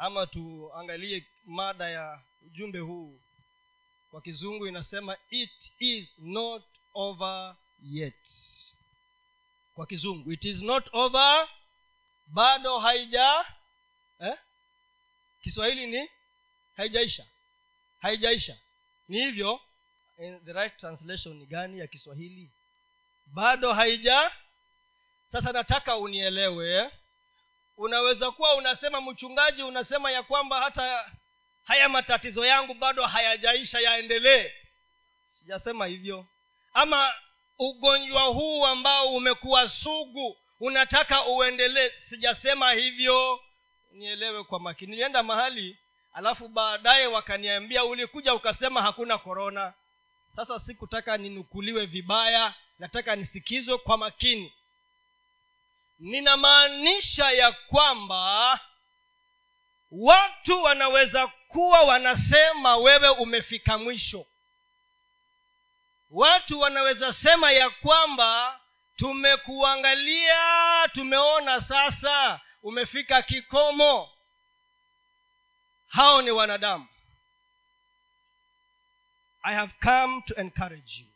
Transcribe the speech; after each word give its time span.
ama 0.00 0.26
tuangalie 0.26 1.26
mada 1.44 1.88
ya 1.90 2.20
ujumbe 2.46 2.78
huu. 2.78 3.20
Kwa 4.10 4.20
kizungu 4.22 4.66
inasema 4.66 5.16
it 5.30 5.72
is 5.78 6.18
not 6.18 6.62
over 6.94 7.56
yet. 7.82 8.28
Kwa 9.74 9.86
kizungu 9.86 10.32
it 10.32 10.44
is 10.44 10.62
not 10.62 10.88
over 10.92 11.48
bado 12.26 12.78
haija 12.78 13.44
eh? 14.20 14.38
kiswahili 15.42 15.86
ni 15.86 16.08
haijaisha. 16.76 17.26
Haijaisha. 17.98 18.58
Ni 19.08 19.18
hivyo 19.24 19.60
in 20.18 20.44
the 20.44 20.52
right 20.52 20.76
translation 20.76 21.36
ni 21.36 21.46
gani 21.46 21.78
ya 21.78 21.86
kiswahili? 21.86 22.50
Bado 23.26 23.72
haija. 23.72 24.32
Sasa 25.32 25.52
nataka 25.52 25.96
unielewe 25.96 26.90
unaweza 27.80 28.30
kuwa 28.30 28.54
unasema 28.54 29.00
mchungaji 29.00 29.62
unasema 29.62 30.10
ya 30.12 30.22
kwamba 30.22 30.60
hata 30.60 31.10
haya 31.64 31.88
matatizo 31.88 32.46
yangu 32.46 32.74
bado 32.74 33.06
hayajaisha 33.06 33.80
yaendelee. 33.80 34.50
Sijasema 35.28 35.86
hivyo. 35.86 36.26
Ama 36.74 37.14
ugonjwa 37.58 38.22
huu 38.22 38.66
ambao 38.66 39.14
umekuwa 39.14 39.68
sugu 39.68 40.36
unataka 40.60 41.26
uendelee 41.26 41.90
sijasema 41.98 42.72
hivyo. 42.72 43.40
Nielewe 43.92 44.44
kwa 44.44 44.60
makini. 44.60 44.90
Nilienda 44.90 45.22
mahali 45.22 45.78
alafu 46.12 46.48
baadaye 46.48 47.06
wakaniambia 47.06 47.84
ulikuja 47.84 48.34
ukasema 48.34 48.82
hakuna 48.82 49.18
korona 49.18 49.72
sasa 50.36 50.58
sikutaka 50.58 51.16
ninukuliwe 51.16 51.86
vibaya 51.86 52.54
nataka 52.78 53.16
nisikizwe 53.16 53.78
kwa 53.78 53.96
makini 53.98 54.52
ninamaanisha 56.00 57.30
ya 57.30 57.52
kwamba 57.52 58.60
watu 59.90 60.62
wanaweza 60.62 61.26
kuwa 61.26 61.80
wanasema 61.82 62.76
wewe 62.76 63.08
umefika 63.08 63.78
mwisho. 63.78 64.26
Watu 66.10 66.60
wanaweza 66.60 67.12
sema 67.12 67.52
ya 67.52 67.70
kwamba 67.70 68.60
tumekuangalia 68.96 70.38
tumeona 70.92 71.60
sasa 71.60 72.40
umefika 72.62 73.22
kikomo. 73.22 74.10
Hao 75.88 76.22
ni 76.22 76.30
wanadamu. 76.30 76.86
I 79.42 79.54
have 79.54 79.72
come 79.82 80.22
to 80.26 80.34
encourage 80.34 80.92
you. 81.00 81.06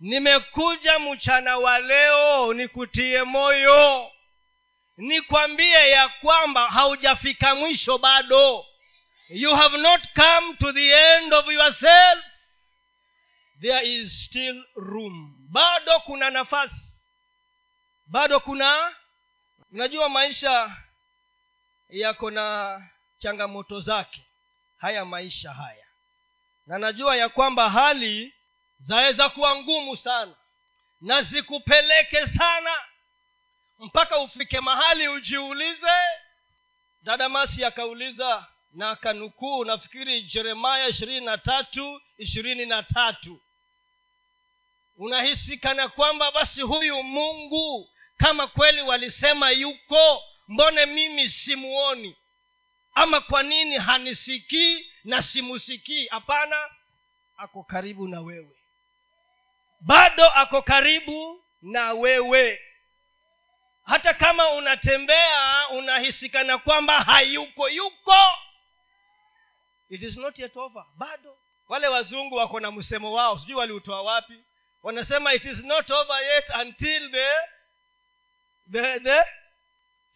Nimekuja 0.00 0.98
mchana 0.98 1.56
wa 1.56 1.78
leo 1.78 2.54
nikutie 2.54 3.22
moyo 3.22 4.10
nikwambie 4.96 5.90
ya 5.90 6.08
kwamba 6.08 6.68
haujafika 6.70 7.54
mwisho 7.54 7.98
bado. 7.98 8.66
You 9.28 9.54
have 9.56 9.78
not 9.78 10.02
come 10.14 10.56
to 10.56 10.72
the 10.72 10.90
end 10.92 11.34
of 11.34 11.46
yourself. 11.48 12.24
There 13.60 13.94
is 13.94 14.24
still 14.24 14.64
room. 14.76 15.36
Bado 15.50 16.00
kuna 16.00 16.30
nafasi. 16.30 17.00
Bado 18.06 18.40
kuna 18.40 18.94
unajua 19.72 20.08
maisha 20.08 20.76
yako 21.88 22.30
na 22.30 22.80
changamoto 23.18 23.80
zake. 23.80 24.24
Haya 24.76 25.04
maisha 25.04 25.52
haya. 25.52 25.86
Na 26.66 26.78
najua 26.78 27.16
ya 27.16 27.28
kwamba 27.28 27.70
hali 27.70 28.34
zaweza 28.78 29.28
kuwa 29.28 29.56
ngumu 29.56 29.96
sana. 29.96 30.34
Na 31.00 31.22
zikupeleke 31.22 32.26
sana 32.26 32.70
mpaka 33.78 34.18
ufike 34.18 34.60
mahali 34.60 35.08
ujiulize. 35.08 35.96
Dada 37.02 37.28
masi 37.28 37.64
akauliza 37.64 38.46
na 38.72 38.90
akanukuu 38.90 39.64
nafikiri 39.64 40.22
jeremaya 40.22 40.88
ishirini 40.88 41.26
na 41.26 41.38
tatu 41.38 42.00
ishirini 42.18 42.66
na 42.66 42.82
tatu. 42.82 43.40
Unahisi 44.96 45.58
kana 45.58 45.88
kwamba 45.88 46.32
basi 46.32 46.62
huyu 46.62 47.02
mungu 47.02 47.90
kama 48.16 48.46
kweli 48.46 48.82
walisema 48.82 49.50
yuko 49.50 50.22
mbone 50.48 50.86
mimi 50.86 51.28
simuoni? 51.28 52.16
Ama 52.94 53.20
kwa 53.20 53.42
nini 53.42 53.78
hanisikii 53.78 54.86
na 55.04 55.22
simusikii? 55.22 56.06
Hapana 56.06 56.56
ako 57.36 57.62
karibu 57.62 58.08
na 58.08 58.20
wewe. 58.20 58.56
Bado 59.80 60.26
ako 60.28 60.62
karibu 60.62 61.44
na 61.62 61.92
wewe 61.92 62.60
hata 63.84 64.14
kama 64.14 64.50
unatembea 64.50 65.68
unahisikana 65.68 66.58
kwamba 66.58 67.00
hayuko 67.00 67.68
yuko. 67.68 68.16
It 69.88 70.02
is 70.02 70.16
not 70.16 70.38
yet 70.38 70.56
over. 70.56 70.84
Bado. 70.96 71.38
Wale 71.68 71.88
wazungu 71.88 72.34
wako 72.34 72.60
na 72.60 72.70
msemo 72.72 73.12
wao. 73.12 73.38
Sijui 73.38 73.54
waliutoa 73.56 74.02
wapi. 74.02 74.44
Wanasema 74.82 75.34
it 75.34 75.44
is 75.44 75.64
not 75.64 75.90
over 75.90 76.22
yet 76.22 76.50
until 76.50 77.10
the 77.10 77.28
the, 78.72 79.00
the 79.00 79.24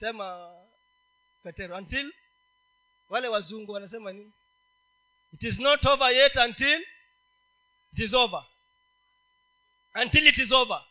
sema 0.00 0.54
petero 1.42 1.76
until 1.76 2.12
wale 3.08 3.28
wazungu 3.28 3.72
wanasema 3.72 4.12
nini? 4.12 4.32
It 5.32 5.42
is 5.42 5.58
not 5.58 5.86
over 5.86 6.12
yet 6.12 6.36
until 6.36 6.80
it 7.92 7.98
is 7.98 8.14
over. 8.14 8.44
Until 9.94 10.26
it 10.26 10.38
is 10.38 10.52
over 10.52 10.84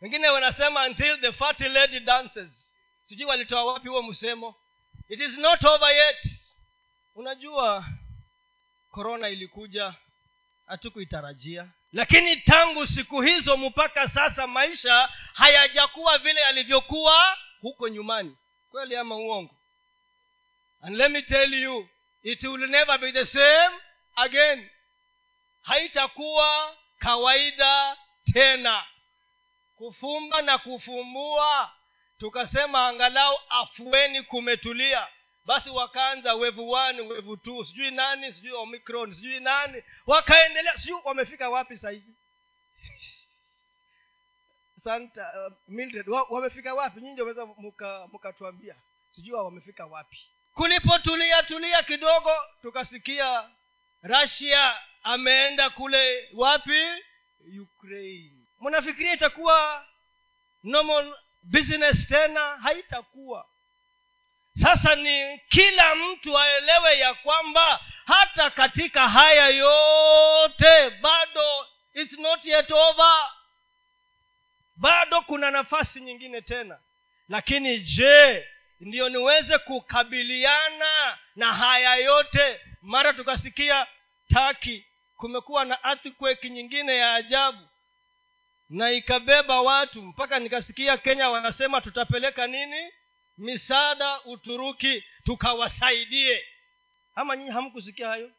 wengine 0.00 0.28
wanasema 0.28 0.86
until 0.86 1.20
the 1.20 1.32
fatty 1.32 1.68
lady 1.68 2.00
dances. 2.00 2.74
Sijui 3.02 3.26
walitoa 3.26 3.64
wapi 3.64 3.88
huo 3.88 4.02
msemo. 4.02 4.54
It 5.08 5.20
is 5.20 5.38
not 5.38 5.64
over 5.64 5.90
yet. 5.94 6.26
Unajua 7.14 7.84
korona 8.90 9.28
ilikuja 9.28 9.94
hatukuitarajia. 10.66 11.68
Lakini 11.92 12.36
tangu 12.36 12.86
siku 12.86 13.20
hizo 13.22 13.56
mpaka 13.56 14.08
sasa 14.08 14.46
maisha 14.46 15.08
hayajakuwa 15.34 16.18
vile 16.18 16.40
yalivyokuwa 16.40 17.38
huko 17.60 17.88
nyumani. 17.88 18.36
Kweli 18.70 18.96
ama 18.96 19.16
uongo? 19.16 19.54
And 20.82 20.96
let 20.96 21.10
me 21.12 21.22
tell 21.22 21.54
you 21.54 21.88
it 22.22 22.42
will 22.44 22.68
never 22.70 22.98
be 22.98 23.12
the 23.12 23.26
same 23.26 23.76
again. 24.16 24.70
Haitakuwa 25.62 26.76
kawaida 26.98 27.96
tena 28.32 28.84
kufumba 29.78 30.42
na 30.42 30.58
kufumbua 30.58 31.72
tukasema 32.18 32.86
angalau 32.88 33.38
afueni 33.48 34.22
kumetulia. 34.22 35.06
Basi 35.44 35.70
wakaanza 35.70 36.34
wevu 36.34 36.70
one 36.70 37.00
wevu 37.00 37.36
two 37.36 37.64
sijui 37.64 37.90
nani 37.90 38.32
sijui 38.32 38.52
omicron 38.52 39.12
sijui 39.12 39.40
nani. 39.40 39.82
Wakaendelea 40.06 40.76
sijui 40.76 41.00
wamefika 41.04 41.50
wapi 41.50 41.76
sahizi 41.76 42.14
santa 44.84 45.46
uh, 45.46 45.52
Mildred, 45.68 46.08
wa, 46.08 46.22
wamefika 46.30 46.74
wapi? 46.74 47.00
Nyinyi 47.00 47.20
waweza 47.20 47.46
mkatuambia 48.12 48.76
sijui 49.10 49.34
wamefika 49.34 49.86
wapi. 49.86 50.18
Kulipotulia 50.54 51.42
tulia 51.42 51.82
kidogo 51.82 52.30
tukasikia 52.62 53.50
rasia 54.02 54.76
ameenda 55.02 55.70
kule 55.70 56.28
wapi? 56.34 56.82
Ukraine 57.62 58.37
mnafikiria 58.60 59.12
itakuwa 59.14 59.86
normal 60.64 61.14
business 61.42 62.06
tena? 62.08 62.56
Haitakuwa. 62.62 63.46
Sasa 64.62 64.94
ni 64.94 65.38
kila 65.38 65.94
mtu 65.94 66.38
aelewe 66.38 66.98
ya 66.98 67.14
kwamba 67.14 67.80
hata 68.06 68.50
katika 68.50 69.08
haya 69.08 69.48
yote 69.48 70.90
bado 70.90 71.66
it's 71.94 72.18
not 72.18 72.44
yet 72.44 72.70
over. 72.70 73.30
Bado 74.76 75.20
kuna 75.22 75.50
nafasi 75.50 76.00
nyingine 76.00 76.40
tena. 76.40 76.78
Lakini 77.28 77.78
je 77.78 78.48
ndiyo 78.80 79.08
niweze 79.08 79.58
kukabiliana 79.58 81.18
na 81.36 81.52
haya 81.54 81.94
yote? 81.94 82.60
Mara 82.82 83.12
tukasikia 83.12 83.86
taki 84.34 84.86
kumekuwa 85.16 85.64
na 85.64 85.78
earthquake 85.84 86.50
nyingine 86.50 86.96
ya 86.96 87.14
ajabu 87.14 87.67
na 88.68 88.90
ikabeba 88.90 89.60
watu 89.60 90.02
mpaka 90.02 90.38
nikasikia 90.38 90.96
kenya 90.96 91.30
wanasema 91.30 91.80
tutapeleka 91.80 92.46
nini? 92.46 92.92
Misaada 93.38 94.20
uturuki 94.24 95.04
tukawasaidie. 95.24 96.44
Ama 97.14 97.36
nyinyi 97.36 97.50
hamkusikia 97.50 98.08
hayo? 98.08 98.30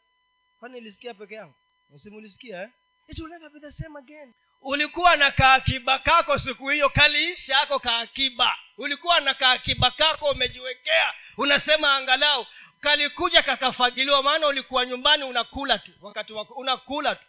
Kwani 0.60 0.78
ilisikia 0.78 1.14
peke 1.14 1.36
yangu? 1.36 1.56
Simulisikia 1.96 2.62
eh? 2.62 2.70
it 3.08 3.20
will 3.20 3.30
never 3.30 3.50
be 3.50 3.60
the 3.60 3.72
same 3.72 4.00
again. 4.00 4.34
Ulikuwa 4.62 5.16
na 5.16 5.32
kaakiba 5.32 6.00
kako 6.00 6.38
siku 6.38 6.70
hiyo 6.70 6.90
kaliisha 6.90 7.60
ako 7.62 7.80
kaakiba. 7.80 8.56
Ulikuwa 8.78 9.20
na 9.20 9.34
kaakiba 9.34 9.92
kako 9.92 10.30
umejiwekea 10.30 11.14
unasema 11.38 11.96
angalau 11.96 12.46
kalikuja 12.80 13.44
kakafagiliwa 13.44 14.24
maana 14.24 14.48
ulikuwa 14.48 14.86
nyumbani 14.86 15.24
unakula 15.24 15.80
tu 15.80 15.92
wakati 16.02 16.34
wako 16.34 16.54
unakula 16.54 17.16
tu 17.16 17.26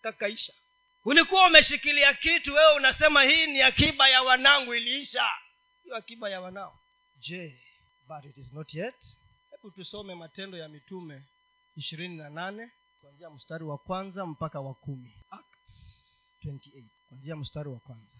kakaisha 0.00 0.52
ulikuwa 1.04 1.46
umeshikilia 1.46 2.14
kitu 2.14 2.54
wewe 2.54 2.74
unasema 2.76 3.22
hii 3.22 3.46
ni 3.46 3.62
akiba 3.62 4.08
ya 4.08 4.22
wanangu 4.22 4.74
iliisha. 4.74 5.24
Hiyo 5.82 5.96
akiba 5.96 6.30
ya 6.30 6.40
wanao. 6.40 6.78
Je 7.16 7.60
but 8.08 8.24
it 8.24 8.38
is 8.38 8.52
not 8.52 8.74
yet? 8.74 8.94
Hebu 9.50 9.70
tusome 9.70 10.14
matendo 10.14 10.58
ya 10.58 10.68
mitume 10.68 11.22
ishirini 11.76 12.16
na 12.16 12.30
nane 12.30 12.70
kuanzia 13.00 13.30
mstari 13.30 13.64
wa 13.64 13.78
kwanza 13.78 14.26
mpaka 14.26 14.60
wa 14.60 14.74
kumi. 14.74 15.14
Acts 15.30 16.36
28 16.44 16.84
kuanzia 17.08 17.36
mstari 17.36 17.68
wa 17.68 17.78
kwanza. 17.80 18.16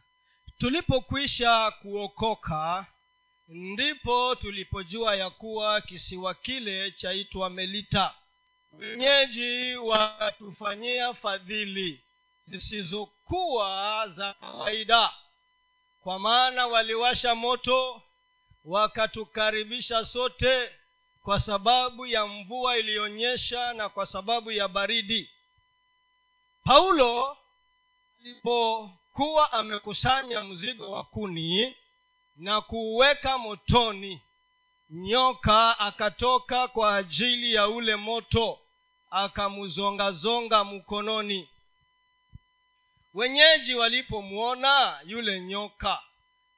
Tulipokwisha 0.58 1.70
kuokoka 1.70 2.86
ndipo 3.48 4.34
tulipojua 4.34 5.16
ya 5.16 5.30
kuwa 5.30 5.80
kisiwa 5.80 6.34
kile 6.34 6.90
chaitwa 6.92 7.50
melita. 7.50 8.14
Wenyeji 8.72 9.74
wakatufanyia 9.76 11.14
fadhili 11.14 12.04
zisizokuwa 12.44 14.04
za 14.08 14.32
kawaida. 14.34 15.10
Kwa 16.02 16.18
maana 16.18 16.66
waliwasha 16.66 17.34
moto 17.34 18.02
wakatukaribisha 18.64 20.04
sote 20.04 20.70
kwa 21.22 21.40
sababu 21.40 22.06
ya 22.06 22.26
mvua 22.26 22.76
iliyonyesha 22.78 23.72
na 23.72 23.88
kwa 23.88 24.06
sababu 24.06 24.52
ya 24.52 24.68
baridi. 24.68 25.30
Paulo 26.64 27.36
alipokuwa 28.20 29.52
amekusanya 29.52 30.40
mzigo 30.44 30.90
wa 30.90 31.04
kuni 31.04 31.76
na 32.36 32.60
kuuweka 32.60 33.38
motoni 33.38 34.20
nyoka 34.90 35.78
akatoka 35.78 36.68
kwa 36.68 36.96
ajili 36.96 37.54
ya 37.54 37.68
ule 37.68 37.96
moto 37.96 38.58
akamzongazonga 39.10 40.64
mkononi 40.64 41.48
wenyeji 43.14 43.74
walipomwona 43.74 45.00
yule 45.06 45.40
nyoka 45.40 46.00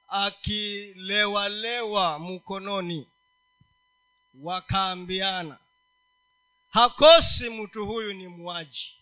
akilewalewa 0.09 2.19
mkononi 2.19 3.09
wakaambiana 4.43 5.59
hakosi 6.71 7.51
mtu 7.51 7.87
huyu 7.87 8.13
ni 8.13 8.29
mwaji 8.29 8.95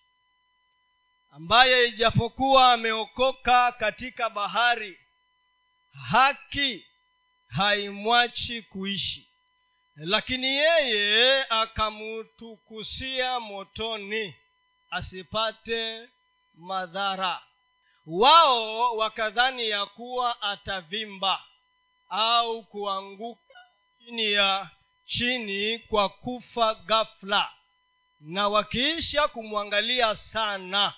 ambaye 1.31 1.89
ijapokuwa 1.89 2.73
ameokoka 2.73 3.73
katika 3.73 4.31
bahari 4.31 4.99
haki 6.11 6.87
haimwachi 7.49 8.63
kuishi. 8.63 9.29
Lakini 9.97 10.47
yeye 10.47 11.45
akamutukusia 11.45 13.41
motoni 13.41 14.35
asipate 14.91 16.09
madhara. 16.55 17.43
Wao 18.07 18.97
wakadhani 18.97 19.69
ya 19.69 19.87
kuwa 19.87 20.43
atavimba 20.43 21.45
au 22.09 22.63
kuanguka 22.63 23.55
chini 23.99 24.33
ya 24.33 24.71
chini 25.05 25.79
kwa 25.79 26.09
kufa 26.09 26.75
ghafla. 26.75 27.51
Na 28.21 28.49
wakiisha 28.49 29.29
kumwangalia 29.29 30.17
sana 30.17 30.95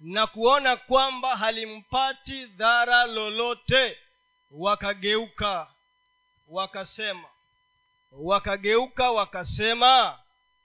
na 0.00 0.26
kuona 0.26 0.76
kwamba 0.76 1.36
halimpati 1.36 2.46
dhara 2.46 3.04
lolote 3.04 3.98
wakageuka 4.50 5.70
wakasema 6.48 7.28
wakageuka 8.12 9.10
wakasema 9.10 10.18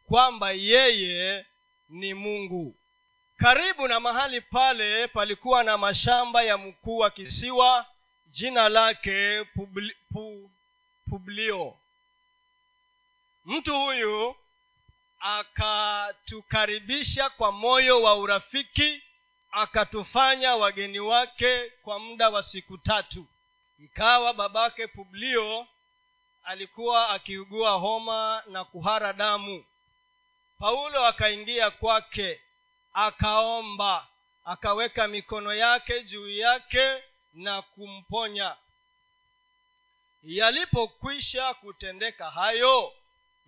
kwamba 0.08 0.52
yeye 0.52 1.46
ni 1.90 2.14
mungu 2.14 2.76
karibu 3.40 3.88
na 3.88 4.00
mahali 4.00 4.42
pale 4.42 5.08
palikuwa 5.08 5.64
na 5.64 5.78
mashamba 5.78 6.44
ya 6.44 6.58
mkuu 6.58 6.98
wa 6.98 7.10
kisiwa 7.10 7.86
jina 8.28 8.70
lake 8.70 9.44
Publi, 9.44 9.96
pu, 10.14 10.52
publio. 11.10 11.78
Mtu 13.46 13.80
huyu 13.80 14.36
akatukaribisha 15.20 17.30
kwa 17.30 17.52
moyo 17.52 18.02
wa 18.02 18.16
urafiki 18.16 19.04
akatufanya 19.52 20.56
wageni 20.56 21.00
wake 21.00 21.70
kwa 21.70 22.00
muda 22.00 22.30
wa 22.30 22.44
siku 22.44 22.78
tatu. 22.78 23.26
Ikawa 23.80 24.34
babake 24.34 24.88
publio 24.88 25.68
alikuwa 26.44 27.10
akiugua 27.10 27.72
homa 27.72 28.44
na 28.48 28.66
kuhara 28.66 29.14
damu. 29.14 29.66
Paulo 30.60 31.06
akaingia 31.06 31.72
kwake 31.72 32.42
akaomba 33.06 34.08
akaweka 34.46 35.08
mikono 35.08 35.54
yake 35.54 36.04
juu 36.04 36.30
yake 36.30 37.04
na 37.34 37.62
kumponya. 37.62 38.56
Yalipokwisha 40.24 41.54
kutendeka 41.54 42.32
hayo 42.32 42.94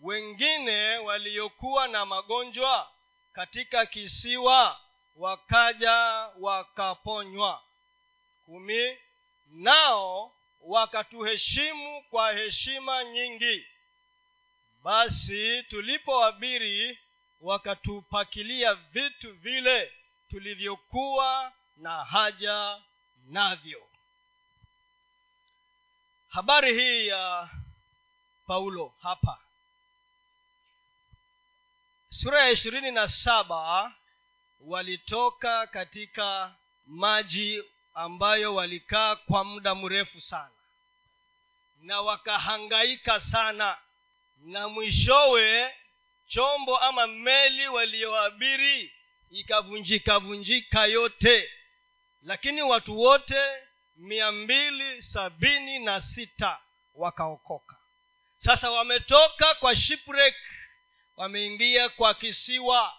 wengine 0.02 0.98
waliokuwa 0.98 1.88
na 1.88 2.06
magonjwa 2.06 2.92
katika 3.34 3.86
kisiwa 3.86 4.80
wakaja 5.16 5.92
wakaponywa 6.40 7.62
kumi 8.46 8.98
nao 9.52 10.34
wakatuheshimu 10.62 12.04
kwa 12.04 12.34
heshima 12.34 13.04
nyingi. 13.04 13.66
Basi 14.84 15.64
tulipoabiri 15.64 17.00
wakatupakilia 17.42 18.74
vitu 18.74 19.34
vile 19.34 19.92
tulivyokuwa 20.30 21.54
na 21.78 22.04
haja 22.06 22.82
navyo. 23.28 23.88
Habari 26.30 26.74
hii 26.74 27.08
ya 27.08 27.50
paulo 28.48 28.94
hapa. 29.02 29.40
Sura 32.10 32.42
ya 32.44 32.50
ishirini 32.52 32.92
na 32.92 33.08
saba 33.08 33.94
walitoka 34.62 35.68
katika 35.68 36.56
maji 36.86 37.64
ambayo 37.94 38.56
walikaa 38.56 39.16
kwa 39.16 39.44
muda 39.44 39.76
mrefu 39.76 40.22
sana 40.22 40.52
na 41.82 42.02
wakahangaika 42.02 43.20
sana 43.20 43.78
na 44.44 44.70
mwishowe 44.70 45.76
chombo 46.32 46.78
ama 46.78 47.08
meli 47.08 47.68
walioabiri 47.68 48.94
ikavunjika 49.30 50.20
vunjika 50.20 50.86
yote. 50.86 51.52
Lakini 52.24 52.62
watu 52.62 53.00
wote 53.00 53.42
mia 53.96 54.32
mbili 54.32 55.02
sabini 55.02 55.80
na 55.80 56.02
sita 56.02 56.60
wakaokoka. 56.96 57.76
Sasa 58.38 58.72
wametoka 58.72 59.54
kwa 59.56 59.76
shipwreck 59.76 60.36
wameingia 61.18 61.90
kwa 61.90 62.14
kisiwa 62.14 62.94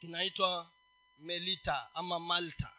kinaitwa 0.00 0.70
melita 1.18 1.86
ama 1.94 2.20
malta. 2.20 2.70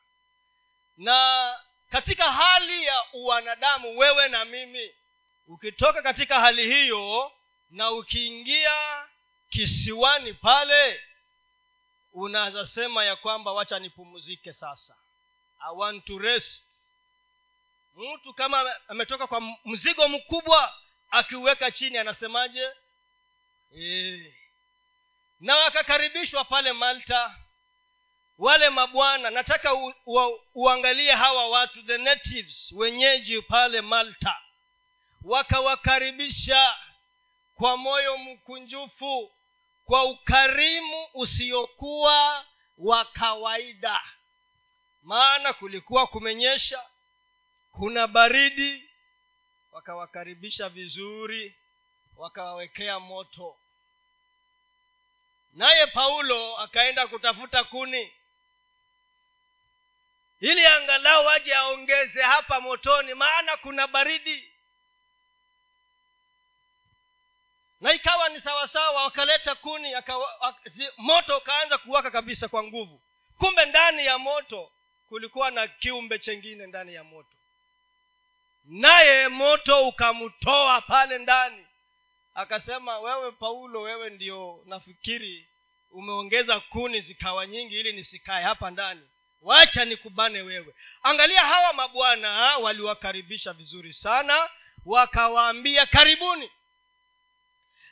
Na 0.97 1.59
katika 1.89 2.31
hali 2.31 2.83
ya 2.83 3.03
uwanadamu 3.13 3.97
wewe 3.97 4.27
na 4.27 4.45
mimi 4.45 4.91
ukitoka 5.47 6.01
katika 6.01 6.39
hali 6.39 6.65
hiyo 6.73 7.31
na 7.75 7.91
ukiingia 7.91 9.07
kisiwani 9.49 10.33
pale 10.33 11.01
unaweza 12.13 12.65
sema 12.65 13.05
ya 13.05 13.15
kwamba 13.15 13.51
wacha 13.53 13.79
nipumzike 13.79 14.53
sasa. 14.53 14.95
I 15.59 15.75
want 15.75 16.05
to 16.05 16.19
rest. 16.19 16.65
Mtu 17.95 18.33
kama 18.33 18.75
ametoka 18.87 19.27
kwa 19.27 19.41
mzigo 19.65 20.07
mkubwa 20.07 20.73
akiuweka 21.11 21.71
chini 21.71 21.97
anasemaje? 21.97 22.69
E. 23.77 24.33
na 25.39 25.55
wakakaribishwa 25.57 26.45
pale 26.45 26.73
malta 26.73 27.35
wale 28.37 28.69
mabwana 28.69 29.29
nataka 29.29 29.73
u, 29.73 29.93
u, 30.05 30.39
uangalie 30.53 31.11
hawa 31.11 31.47
watu 31.49 31.83
the 31.83 31.97
natives 31.97 32.71
wenyeji 32.71 33.41
pale 33.41 33.81
malta. 33.81 34.41
Wakawakaribisha 35.23 36.75
kwa 37.55 37.77
moyo 37.77 38.17
mkunjufu 38.17 39.31
kwa 39.85 40.03
ukarimu 40.03 41.07
usiokuwa 41.13 42.45
wa 42.77 43.05
kawaida. 43.05 44.01
Maana 45.03 45.53
kulikuwa 45.53 46.07
kumenyesha 46.07 46.85
kuna 47.71 48.07
baridi 48.07 48.89
wakawakaribisha 49.71 50.69
vizuri 50.69 51.55
wakawawekea 52.17 52.99
moto. 52.99 53.57
Naye 55.53 55.87
paulo 55.87 56.57
akaenda 56.57 57.07
kutafuta 57.07 57.63
kuni 57.63 58.13
ili 60.39 60.65
angalau 60.65 61.29
aje 61.29 61.55
aongeze 61.55 62.21
hapa 62.21 62.59
motoni 62.61 63.13
maana 63.13 63.57
kuna 63.57 63.87
baridi 63.87 64.51
na 67.85 67.93
ikawa 67.93 68.29
ni 68.29 68.39
sawasawa 68.41 69.03
wakaleta 69.03 69.55
kuni 69.55 69.93
akawa, 69.93 70.55
moto 70.97 71.37
ukaanza 71.37 71.77
kuwaka 71.77 72.11
kabisa 72.11 72.47
kwa 72.47 72.63
nguvu. 72.63 73.01
Kumbe 73.37 73.65
ndani 73.65 74.05
ya 74.05 74.17
moto 74.17 74.71
kulikuwa 75.09 75.51
na 75.51 75.67
kiumbe 75.67 76.19
chengine 76.19 76.67
ndani 76.67 76.93
ya 76.93 77.03
moto. 77.03 77.29
Naye 78.65 79.27
moto 79.27 79.87
ukamtoa 79.87 80.81
pale 80.81 81.17
ndani. 81.17 81.65
Akasema 82.35 82.99
wewe 82.99 83.31
paulo 83.31 83.81
wewe 83.81 84.09
ndio 84.09 84.63
nafikiri 84.65 85.47
umeongeza 85.91 86.59
kuni 86.59 87.01
zikawa 87.01 87.47
nyingi 87.47 87.79
ili 87.79 87.93
nisikae 87.93 88.43
hapa 88.43 88.71
ndani. 88.71 89.09
Wacha 89.41 89.85
nikubane 89.85 90.41
wewe. 90.41 90.75
Angalia 91.03 91.41
hawa 91.45 91.73
mabwana 91.73 92.57
waliwakaribisha 92.57 93.53
vizuri 93.53 93.93
sana 93.93 94.49
wakawaambia 94.85 95.85
karibuni 95.85 96.51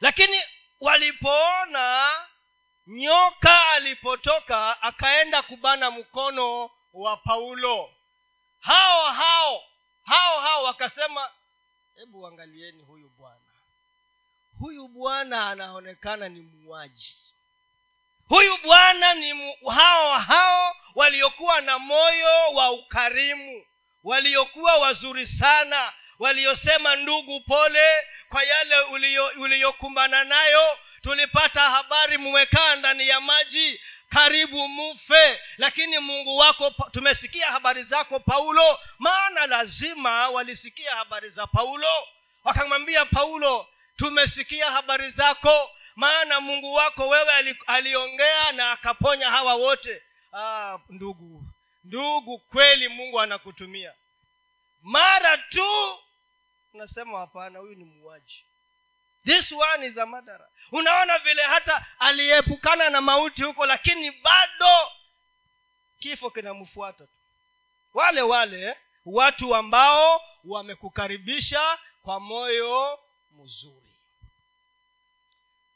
lakini 0.03 0.41
walipoona 0.79 2.09
nyoka 2.87 3.69
alipotoka 3.69 4.81
akaenda 4.81 5.41
kubana 5.41 5.91
mkono 5.91 6.69
wa 6.93 7.17
paulo. 7.17 7.93
Hao 8.59 9.11
hao 9.11 9.63
hao 10.03 10.39
hao 10.41 10.63
wakasema 10.63 11.29
hebu 11.95 12.27
angalieni 12.27 12.81
huyu 12.83 13.09
bwana. 13.17 13.39
Huyu 14.59 14.87
bwana 14.87 15.49
anaonekana 15.49 16.29
ni 16.29 16.41
muuaji. 16.41 17.15
Huyu 18.27 18.57
bwana 18.57 19.13
ni 19.13 19.33
mu, 19.33 19.55
hao 19.69 20.19
hao 20.19 20.75
waliokuwa 20.95 21.61
na 21.61 21.79
moyo 21.79 22.51
wa 22.53 22.71
ukarimu 22.71 23.65
waliokuwa 24.03 24.77
wazuri 24.77 25.27
sana 25.27 25.93
waliosema 26.19 26.95
ndugu 26.95 27.39
pole 27.41 28.07
kwa 28.29 28.43
yale 28.43 28.79
uliyokumbana 29.37 30.23
nayo. 30.23 30.77
Tulipata 31.01 31.61
habari 31.61 32.17
mmekaa 32.17 32.75
ndani 32.75 33.07
ya 33.07 33.21
maji 33.21 33.81
karibu 34.09 34.67
mufe. 34.67 35.39
Lakini 35.57 35.99
mungu 35.99 36.37
wako 36.37 36.69
tumesikia 36.91 37.51
habari 37.51 37.83
zako 37.83 38.19
paulo. 38.19 38.79
Maana 38.99 39.45
lazima 39.47 40.29
walisikia 40.29 40.95
habari 40.95 41.29
za 41.29 41.47
paulo. 41.47 41.87
Wakamwambia 42.43 43.05
paulo 43.05 43.67
tumesikia 43.97 44.71
habari 44.71 45.09
zako. 45.11 45.71
Maana 45.95 46.41
mungu 46.41 46.73
wako 46.73 47.07
wewe 47.07 47.55
aliongea 47.67 48.51
na 48.51 48.71
akaponya 48.71 49.29
hawa 49.31 49.53
wote. 49.55 50.01
Ah, 50.33 50.77
ndugu 50.89 51.43
ndugu 51.83 52.39
kweli 52.39 52.87
mungu 52.87 53.19
anakutumia 53.21 53.93
mara 54.83 55.37
tu 55.37 55.99
unasema 56.73 57.19
hapana 57.19 57.59
huyu 57.59 57.75
ni 57.75 57.83
muuaji. 57.83 58.43
This 59.25 59.51
one 59.51 59.85
is 59.87 59.97
a 59.97 60.05
madara 60.05 60.49
unaona 60.71 61.19
vile 61.19 61.43
hata 61.43 61.85
aliyeepukana 61.99 62.89
na 62.89 63.01
mauti 63.01 63.43
huko 63.43 63.65
lakini 63.65 64.11
bado 64.11 64.91
kifo 65.99 66.29
kinamfuata 66.29 67.03
tu. 67.03 67.13
Wale 67.93 68.21
wale 68.21 68.77
watu 69.05 69.55
ambao 69.55 70.21
wamekukaribisha 70.45 71.79
kwa 72.01 72.19
moyo 72.19 72.99
mzuri. 73.31 73.93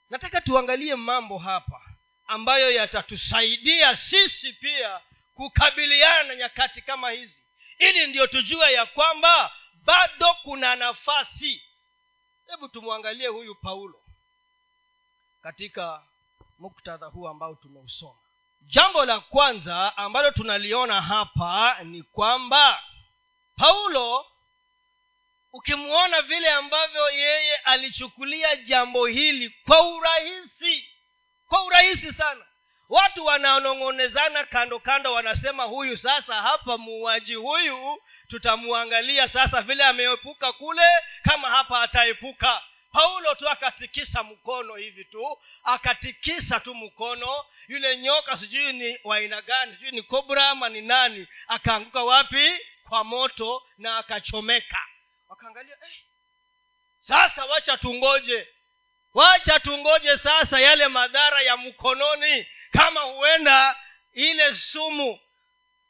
Nataka 0.09 0.41
tuangalie 0.41 0.95
mambo 0.95 1.37
hapa 1.37 1.81
ambayo 2.27 2.71
yatatusaidia 2.71 3.95
sisi 3.95 4.53
pia 4.53 4.99
kukabiliana 5.35 6.23
na 6.23 6.35
nyakati 6.35 6.81
kama 6.81 7.11
hizi 7.11 7.43
ili 7.77 8.07
ndio 8.07 8.27
tujue 8.27 8.74
ya 8.74 8.86
kwamba 8.86 9.53
bado 9.86 10.34
kuna 10.34 10.75
nafasi. 10.75 11.62
Hebu 12.48 12.67
tumwangalie 12.67 13.27
huyu 13.27 13.55
paulo 13.55 14.01
katika 15.43 16.03
muktadha 16.60 17.05
huu 17.05 17.27
ambao 17.27 17.55
tumeusoma. 17.55 18.19
Jambo 18.62 19.05
la 19.05 19.19
kwanza 19.19 19.98
ambalo 19.98 20.31
tunaliona 20.31 21.01
hapa 21.01 21.77
ni 21.84 22.03
kwamba 22.03 22.84
paulo 23.55 24.25
ukimwona 25.53 26.22
vile 26.22 26.50
ambavyo 26.51 27.10
yeye 27.10 27.55
alichukulia 27.55 28.55
jambo 28.55 29.05
hili 29.05 29.50
kwa 29.50 29.81
urahisi 29.88 30.89
kwa 31.48 31.63
urahisi 31.65 32.13
sana 32.13 32.46
watu 32.89 33.25
wanaonong'onezana 33.25 34.44
kando 34.44 34.79
kando 34.79 35.13
wanasema 35.13 35.63
huyu 35.63 35.98
sasa 35.98 36.41
hapa 36.41 36.77
muuaji 36.77 37.36
huyu 37.36 38.01
tutamwangalia 38.27 39.27
sasa 39.27 39.62
vile 39.62 39.84
ameepuka 39.84 40.53
kule 40.53 40.88
kama 41.24 41.50
hapa 41.50 41.82
ataepuka. 41.82 42.62
Paulo 42.91 43.36
tu 43.36 43.50
akatikisa 43.50 44.24
mkono 44.24 44.75
hivi 44.75 45.06
tu 45.06 45.38
akatikisa 45.63 46.60
tu 46.60 46.75
mkono. 46.75 47.46
Yule 47.67 47.98
nyoka 47.98 48.38
sijui 48.38 48.74
ni 48.74 49.00
waina 49.03 49.41
gani 49.41 49.74
sijui 49.75 49.91
ni 49.91 50.01
kobra 50.03 50.50
ama 50.50 50.70
ni 50.70 50.82
nani 50.82 51.27
akaanguka 51.48 52.03
wapi? 52.03 52.51
Kwa 52.89 53.03
moto 53.03 53.63
na 53.77 53.98
akachomeka. 53.98 54.77
Wakaangalia 55.29 55.74
eh, 55.74 56.01
sasa 57.00 57.46
wacha 57.46 57.77
tungoje 57.77 58.48
wacha 59.13 59.60
tungoje 59.60 60.17
sasa 60.17 60.60
yale 60.60 60.88
madhara 60.88 61.41
ya 61.41 61.58
mkononi 61.58 62.48
kama 62.71 63.01
huenda 63.01 63.75
ile 64.13 64.55
sumu 64.55 65.19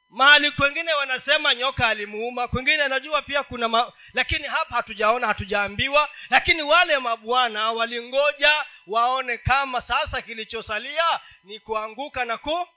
mahali 0.10 0.52
kwengine 0.52 0.94
wanasema 0.94 1.56
nyoka 1.56 1.88
alimuuma 1.88 2.48
kwengine 2.48 2.88
najua 2.88 3.22
pia 3.22 3.44
kuna 3.44 3.68
ma... 3.70 3.94
lakini 4.14 4.48
hapa 4.48 4.76
hatujaona 4.76 5.28
hatujaambiwa. 5.28 6.10
Lakini 6.30 6.62
wale 6.62 6.98
mabwana 7.00 7.72
walingoja 7.72 8.66
waone 8.88 9.38
kama 9.38 9.82
sasa 9.82 10.22
kilichosalia 10.22 11.20
ni 11.44 11.60
kuanguka 11.60 12.26
na 12.26 12.38
ku 12.38 12.68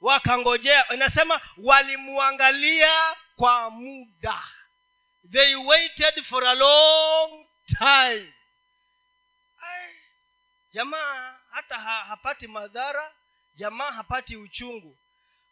wakangojea. 0.00 0.92
Inasema 0.92 1.40
walimwangalia 1.62 3.16
kwa 3.36 3.70
muda. 3.70 4.42
They 5.32 5.54
waited 5.54 6.24
for 6.24 6.44
a 6.44 6.54
long 6.54 7.46
time. 7.78 8.32
Jamaa 10.72 11.38
hata 11.56 11.78
ha, 11.78 12.04
hapati 12.04 12.46
madhara 12.46 13.12
jamaa 13.54 13.90
hapati 13.90 14.36
uchungu. 14.36 14.98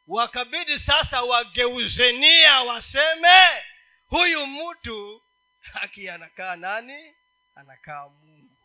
Wakabidi 0.06 0.78
sasa 0.78 1.23
wageuzenia 1.23 2.62
waseme 2.62 3.62
huyu 4.06 4.46
mtu 4.46 5.23
haki 5.73 6.08
anakaa 6.11 6.56
nani? 6.56 7.14
Anakaa 7.54 8.08
mungu. 8.08 8.56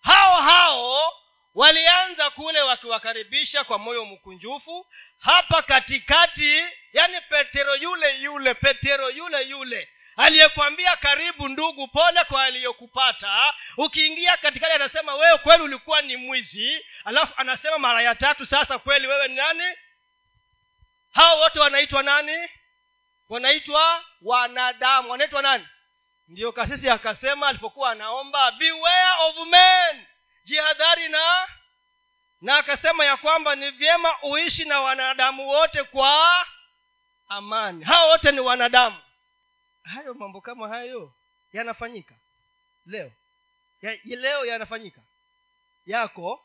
Hao 0.00 0.42
hao 0.42 1.12
walianza 1.54 2.30
kule 2.30 2.62
wakiwakaribisha 2.62 3.64
kwa 3.64 3.78
moyo 3.78 4.04
mkunjufu. 4.04 4.86
Hapa 5.18 5.62
katikati 5.62 6.62
yani 6.92 7.20
petero 7.20 7.76
yule 7.76 8.18
yule 8.20 8.54
petero 8.54 9.10
yule 9.10 9.42
yule 9.42 9.88
aliyekwambia 10.16 10.96
karibu 10.96 11.48
ndugu 11.48 11.88
pole 11.88 12.24
kwa 12.24 12.44
aliyokupata. 12.44 13.54
Ukiingia 13.76 14.36
katikati 14.36 14.72
anasema 14.72 15.14
wewe 15.14 15.38
kweli 15.38 15.62
ulikuwa 15.62 16.02
ni 16.02 16.16
mwizi. 16.16 16.86
Alafu 17.04 17.32
anasema 17.36 17.78
mara 17.78 18.02
ya 18.02 18.14
tatu 18.14 18.46
sasa 18.46 18.78
kweli 18.78 19.06
wewe 19.06 19.28
ni 19.28 19.34
nani? 19.34 19.76
Hao 21.12 21.38
wote 21.38 21.60
wanaitwa 21.60 22.02
nani? 22.02 22.48
Wanaitwa 23.28 24.04
wanadamu. 24.22 25.10
Wanaitwa 25.10 25.42
nani? 25.42 25.68
Ndiyo 26.28 26.52
kasisi 26.52 26.90
akasema 26.90 27.48
alipokuwa 27.48 27.90
anaomba 27.90 28.50
beware 28.52 29.22
of 29.28 29.46
men. 29.46 30.06
Jihadhari 30.44 31.08
na 31.08 31.48
na 32.40 32.56
akasema 32.56 33.04
ya 33.04 33.16
kwamba 33.16 33.54
ni 33.56 33.70
vyema 33.70 34.14
uishi 34.22 34.64
na 34.64 34.80
wanadamu 34.80 35.48
wote 35.48 35.82
kwa 35.82 36.46
amani. 37.28 37.84
Hao 37.84 38.08
wote 38.08 38.32
ni 38.32 38.40
wanadamu 38.40 38.96
hayo 39.84 40.14
mambo 40.14 40.40
kama 40.40 40.68
hayo 40.68 41.12
yanafanyika. 41.52 42.14
Leo. 42.86 43.12
Ya, 43.82 43.98
leo 44.04 44.44
yanafanyika. 44.44 45.00
Yako 45.86 46.44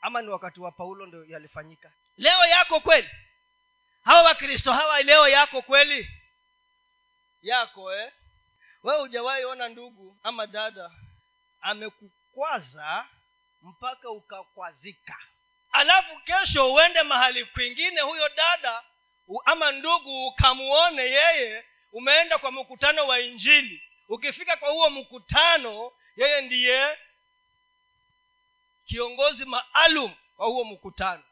ama 0.00 0.22
ni 0.22 0.28
wakati 0.28 0.60
wa 0.60 0.72
paulo 0.72 1.06
ndio 1.06 1.24
yalifanyika? 1.24 1.92
Leo 2.16 2.44
yako 2.44 2.80
kweli? 2.80 3.10
Hawa 4.04 4.22
wakristo 4.22 4.72
hawa 4.72 5.02
leo 5.02 5.28
yako 5.28 5.62
kweli? 5.62 6.10
Yako 7.42 7.94
eh? 7.94 8.12
Wewe 8.82 9.00
hujawahi 9.00 9.44
ona 9.44 9.68
ndugu 9.68 10.18
ama 10.22 10.46
dada 10.46 10.90
amekukwaza 11.60 13.06
mpaka 13.62 14.10
ukakwazika. 14.10 15.16
Alafu 15.72 16.18
kesho 16.18 16.72
uende 16.72 17.02
mahali 17.02 17.44
kwingine 17.44 18.00
huyo 18.00 18.28
dada 18.28 18.82
ama 19.44 19.72
ndugu 19.72 20.26
ukamuone 20.26 21.02
yeye 21.02 21.64
umeenda 21.92 22.38
kwa 22.38 22.52
mkutano 22.52 23.06
wa 23.06 23.20
injili. 23.20 23.82
Ukifika 24.08 24.56
kwa 24.56 24.70
huo 24.70 24.90
mkutano 24.90 25.92
yeye 26.16 26.40
ndiye 26.40 26.98
kiongozi 28.84 29.44
maalum 29.44 30.14
wa 30.38 30.46
huo 30.46 30.64
mkutano. 30.64 31.22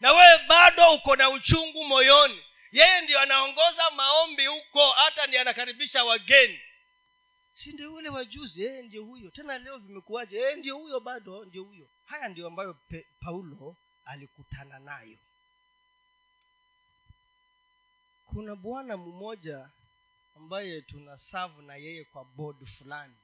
Na 0.00 0.12
wewe 0.12 0.38
bado 0.48 0.94
uko 0.94 1.16
na 1.16 1.30
uchungu 1.30 1.84
moyoni. 1.84 2.44
Yeye 2.72 3.00
ndio 3.00 3.20
anaongoza 3.20 3.90
maombi 3.90 4.46
huko 4.46 4.90
hata 4.90 5.26
ndiye 5.26 5.40
anakaribisha 5.42 6.04
wageni. 6.04 6.60
Si 7.52 7.72
ndio 7.72 7.94
ule 7.94 8.08
wajuzi 8.08 8.62
yeye 8.62 8.82
ndio 8.82 9.04
huyo. 9.04 9.30
Tena 9.30 9.58
leo 9.58 9.78
vimekuwaje? 9.78 10.38
Yeye 10.38 10.54
ndio 10.56 10.76
huyo 10.76 11.00
bado 11.00 11.44
ndio 11.44 11.62
huyo. 11.64 11.88
Haya 12.04 12.28
ndio 12.28 12.46
ambayo 12.46 12.74
pe, 12.74 13.06
paulo 13.20 13.76
alikutana 14.04 14.78
nayo. 14.78 15.18
Kuna 18.26 18.56
bwana 18.56 18.96
mmoja 18.96 19.68
ambaye 20.36 20.82
tuna 20.82 21.18
savu 21.18 21.62
na 21.62 21.76
yeye 21.76 22.04
kwa 22.04 22.24
bod 22.24 22.66
fulani. 22.78 23.14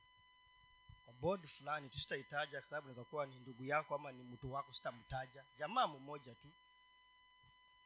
Kwa 1.04 1.14
bod 1.14 1.48
fulani 1.48 1.88
tusitaitaja 1.88 2.60
kwa 2.60 2.68
sababu 2.70 2.86
naweza 2.86 3.04
kuwa 3.04 3.26
ni 3.26 3.34
ndugu 3.36 3.64
yako 3.64 3.94
ama 3.94 4.12
ni 4.12 4.22
mtu 4.22 4.52
wako 4.52 4.72
sitamtaja. 4.72 5.44
Jamaa 5.58 5.86
mmoja 5.86 6.34
tu. 6.34 6.48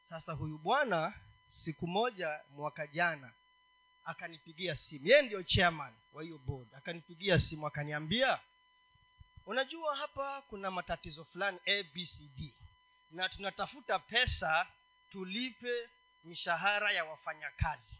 Sasa 0.09 0.33
huyu 0.33 0.59
bwana 0.59 1.15
siku 1.51 1.87
moja 1.87 2.41
mwaka 2.51 2.87
jana 2.87 3.33
akanipigia 4.05 4.77
simu. 4.77 5.07
Yeye 5.07 5.23
ndio 5.23 5.43
chairman 5.43 5.93
wa 6.13 6.23
hiyo 6.23 6.39
board. 6.39 6.75
Akanipigia 6.75 7.41
simu 7.41 7.67
akaniambia 7.67 8.41
unajua 9.47 9.97
hapa 9.97 10.43
kuna 10.43 10.71
matatizo 10.71 11.25
fulani 11.25 11.59
abcd 11.59 12.53
na 13.11 13.29
tunatafuta 13.29 13.99
pesa 13.99 14.67
tulipe 15.11 15.89
mishahara 16.25 16.93
ya 16.93 17.05
wafanyakazi 17.05 17.99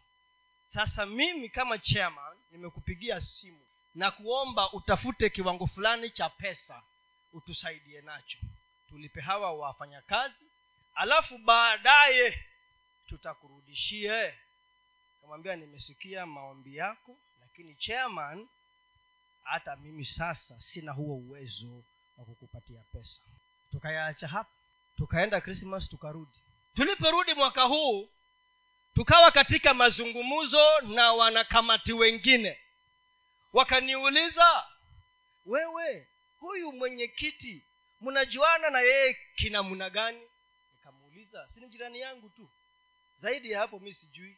sasa 0.75 1.05
mimi 1.05 1.49
kama 1.49 1.77
chairman 1.77 2.37
nimekupigia 2.51 3.21
simu 3.21 3.59
na 3.95 4.11
kuomba 4.11 4.71
utafute 4.73 5.29
kiwango 5.29 5.67
fulani 5.67 6.09
cha 6.09 6.29
pesa 6.29 6.83
utusaidie 7.33 8.01
nacho. 8.01 8.37
Tulipe 8.89 9.21
hawa 9.21 9.53
wafanyakazi 9.53 10.45
alafu 10.95 11.37
baadaye 11.37 12.45
tutakurudishie. 13.07 14.33
Kamwambia 15.21 15.55
nimesikia 15.55 16.25
maombi 16.25 16.75
yako 16.77 17.17
lakini 17.41 17.75
chairman 17.75 18.47
hata 19.43 19.75
mimi 19.75 20.05
sasa 20.05 20.61
sina 20.61 20.91
huo 20.91 21.15
uwezo 21.15 21.83
wa 22.17 22.25
kukupatia 22.25 22.81
pesa. 22.93 23.21
Tukayaacha 23.71 24.27
hapa 24.27 24.49
tukaenda 24.97 25.41
krismas 25.41 25.89
tukarudi. 25.89 26.39
Tuliporudi 26.75 27.33
mwaka 27.33 27.63
huu 27.63 28.09
tukawa 28.95 29.31
katika 29.31 29.73
mazungumzo 29.73 30.81
na 30.81 31.13
wanakamati 31.13 31.93
wengine. 31.93 32.59
Wakaniuliza 33.53 34.65
wewe 35.45 36.07
huyu 36.39 36.71
mwenyekiti 36.71 37.63
mnajuana 38.01 38.69
na 38.69 38.79
yeye 38.81 39.17
kinamna 39.35 39.89
gani? 39.89 40.21
Nikamuuliza 40.77 41.47
sini 41.53 41.67
jirani 41.67 41.99
yangu 41.99 42.29
tu. 42.29 42.49
Zaidi 43.21 43.51
ya 43.51 43.59
hapo 43.59 43.79
mi 43.79 43.93
sijui. 43.93 44.37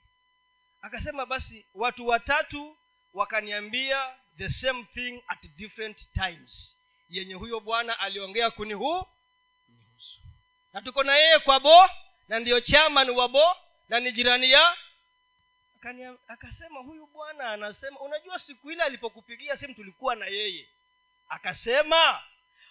Akasema 0.81 1.25
basi 1.25 1.65
watu 1.73 2.07
watatu 2.07 2.77
wakaniambia 3.13 4.15
the 4.37 4.49
same 4.49 4.83
thing 4.93 5.23
at 5.27 5.47
different 5.55 6.11
times. 6.13 6.77
Yenye 7.09 7.33
huyo 7.33 7.59
bwana 7.59 7.99
aliongea 7.99 8.51
kuni 8.51 8.73
huu 8.73 9.05
na 10.73 10.81
tuko 10.81 11.03
na 11.03 11.17
yeye 11.17 11.39
kwa 11.39 11.59
bo 11.59 11.89
na 12.27 12.39
ndiyo 12.39 12.61
chairman 12.61 13.09
wa 13.09 13.27
bo 13.29 13.55
na 13.89 13.99
ni 13.99 14.11
jirani 14.11 14.51
ya? 14.51 14.77
Akania, 15.79 16.13
akasema 16.27 16.79
huyu 16.79 17.07
bwana 17.07 17.49
anasema 17.51 17.99
unajua 17.99 18.39
siku 18.39 18.71
ile 18.71 18.83
alipokupigia 18.83 19.57
simu 19.57 19.73
tulikuwa 19.73 20.15
na 20.15 20.25
yeye. 20.25 20.67
Akasema 21.29 22.21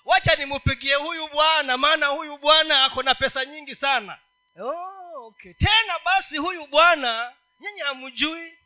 wacha 0.04 0.34
nimupigie 0.34 0.94
huyu 0.94 1.28
bwana 1.28 1.76
maana 1.76 2.06
huyu 2.06 2.38
bwana 2.38 2.84
ako 2.84 3.02
na 3.02 3.14
pesa 3.14 3.44
nyingi 3.44 3.74
sana. 3.74 4.18
Oh, 4.60 5.26
okay. 5.26 5.52
Tena 5.54 5.98
basi 6.04 6.36
huyu 6.36 6.66
bwana 6.66 7.32
nyinyi 7.60 7.80
hamjui 7.80 8.58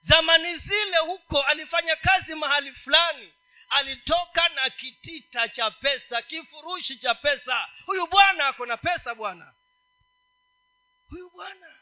zamani 0.00 0.56
zile 0.56 0.96
huko 0.98 1.42
alifanya 1.42 1.96
kazi 1.96 2.34
mahali 2.34 2.72
fulani 2.72 3.32
alitoka 3.68 4.48
na 4.48 4.70
kitita 4.70 5.48
cha 5.48 5.70
pesa 5.70 6.22
kifurushi 6.22 6.96
cha 6.96 7.14
pesa. 7.14 7.68
Huyu 7.86 8.06
bwana 8.06 8.46
ako 8.46 8.66
na 8.66 8.76
pesa 8.76 9.14
bwana. 9.14 9.54
Huyu 11.10 11.30
bwana 11.30 11.77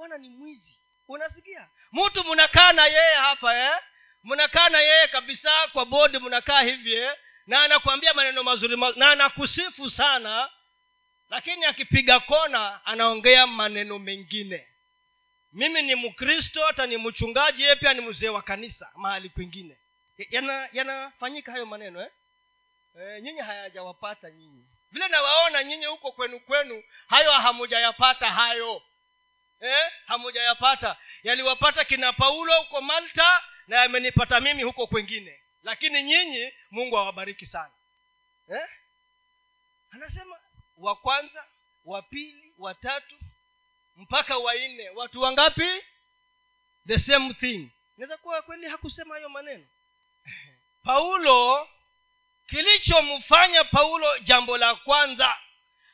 bwana 0.00 0.18
ni 0.18 0.28
mwizi. 0.28 0.74
Unasikia? 1.08 1.68
Mtu 1.92 2.24
mnakaa 2.24 2.72
na 2.72 2.86
yeye 2.86 3.14
hapa 3.14 3.56
eh? 3.58 3.78
Mnakaa 4.24 4.68
na 4.68 4.80
yeye 4.80 5.08
kabisa 5.08 5.68
kwa 5.72 5.84
bodi 5.86 6.18
mnakaa 6.18 6.62
hivi 6.62 6.94
eh? 6.94 7.16
na 7.46 7.62
anakuambia 7.62 8.14
maneno 8.14 8.42
mazuri 8.42 8.76
ma- 8.76 8.92
na 8.96 9.10
anakusifu 9.10 9.90
sana 9.90 10.50
lakini 11.30 11.64
akipiga 11.64 12.20
kona 12.20 12.84
anaongea 12.86 13.46
maneno 13.46 13.98
mengine. 13.98 14.68
Mimi 15.52 15.82
ni 15.82 15.94
mkristo 15.94 16.66
hata 16.66 16.86
ni 16.86 16.96
mchungaji 16.96 17.62
yeye 17.62 17.76
pia 17.76 17.94
ni 17.94 18.00
mzee 18.00 18.28
wa 18.28 18.42
kanisa 18.42 18.90
mahali 18.94 19.28
kwingine. 19.28 19.76
Yana 20.30 20.68
hayo 21.52 21.66
maneno 21.66 22.00
eh? 22.02 22.10
e, 23.00 23.20
nyinyi 23.20 23.40
hayajawapata 23.40 24.30
nyinyi. 24.30 24.64
Vile 24.92 25.08
nawaona 25.08 25.64
nyinyi 25.64 25.84
huko 25.86 26.12
kwenu 26.12 26.40
kwenu 26.40 26.82
hayo 27.08 27.32
hamujayapata 27.32 28.30
hayo 28.30 28.82
eh? 29.60 29.90
hamujayapata. 30.06 30.96
Yaliwapata 31.22 31.84
kina 31.84 32.12
paulo 32.12 32.58
huko 32.58 32.80
malta 32.80 33.42
na 33.66 33.76
yamenipata 33.76 34.40
mimi 34.40 34.62
huko 34.62 34.86
kwengine 34.86 35.40
lakini 35.62 36.02
nyinyi 36.02 36.52
mungu 36.70 36.98
awabariki 36.98 37.46
sana. 37.46 37.70
Eh? 38.54 38.68
anasema 39.90 40.36
wa 40.76 40.96
kwanza 40.96 41.44
wa 41.84 42.02
pili 42.02 42.54
wa 42.58 42.74
tatu 42.74 43.16
mpaka 43.96 44.38
wanne 44.38 44.88
watu 44.90 45.20
wangapi? 45.20 45.84
The 46.86 46.98
same 46.98 47.34
thing. 47.34 47.70
Naweza 47.96 48.16
kuwa 48.16 48.42
kweli 48.42 48.68
hakusema 48.68 49.14
hayo 49.14 49.28
maneno. 49.28 49.66
Paulo 50.84 51.68
kilichomfanya 52.46 53.64
paulo 53.64 54.18
jambo 54.18 54.58
la 54.58 54.74
kwanza 54.74 55.38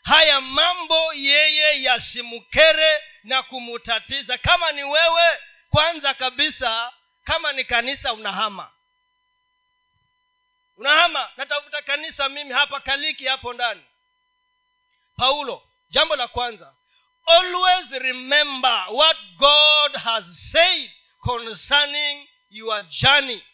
haya 0.03 0.41
mambo 0.41 1.13
yeye 1.15 1.83
yasimkere 1.83 3.03
na 3.27 3.43
kumutatiza. 3.43 4.39
Kama 4.39 4.73
ni 4.73 4.85
wewe 4.85 5.39
kwanza 5.71 6.15
kabisa 6.15 6.93
kama 7.25 7.53
ni 7.53 7.65
kanisa 7.65 8.13
unahama. 8.13 8.71
Unahama. 10.77 11.31
Natafuta 11.37 11.83
kanisa 11.83 12.29
mimi 12.29 12.53
hapa 12.53 12.81
kaliki 12.81 13.27
hapo 13.27 13.53
ndani. 13.53 13.85
Paulo 15.17 15.63
jambo 15.89 16.17
la 16.17 16.29
kwanza. 16.29 16.75
Always 17.27 17.91
remember 17.91 18.87
what 18.91 19.17
god 19.37 19.97
has 19.97 20.25
said 20.53 20.91
concerning 21.21 22.29
your 22.51 22.83
journey. 22.89 23.45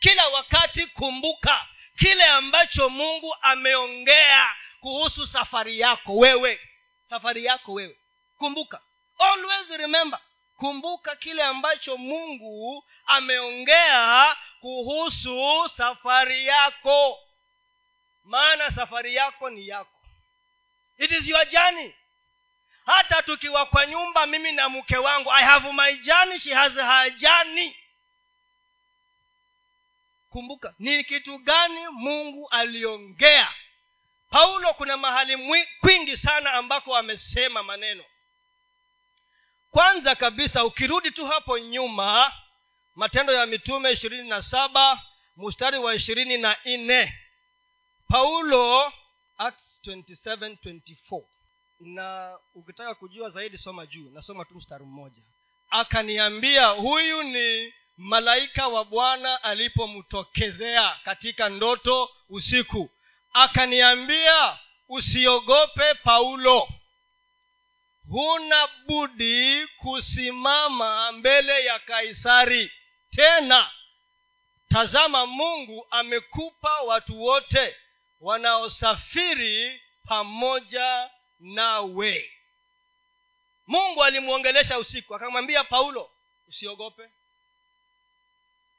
Kila 0.00 0.28
wakati 0.28 0.86
kumbuka 0.86 1.66
kile 1.98 2.24
ambacho 2.24 2.88
mungu 2.88 3.36
ameongea 3.42 4.54
kuhusu 4.80 5.26
safari 5.26 5.80
yako 5.80 6.16
wewe. 6.16 6.60
Safari 7.08 7.44
yako 7.44 7.72
wewe. 7.72 7.98
Kumbuka 8.36 8.80
always 9.18 9.68
remember 9.70 10.20
kumbuka 10.56 11.16
kile 11.16 11.42
ambacho 11.42 11.96
mungu 11.96 12.84
ameongea 13.06 14.36
kuhusu 14.60 15.68
safari 15.76 16.46
yako. 16.46 17.18
Maana 18.24 18.70
safari 18.70 19.14
yako 19.14 19.50
ni 19.50 19.68
yako. 19.68 20.00
It 20.98 21.10
is 21.10 21.26
your 21.28 21.46
journey. 21.48 21.94
Hata 22.86 23.22
tukiwa 23.22 23.66
kwa 23.66 23.86
nyumba 23.86 24.26
mimi 24.26 24.52
na 24.52 24.68
mke 24.68 24.96
wangu 24.96 25.32
i 25.32 25.44
have 25.44 25.72
my 25.72 25.96
journey 25.96 26.38
she 26.40 26.54
has 26.54 26.72
her 26.74 27.10
journey. 27.10 27.76
Kumbuka 30.30 30.74
ni 30.78 31.04
kitu 31.04 31.38
gani 31.38 31.88
mungu 31.88 32.48
aliongea? 32.48 33.54
Paulo 34.30 34.74
kuna 34.74 34.96
mahali 34.96 35.66
kwingi 35.80 36.16
sana 36.16 36.52
ambako 36.52 36.96
amesema 36.96 37.62
maneno 37.62 38.04
kwanza 39.78 40.14
kabisa 40.14 40.64
ukirudi 40.64 41.10
tu 41.10 41.26
hapo 41.26 41.58
nyuma 41.58 42.32
matendo 42.94 43.32
ya 43.32 43.46
mitume 43.46 43.92
ishirini 43.92 44.28
na 44.28 44.42
saba 44.42 45.02
mstari 45.36 45.78
wa 45.78 45.94
ishirini 45.94 46.36
na 46.38 46.56
nne 46.64 47.14
paulo 48.08 48.92
acts 49.38 49.80
27, 49.86 50.56
24 50.64 51.22
na 51.80 52.38
ukitaka 52.54 52.94
kujua 52.94 53.28
zaidi 53.28 53.58
soma 53.58 53.86
juu 53.86 54.10
nasoma 54.10 54.44
tu 54.44 54.54
mstari 54.54 54.84
mmoja. 54.84 55.22
Akaniambia 55.70 56.66
huyu 56.66 57.22
ni 57.22 57.74
malaika 57.96 58.68
wa 58.68 58.84
bwana 58.84 59.42
alipomtokezea 59.42 60.96
katika 61.04 61.48
ndoto 61.48 62.10
usiku. 62.28 62.90
Akaniambia 63.32 64.58
usiogope 64.88 65.94
paulo 65.94 66.68
huna 68.10 68.66
budi 68.86 69.66
kusimama 69.66 71.12
mbele 71.12 71.64
ya 71.64 71.78
kaisari. 71.78 72.72
Tena 73.10 73.70
tazama 74.68 75.26
mungu 75.26 75.86
amekupa 75.90 76.80
watu 76.80 77.22
wote 77.22 77.76
wanaosafiri 78.20 79.82
pamoja 80.08 81.10
nawe. 81.40 82.32
Mungu 83.66 84.04
alimwongelesha 84.04 84.78
usiku 84.78 85.14
akamwambia 85.14 85.64
paulo 85.64 86.10
usiogope. 86.48 87.10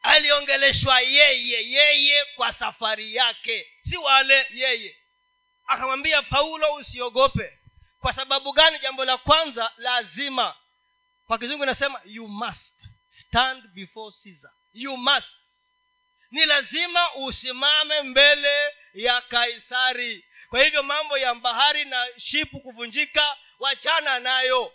Aliongeleshwa 0.04 1.02
yeye 1.02 1.70
yeye 1.72 2.26
kwa 2.36 2.54
safari 2.54 3.16
yake 3.16 3.68
si 3.82 3.98
wale 3.98 4.48
yeye. 4.54 4.96
Akamwambia 5.68 6.22
paulo 6.22 6.74
usiogope 6.74 7.59
kwa 8.02 8.14
sababu 8.14 8.52
gani 8.54 8.80
jambo 8.80 9.06
la 9.06 9.18
kwanza? 9.18 9.72
Lazima. 9.78 10.56
Kwa 11.28 11.38
kizungu 11.38 11.64
inasema 11.64 12.02
you 12.06 12.28
must 12.28 12.74
stand 13.10 13.68
before 13.68 14.16
caesar. 14.24 14.52
You 14.74 14.98
must. 14.98 15.40
Ni 16.32 16.46
lazima 16.46 17.16
usimame 17.16 18.02
mbele 18.02 18.74
ya 18.94 19.22
kaisari. 19.22 20.26
Kwa 20.50 20.64
hivyo 20.64 20.84
mambo 20.84 21.18
ya 21.18 21.36
bahari 21.36 21.86
na 21.86 22.08
shipu 22.18 22.60
kuvunjika 22.60 23.38
wachana 23.60 24.20
nayo. 24.20 24.74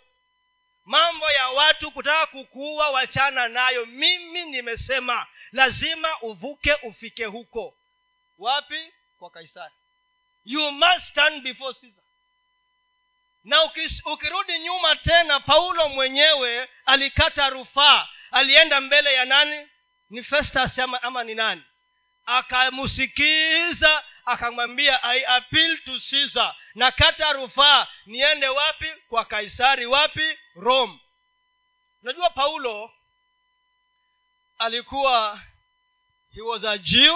Mambo 0.85 1.31
ya 1.31 1.47
watu 1.49 1.91
kutaka 1.91 2.25
kukuua 2.25 2.89
wachana 2.89 3.47
nayo. 3.47 3.85
Mimi 3.85 4.45
nimesema 4.45 5.27
lazima 5.51 6.21
uvuke 6.21 6.73
ufike 6.73 7.25
huko. 7.25 7.77
Wapi? 8.37 8.93
Kwa 9.19 9.29
kaisari. 9.29 9.73
You 10.45 10.71
must 10.71 11.01
stand 11.01 11.43
before 11.43 11.73
Caesar 11.73 12.03
na 13.45 13.63
ukirudi 14.05 14.59
nyuma 14.59 14.95
tena 14.95 15.39
paulo 15.39 15.89
mwenyewe 15.89 16.69
alikata 16.85 17.49
rufaa. 17.49 18.07
Alienda 18.31 18.81
mbele 18.81 19.13
ya 19.13 19.25
nani? 19.25 19.67
Ni 20.09 20.23
festus 20.23 20.79
ama, 20.79 21.03
ama 21.03 21.23
ni 21.23 21.35
nani? 21.35 21.63
Akamsikiza 22.25 24.03
akamwambia 24.25 25.03
i 25.03 25.25
appeal 25.25 25.77
to 25.77 25.91
caesar. 26.09 26.55
Na 26.75 26.91
kata 26.91 27.33
rufaa 27.33 27.87
niende 28.05 28.47
wapi? 28.47 28.93
Kwa 29.09 29.25
kaisari 29.25 29.85
wapi? 29.85 30.37
Rome. 30.55 30.99
Unajua 32.03 32.29
paulo 32.29 32.91
alikuwa 34.57 35.41
he 36.35 36.41
was 36.41 36.63
a 36.63 36.77
jew 36.77 37.15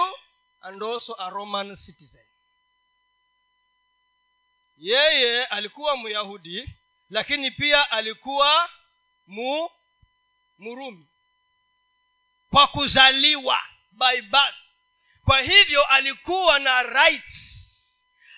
and 0.62 0.82
also 0.82 1.14
a 1.18 1.30
roman 1.30 1.76
citizen 1.76 2.24
yeye 4.80 5.44
alikuwa 5.44 5.96
myahudi 5.96 6.68
lakini 7.10 7.50
pia 7.50 7.90
alikuwa 7.90 8.70
mu 9.26 9.70
murumi. 10.58 11.06
Kwa 12.50 12.66
kuzaliwa 12.66 13.58
by 13.92 14.20
birth. 14.20 14.54
Kwa 15.24 15.40
hivyo 15.40 15.84
alikuwa 15.84 16.58
na 16.58 16.82
rights 16.82 17.50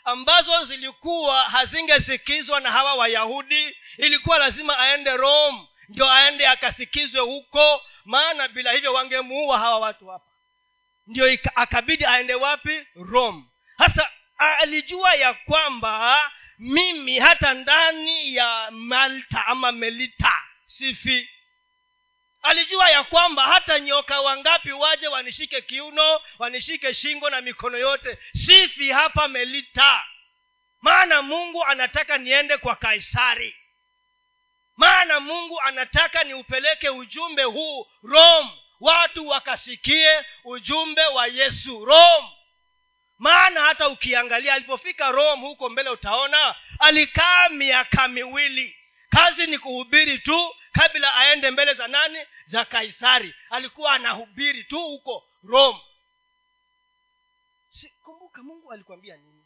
ambazo 0.05 0.65
zilikuwa 0.65 1.43
hazingesikizwa 1.43 2.61
na 2.61 2.73
hawa 2.73 2.95
wayahudi. 2.95 3.77
Ilikuwa 3.97 4.39
lazima 4.39 4.79
aende 4.79 5.17
rome 5.17 5.69
ndio 5.89 6.11
aende 6.11 6.47
akasikizwe 6.47 7.21
huko 7.21 7.83
maana 8.05 8.49
bila 8.49 8.73
hivyo 8.73 8.93
wangemuua 8.93 9.59
hawa 9.59 9.79
watu 9.79 10.07
hapa. 10.09 10.31
Ndio 11.07 11.39
akabidi 11.55 12.05
aende 12.07 12.35
wapi? 12.35 12.87
Rome. 12.95 13.45
Hasa 13.79 14.11
alijua 14.59 15.15
ya 15.15 15.35
kwamba 15.35 16.31
mimi 16.59 17.19
hata 17.19 17.55
ndani 17.55 18.35
ya 18.35 18.69
malta 18.71 19.47
ama 19.47 19.73
melita 19.73 20.43
sifi. 20.65 21.29
Alijua 22.43 22.91
ya 22.91 23.05
kwamba 23.05 23.47
hata 23.47 23.81
nyoka 23.81 24.21
wangapi 24.21 24.73
waje 24.73 25.09
wanishike 25.09 25.61
kiuno 25.61 26.21
wanishike 26.39 26.95
shingo 26.95 27.31
na 27.31 27.41
mikono 27.41 27.79
yote 27.79 28.19
sifi 28.33 28.91
hapa 28.91 29.29
melita. 29.29 30.05
Maana 30.81 31.23
mungu 31.23 31.65
anataka 31.65 32.19
niende 32.19 32.57
kwa 32.57 32.77
kaisari. 32.77 33.57
Maana 34.77 35.21
mungu 35.21 35.61
anataka 35.61 36.25
niupeleke 36.25 36.89
ujumbe 36.91 37.43
huu 37.43 37.87
rome. 38.03 38.51
Watu 38.81 39.29
wakasikie 39.29 40.25
ujumbe 40.45 41.05
wa 41.07 41.27
yesu. 41.27 41.85
Rome 41.85 42.29
maana 43.23 43.61
hata 43.61 43.89
ukiangalia 43.89 44.55
alipofika 44.55 45.11
rome 45.13 45.43
huko 45.43 45.69
mbele 45.69 45.91
utaona 45.91 46.55
alikaa 46.79 47.49
miaka 47.49 48.09
miwili. 48.09 48.77
Kazi 49.11 49.47
ni 49.47 49.59
kuhubiri 49.59 50.19
tu 50.19 50.55
kabla 50.73 51.15
aende 51.15 51.51
mbele 51.51 51.75
za 51.75 51.89
nani? 51.89 52.19
Za 52.47 52.65
kaisari. 52.65 53.35
Alikuwa 53.51 53.93
anahubiri 53.93 54.65
tu 54.65 54.79
huko 54.83 55.25
rome. 55.45 55.81
Si, 57.71 57.89
kumbuka 58.05 58.43
mungu 58.43 58.73
alikwambia 58.73 59.17
nini? 59.17 59.45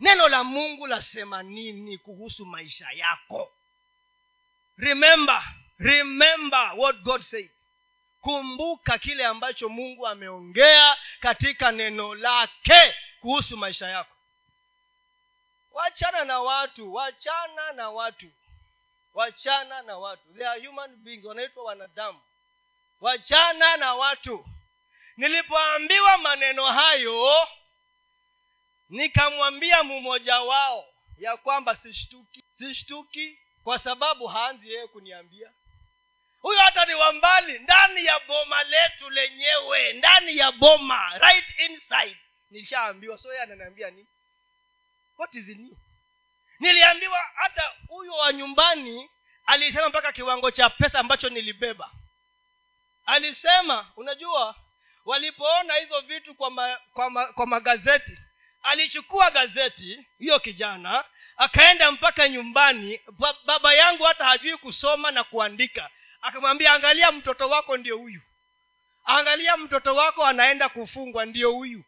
Neno 0.00 0.28
la 0.28 0.44
mungu 0.44 0.86
lasema 0.86 1.42
nini 1.42 1.98
kuhusu 1.98 2.46
maisha 2.46 2.86
yako? 2.94 3.52
Remember 4.76 5.42
remember 5.78 6.72
what 6.76 6.96
god 7.02 7.22
said 7.22 7.50
kumbuka 8.22 8.98
kile 8.98 9.26
ambacho 9.26 9.68
mungu 9.68 10.06
ameongea 10.08 10.96
katika 11.20 11.72
neno 11.72 12.14
lake 12.14 12.94
kuhusu 13.20 13.56
maisha 13.56 13.88
yako. 13.88 14.16
Wachana 15.72 16.24
na 16.24 16.40
watu 16.40 16.94
wachana 16.94 17.72
na 17.72 17.90
watu 17.90 18.26
wachana 19.14 19.82
na 19.82 19.98
watu. 19.98 20.22
They 20.34 20.46
are 20.48 20.66
human 20.66 20.96
beings 20.96 21.24
wanaitwa 21.24 21.64
wanadamu. 21.64 22.20
Wachana 23.00 23.76
na 23.76 23.94
watu. 23.94 24.44
Nilipoambiwa 25.16 26.18
maneno 26.18 26.66
hayo 26.66 27.48
nikamwambia 28.88 29.82
mmoja 29.82 30.40
wao 30.40 30.84
ya 31.18 31.36
kwamba 31.36 31.76
sishtuki 31.76 32.44
sishtuki 32.58 33.38
kwa 33.64 33.78
sababu 33.78 34.26
haanzi 34.26 34.72
yeye 34.72 34.86
kuniambia 34.86 35.52
huyo 36.42 36.60
hata 36.60 36.84
ni 36.84 36.94
wa 36.94 37.12
mbali 37.12 37.58
ndani 37.58 38.04
ya 38.04 38.20
boma 38.20 38.62
letu 38.62 39.10
lenyewe 39.10 39.92
ndani 39.92 40.36
ya 40.36 40.52
boma 40.52 41.18
right 41.18 41.58
inside. 41.58 42.16
Nishaambiwa 42.50 43.18
so 43.18 43.28
ananiambia 43.42 43.90
nini? 43.90 44.08
What 45.18 45.34
is 45.34 45.48
new 45.48 45.76
niliambiwa 46.60 47.18
hata 47.34 47.72
huyo 47.88 48.12
wa 48.12 48.32
nyumbani 48.32 49.10
alisema 49.46 49.88
mpaka 49.88 50.12
kiwango 50.12 50.50
cha 50.50 50.70
pesa 50.70 50.98
ambacho 50.98 51.28
nilibeba. 51.28 51.90
Alisema 53.06 53.92
unajua 53.96 54.54
walipoona 55.04 55.74
hizo 55.74 56.00
vitu 56.00 56.34
kwa, 56.34 56.50
ma, 56.50 56.78
kwa, 56.92 57.10
ma, 57.10 57.26
kwa 57.32 57.46
magazeti 57.46 58.18
alichukua 58.62 59.30
gazeti 59.30 60.06
hiyo 60.18 60.38
kijana 60.40 61.04
akaenda 61.36 61.92
mpaka 61.92 62.28
nyumbani. 62.28 63.00
Baba 63.44 63.74
yangu 63.74 64.04
hata 64.04 64.24
hajui 64.24 64.56
kusoma 64.56 65.10
na 65.10 65.24
kuandika 65.24 65.90
akamwambia 66.22 66.72
angalia 66.72 67.12
mtoto 67.12 67.48
wako 67.48 67.76
ndio 67.76 67.98
huyu. 67.98 68.20
Angalia 69.04 69.56
mtoto 69.56 69.94
wako 69.94 70.24
anaenda 70.26 70.68
kufungwa 70.68 71.26
ndio 71.26 71.52
huyu. 71.52 71.84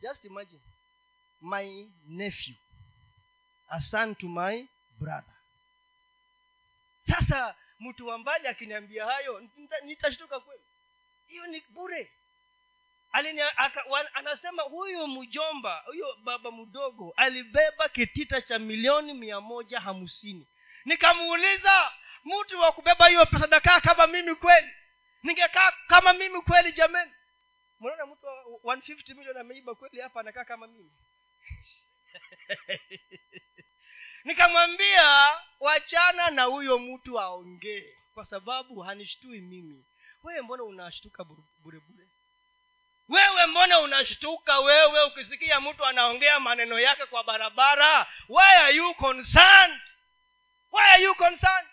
Just 0.00 0.24
imagine 0.24 0.60
my 1.40 1.88
nephew 2.06 2.54
a 3.70 3.80
son 3.80 4.14
to 4.14 4.26
my 4.28 4.66
brother. 4.98 5.34
Sasa 7.06 7.54
mtu 7.80 8.06
wa 8.06 8.18
mbali 8.18 8.46
akiniambia 8.48 9.04
hayo 9.04 9.48
nitashtuka 9.84 10.40
kweli. 10.40 10.62
Hiyo 11.28 11.46
ni 11.46 11.60
bure. 11.68 12.10
Alini, 13.12 13.40
aka, 13.40 13.84
wan, 13.88 14.06
anasema 14.14 14.62
huyu 14.62 15.06
mjomba 15.06 15.82
huyo 15.86 16.16
baba 16.24 16.50
mdogo 16.52 17.14
alibeba 17.16 17.88
kitita 17.88 18.40
cha 18.40 18.58
milioni 18.58 19.14
mia 19.14 19.40
moja 19.40 19.80
hamsini. 19.80 20.46
Nikamuuliza 20.84 21.92
mtu 22.24 22.60
wa 22.60 22.72
kubeba 22.72 23.08
hiyo 23.08 23.26
pesa 23.26 23.46
nakaa 23.46 23.80
kama 23.80 24.06
mimi 24.06 24.34
kweli? 24.34 24.70
Ningekaa 25.22 25.72
kama 25.86 26.12
mimi 26.12 26.42
kweli 26.42 26.72
jamani. 26.72 27.12
Mnaona 27.80 28.06
mtu 28.06 28.26
wa 28.62 28.76
150 28.76 29.14
milioni 29.14 29.38
ameiba 29.40 29.74
kweli 29.74 30.00
hapa 30.00 30.20
anakaa 30.20 30.44
kama 30.44 30.66
mimi? 30.66 30.90
Nikamwambia 34.24 35.34
wachana 35.60 36.30
na 36.30 36.44
huyo 36.44 36.78
mtu 36.78 37.20
aongee 37.20 37.96
kwa 38.14 38.24
sababu 38.24 38.80
hanishtui 38.80 39.40
mimi. 39.40 39.84
Wewe 40.22 40.40
mbona 40.42 40.62
unashtuka 40.64 41.24
burebure 41.64 42.06
wewe 43.08 43.46
mbona 43.46 43.80
unashtuka 43.80 44.58
wewe 44.60 45.04
ukisikia 45.04 45.60
mtu 45.60 45.84
anaongea 45.84 46.40
maneno 46.40 46.80
yake 46.80 47.06
kwa 47.06 47.24
barabara? 47.24 48.06
Why 48.28 48.56
are 48.56 48.74
you 48.74 48.94
concerned? 48.94 49.80
Why 50.72 50.82
are 50.90 51.02
you 51.02 51.14
concerned 51.14 51.69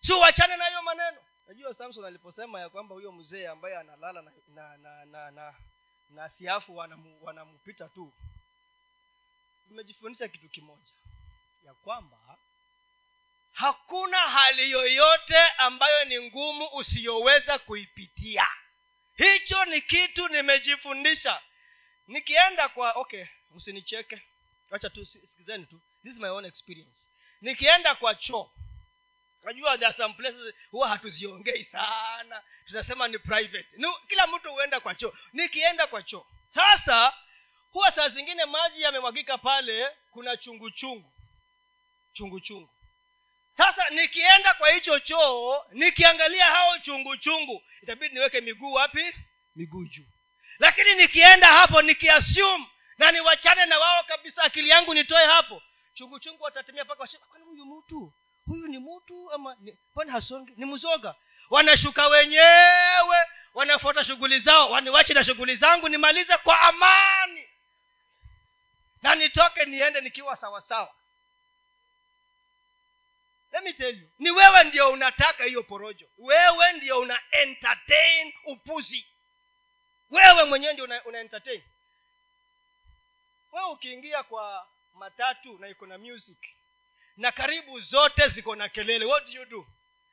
si 0.00 0.12
wachane 0.12 0.56
na 0.56 0.66
hiyo 0.68 0.82
maneno. 0.82 1.16
Najua 1.48 1.74
samson 1.74 2.04
aliposema 2.04 2.60
ya 2.60 2.68
kwamba 2.68 2.94
huyo 2.94 3.12
mzee 3.12 3.48
ambaye 3.48 3.76
analala 3.76 4.22
na 4.22 4.32
na 4.54 4.76
na 4.76 5.04
na, 5.04 5.30
na, 5.30 5.54
na 6.10 6.28
siafu 6.28 6.76
wanamupita 6.76 7.20
wanamu 7.20 7.58
tu. 7.94 8.12
Imejifundisha 9.70 10.28
kitu 10.28 10.48
kimoja. 10.48 10.92
Ya 11.66 11.74
kwamba 11.74 12.16
hakuna 13.52 14.18
hali 14.18 14.70
yoyote 14.70 15.38
ambayo 15.58 16.04
ni 16.04 16.20
ngumu 16.20 16.68
usiyoweza 16.72 17.58
kuipitia. 17.58 18.46
Hicho 19.16 19.64
ni 19.64 19.80
kitu 19.80 20.28
nimejifundisha. 20.28 21.40
Nikienda 22.06 22.68
kwa 22.68 22.92
okay 22.92 23.24
msinicheke. 23.54 24.22
Wacha 24.70 24.90
tu 24.90 25.06
sikizeni 25.06 25.66
tu. 25.66 25.80
This 26.02 26.12
is 26.14 26.20
my 26.20 26.28
own 26.28 26.44
experience. 26.44 27.08
Nikienda 27.40 27.94
kwa 27.94 28.14
choo 28.14 28.50
najua 29.42 29.78
there 29.78 29.86
are 29.86 29.96
some 29.96 30.14
places 30.14 30.54
huwa 30.70 30.88
hatuziongei 30.88 31.64
sana. 31.64 32.42
Tunasema 32.66 33.08
ni 33.08 33.18
private. 33.18 33.68
Ni, 33.76 33.86
kila 34.08 34.26
mtu 34.26 34.52
huenda 34.52 34.80
kwa 34.80 34.94
choo. 34.94 35.12
Nikienda 35.32 35.86
kwa 35.86 36.02
choo. 36.02 36.26
Sasa 36.50 37.12
huwa 37.72 37.92
saa 37.92 38.08
zingine 38.08 38.44
maji 38.44 38.82
yamemwagika 38.82 39.38
pale 39.38 39.96
kuna 40.10 40.36
chungu 40.36 40.70
chungu 40.70 41.12
chungu 42.40 42.70
sasa 43.56 43.90
nikienda 43.90 44.54
kwa 44.54 44.70
hicho 44.72 44.98
choo 45.00 45.64
nikiangalia 45.72 46.44
hao 46.44 46.78
chungu 46.78 47.16
chungu 47.16 47.62
itabidi 47.82 48.14
niweke 48.14 48.40
miguu 48.40 48.72
wapi? 48.72 49.14
Miguu 49.56 49.84
juu. 49.84 50.06
Lakini 50.58 50.94
nikienda 50.94 51.46
hapo 51.48 51.82
nikiassume 51.82 52.66
na 52.98 53.12
niwachane 53.12 53.66
na 53.66 53.78
wao 53.78 54.02
kabisa 54.02 54.42
akili 54.42 54.68
yangu 54.68 54.94
nitoe 54.94 55.26
hapo 55.26 55.62
chungu 55.94 56.20
chungu 56.20 56.48
mpaka 56.84 57.08
huyu 57.44 57.64
mtu 57.66 58.12
huyu 58.50 58.66
ni 58.68 58.78
mtu 58.78 59.32
ama 59.32 59.56
kwani 59.94 60.10
hasongi 60.10 60.52
ni 60.56 60.64
mzoga? 60.66 61.14
Wanashuka 61.50 62.06
wenyewe 62.08 63.26
wanafuata 63.54 64.04
shughuli 64.04 64.38
zao 64.40 64.70
waniwache 64.70 65.14
na 65.14 65.24
shughuli 65.24 65.56
zangu 65.56 65.88
nimalize 65.88 66.36
kwa 66.36 66.60
amani. 66.60 67.48
Na 69.02 69.14
nitoke 69.14 69.64
niende 69.64 70.00
nikiwa 70.00 70.36
sawasawa. 70.36 70.94
Let 73.52 73.62
me 73.64 73.72
tell 73.72 74.00
you 74.00 74.08
ni 74.18 74.30
wewe 74.30 74.64
ndio 74.64 74.90
unataka 74.90 75.44
hiyo 75.44 75.62
porojo. 75.62 76.06
Wewe 76.18 76.72
ndio 76.72 76.98
una 77.00 77.20
entertain 77.30 78.32
upuzi. 78.44 79.06
Wewe 80.10 80.44
mwenyewe 80.44 80.72
ndio 80.72 80.84
una, 80.84 81.04
una 81.04 81.18
entertain. 81.20 81.62
Wewe 83.52 83.66
ukiingia 83.70 84.22
kwa 84.22 84.66
matatu 84.94 85.58
na 85.58 85.68
iko 85.68 85.86
na 85.86 85.98
music 85.98 86.38
na 87.20 87.32
karibu 87.32 87.80
zote 87.80 88.28
ziko 88.28 88.56
na 88.56 88.68
kelele. 88.68 89.04
What 89.04 89.26
do 89.26 89.32
you 89.32 89.44
do? 89.46 89.66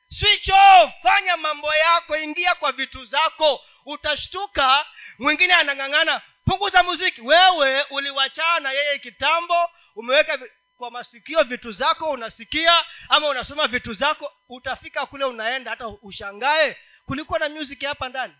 Switch 0.10 0.50
off. 0.50 0.94
Fanya 1.02 1.38
mambo 1.38 1.76
yako. 1.76 2.18
Ingia 2.18 2.56
kwa 2.56 2.72
vitu 2.72 3.06
zako. 3.06 3.62
Utashtuka. 3.86 4.86
Mwingine 5.20 5.54
anang'ang'ana. 5.54 6.22
Punguza 6.46 6.84
muziki. 6.84 7.22
Wewe 7.22 7.84
uliwachana 7.84 8.72
yeye 8.72 9.00
kitambo. 9.00 9.70
Umeweka 9.96 10.40
kwa 10.78 10.92
masikio 10.92 11.44
vitu 11.44 11.72
zako 11.72 12.10
unasikia 12.12 12.86
ama 13.10 13.28
unasoma 13.28 13.68
vitu 13.68 13.94
zako 13.94 14.34
utafika 14.50 15.06
kule 15.06 15.26
unaenda 15.26 15.72
hata 15.72 15.88
ushangae. 15.88 16.78
Kulikuwa 17.06 17.40
na 17.40 17.50
music 17.50 17.84
hapa 17.86 18.10
ndani. 18.10 18.36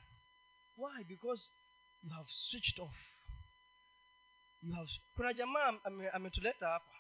Why? 0.78 1.04
Because 1.04 1.50
you 2.04 2.10
have 2.10 2.30
switched 2.30 2.80
off. 2.80 2.96
You 4.64 4.74
have 4.76 4.92
kuna 5.16 5.34
jamaa 5.34 5.74
ametuleta 6.14 6.66
ame 6.68 6.74
hapa 6.74 6.92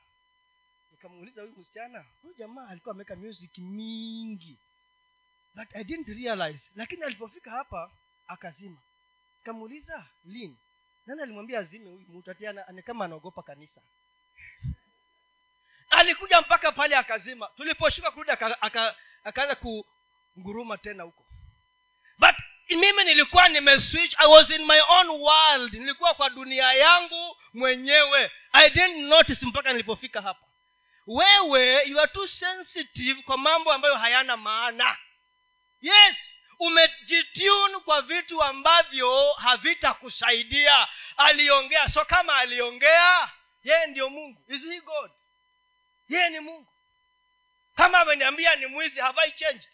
nikamuuliza 0.91 1.41
huyu 1.41 1.54
msichana 1.58 2.06
huyu 2.21 2.34
jamaa 2.34 2.67
alikuwa 2.67 2.91
ameweka 2.91 3.15
music 3.15 3.58
mingi. 3.58 4.58
But 5.56 5.76
i 5.76 5.84
didn't 5.84 6.08
realize. 6.08 6.69
Lakini 6.76 7.04
alipofika 7.04 7.52
hapa 7.52 7.91
akazima. 8.28 8.78
Nikamuuliza 9.39 10.06
lin 10.26 10.58
nani 11.06 11.21
alimwambia 11.21 11.60
azime 11.60 11.89
huyu 11.89 12.06
mtu 12.10 12.32
ati 12.32 12.45
kama 12.86 13.06
anaogopa 13.06 13.43
kanisa? 13.43 13.82
Alikuja 15.89 16.41
mpaka 16.41 16.71
pale 16.71 16.95
akazima. 16.95 17.50
Tuliposhuka 17.58 18.12
kurudi 18.12 18.32
akaanza 18.32 19.56
kunguruma 19.56 20.78
tena 20.78 21.04
huko. 21.04 21.26
But 22.17 22.36
mimi 22.69 23.04
nilikuwa 23.04 23.50
nimeswitch 23.50 24.15
i 24.17 24.28
was 24.28 24.50
in 24.50 24.65
my 24.65 24.80
own 24.89 25.10
world. 25.10 25.73
Nilikuwa 25.73 26.13
kwa 26.13 26.30
dunia 26.30 26.73
yangu 26.73 27.38
mwenyewe. 27.54 28.32
I 28.54 28.69
didn't 28.69 28.97
notice 28.97 29.45
mpaka 29.45 29.71
nilipofika 29.71 30.21
hapa 30.21 30.47
wewe 31.08 31.84
you 31.86 32.00
are 32.00 32.12
too 32.12 32.28
sensitive 32.28 33.22
kwa 33.22 33.38
mambo 33.38 33.74
ambayo 33.74 33.96
hayana 33.96 34.38
maana. 34.38 34.98
Yes 35.82 36.38
umejitune 36.60 37.80
kwa 37.80 38.02
vitu 38.02 38.43
ambavyo 38.43 39.32
havitakusaidia. 39.34 40.88
Aliongea 41.17 41.89
so 41.89 42.06
kama 42.06 42.36
aliongea 42.36 43.32
yeye 43.63 43.88
ndio 43.88 44.10
mungu. 44.10 44.43
Is 44.48 44.62
he 44.62 44.82
god? 44.82 45.12
Yeye 46.10 46.30
ni 46.30 46.39
mungu. 46.39 46.67
Kama 47.76 48.00
ameniambia 48.00 48.56
ni 48.56 48.65
mwizi 48.65 49.00
have 49.00 49.22
i 49.22 49.32
changed? 49.32 49.70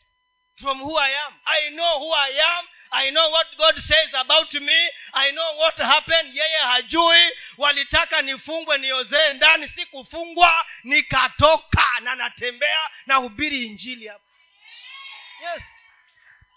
From 0.61 0.81
who 0.81 0.99
i 0.99 1.17
am? 1.17 1.33
I 1.45 1.69
know 1.69 1.99
who 1.99 2.15
i 2.15 2.41
am 2.41 2.65
i 2.95 3.09
know 3.11 3.31
what 3.31 3.57
god 3.57 3.75
says 3.79 4.13
about 4.13 4.53
me. 4.53 4.89
I 5.13 5.31
know 5.31 5.57
what 5.57 5.77
happened. 5.77 6.35
Yeye 6.35 6.57
hajui. 6.57 7.31
Walitaka 7.57 8.21
nifungwe 8.21 8.77
niozee 8.77 9.33
ndani. 9.33 9.67
Si 9.67 9.85
kufungwa 9.85 10.65
nikatoka 10.83 11.85
na 12.01 12.15
natembea 12.15 12.89
na 13.05 13.15
hubiri 13.15 13.63
injili 13.65 14.07
hapa. 14.07 14.23
Yes. 15.41 15.63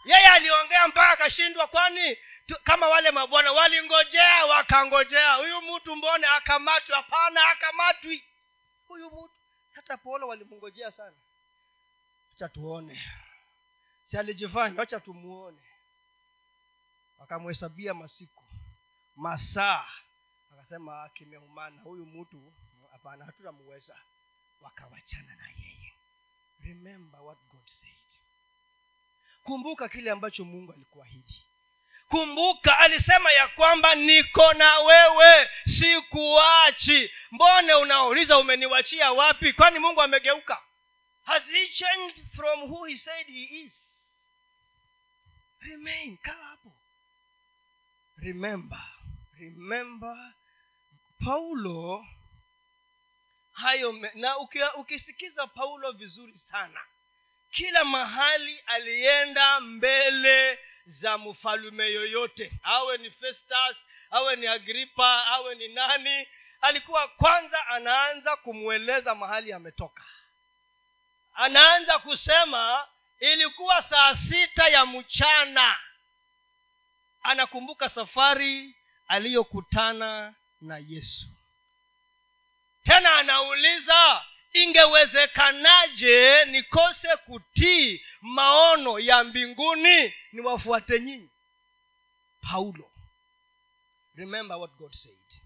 Yeye 0.04 0.26
aliongea 0.26 0.88
mpaka 0.88 1.10
akashindwa. 1.10 1.66
Kwani 1.66 2.16
kama 2.64 2.88
wale 2.88 3.10
mabwana 3.10 3.52
walingojea 3.52 4.44
wakangojea. 4.46 5.34
Huyu 5.34 5.62
mtu 5.62 5.96
mbone 5.96 6.26
akamatwi 6.26 6.94
hapana 6.94 7.48
akamatwi. 7.48 8.24
Huyu 8.88 9.06
mtu. 9.06 9.30
Hata 9.74 9.96
polo 9.96 10.28
walimngojea 10.28 10.92
sana. 10.92 11.16
Wacha 12.32 12.48
tuone. 12.48 13.02
Si 14.10 14.18
alijifanya 14.18 14.80
wacha 14.80 15.00
tumuone 15.00 15.58
wakamhesabia 17.30 17.94
masiku 17.94 18.44
masaa. 19.16 19.86
Akasema 20.52 21.08
kimeumana 21.14 21.82
huyu 21.82 22.06
mtu 22.06 22.52
hapana 22.92 23.24
hatutamuweza 23.24 23.96
wakawachana 24.60 25.36
na 25.36 25.48
yeye. 25.48 25.92
Remember 26.60 27.20
what 27.20 27.38
god 27.52 27.66
said. 27.68 28.20
Kumbuka 29.42 29.88
kile 29.88 30.10
ambacho 30.10 30.44
mungu 30.44 30.72
alikuahidi. 30.72 31.46
Kumbuka 32.08 32.78
alisema 32.78 33.32
ya 33.32 33.48
kwamba 33.48 33.94
niko 33.94 34.52
na 34.52 34.78
wewe 34.78 35.48
sikuachi. 35.78 37.10
Mbone 37.30 37.74
unauliza 37.74 38.38
umeniwachia 38.38 39.12
wapi? 39.12 39.52
Kwani 39.52 39.78
mungu 39.78 40.02
amegeuka? 40.02 40.62
Has 41.24 41.42
he 41.44 41.68
changed 41.68 42.24
from 42.36 42.60
who 42.70 42.84
he 42.84 42.96
said 42.96 43.26
he 43.26 43.42
is? 43.44 43.72
Remain 45.60 46.16
kaa 46.16 46.32
hapo 46.32 46.72
remember 48.26 48.84
remember 49.38 50.34
paulo 51.24 52.06
hayo 53.52 53.92
na 54.14 54.38
ukisikiza 54.76 55.46
paulo 55.46 55.92
vizuri 55.92 56.34
sana 56.34 56.80
kila 57.50 57.84
mahali 57.84 58.58
alienda 58.58 59.60
mbele 59.60 60.58
za 60.86 61.18
mfalume 61.18 61.90
yoyote 61.90 62.52
awe 62.62 62.98
ni 62.98 63.10
festus 63.10 63.76
awe 64.10 64.36
ni 64.36 64.46
agripa 64.46 65.26
awe 65.26 65.54
ni 65.54 65.68
nani 65.68 66.26
alikuwa 66.60 67.08
kwanza 67.08 67.66
anaanza 67.66 68.36
kumweleza 68.36 69.14
mahali 69.14 69.52
ametoka. 69.52 70.04
Anaanza 71.34 71.98
kusema 71.98 72.88
ilikuwa 73.20 73.82
saa 73.82 74.14
sita 74.16 74.68
ya 74.68 74.86
mchana 74.86 75.78
anakumbuka 77.26 77.88
safari 77.88 78.74
aliyokutana 79.08 80.34
na 80.60 80.78
yesu. 80.78 81.26
Tena 82.84 83.16
anauliza 83.16 84.24
ingewezekanaje 84.52 86.44
nikose 86.44 87.16
kutii 87.16 88.04
maono 88.20 88.98
ya 88.98 89.24
mbinguni? 89.24 90.14
Niwafuate 90.32 91.00
nyinyi. 91.00 91.30
Paulo 92.42 92.90
remember 94.16 94.56
what 94.56 94.70
god 94.76 94.92
said 94.92 95.40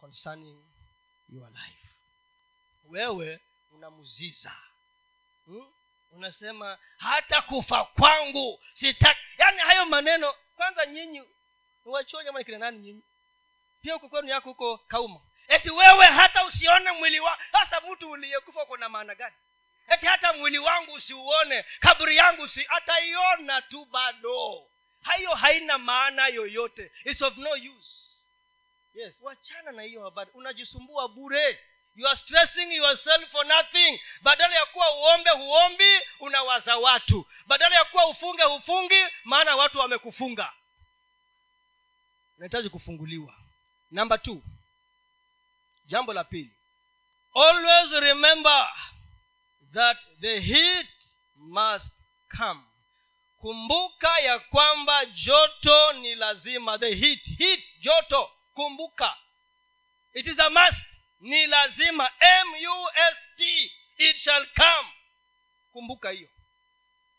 concerning 0.00 0.64
your 1.28 1.50
life. 1.50 1.88
Wewe 2.88 3.40
unamuziza. 3.70 4.52
Hmm? 5.46 5.66
unasema 6.10 6.78
hata 6.98 7.42
kufa 7.42 7.84
kwangu 7.84 8.60
sitaki. 8.74 9.20
Yaani 9.38 9.58
hayo 9.58 9.86
maneno 9.86 10.34
kwanza 10.56 10.86
nyinyi 10.86 11.22
niwachuo 11.84 12.22
jamani 12.22 12.44
kina 12.44 12.58
nani 12.58 12.78
nyinyi? 12.78 13.02
Pia 13.82 13.94
huko 13.94 14.08
kwenu 14.08 14.28
yako 14.28 14.48
huko 14.48 14.78
kauma. 14.78 15.20
Eti 15.48 15.70
wewe 15.70 16.06
hata 16.06 16.44
usione 16.44 16.92
mwili 16.92 17.20
wa 17.20 17.38
sasa 17.52 17.80
mtu 17.80 18.10
uliyekufa 18.10 18.62
uko 18.62 18.76
na 18.76 18.88
maana 18.88 19.14
gani? 19.14 19.34
Eti 19.88 20.06
hata 20.06 20.32
mwili 20.32 20.58
wangu 20.58 20.92
usiuone 20.92 21.64
kaburi 21.80 22.16
yangu 22.16 22.48
si 22.48 22.66
ataiona 22.68 23.62
tu 23.62 23.84
bado. 23.84 24.66
Hayo 25.02 25.30
haina 25.30 25.78
maana 25.78 26.26
yoyote. 26.26 26.92
It's 27.04 27.22
of 27.22 27.36
no 27.36 27.50
use. 27.52 28.16
Yes 28.94 29.20
wachana 29.22 29.72
na 29.72 29.82
hiyo 29.82 30.04
habari. 30.04 30.30
Unajisumbua 30.34 31.08
bure 31.08 31.60
you 31.96 32.06
are 32.06 32.16
stressing 32.16 32.70
yourself 32.72 33.30
for 33.32 33.44
nothing. 33.46 34.00
Badala 34.22 34.54
ya 34.54 34.66
kuwa 34.66 34.96
uombe 34.96 35.30
huombi 35.30 36.00
unawaza 36.20 36.76
watu. 36.76 37.26
Badala 37.46 37.76
ya 37.76 37.84
kuwa 37.84 38.06
ufunge 38.06 38.42
hufungi 38.42 39.04
maana 39.24 39.56
watu 39.56 39.78
wamekufunga. 39.78 40.52
Unahitaji 42.36 42.68
kufunguliwa. 42.68 43.34
Namba 43.90 44.18
t 44.18 44.42
jambo 45.86 46.12
la 46.12 46.24
pili. 46.24 46.50
Always 47.34 47.92
remember 47.92 48.70
that 49.74 49.98
the 50.20 50.40
heat 50.40 50.88
must 51.34 51.94
come. 52.38 52.60
Kumbuka 53.40 54.18
ya 54.18 54.38
kwamba 54.38 55.06
joto 55.06 55.92
ni 55.92 56.14
lazima. 56.14 56.78
The 56.78 56.94
heat 56.94 57.24
heat 57.38 57.60
joto. 57.80 58.30
Kumbuka. 58.54 59.16
It 60.14 60.26
is 60.26 60.38
a 60.40 60.50
must 60.50 60.85
ni 61.20 61.46
lazima 61.46 62.10
must 62.20 63.72
it 63.98 64.16
shall 64.16 64.46
come. 64.54 64.88
Kumbuka 65.72 66.10
hiyo. 66.10 66.28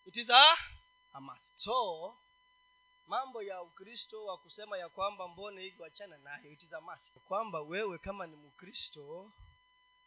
It 0.06 0.16
is 0.18 0.30
a, 0.30 0.58
a 1.14 1.22
must. 1.22 1.54
so 1.58 2.18
mambo 3.08 3.44
ya 3.44 3.62
ukristo 3.62 4.26
wa 4.26 4.38
kusema 4.38 4.78
ya 4.78 4.90
kwamba 4.90 5.28
mbone 5.28 5.62
hiki 5.62 5.82
wachana 5.82 6.18
nayo. 6.18 6.52
Kwamba 7.20 7.62
wewe 7.62 7.98
kama 7.98 8.28
ni 8.28 8.36
mkristo 8.36 9.32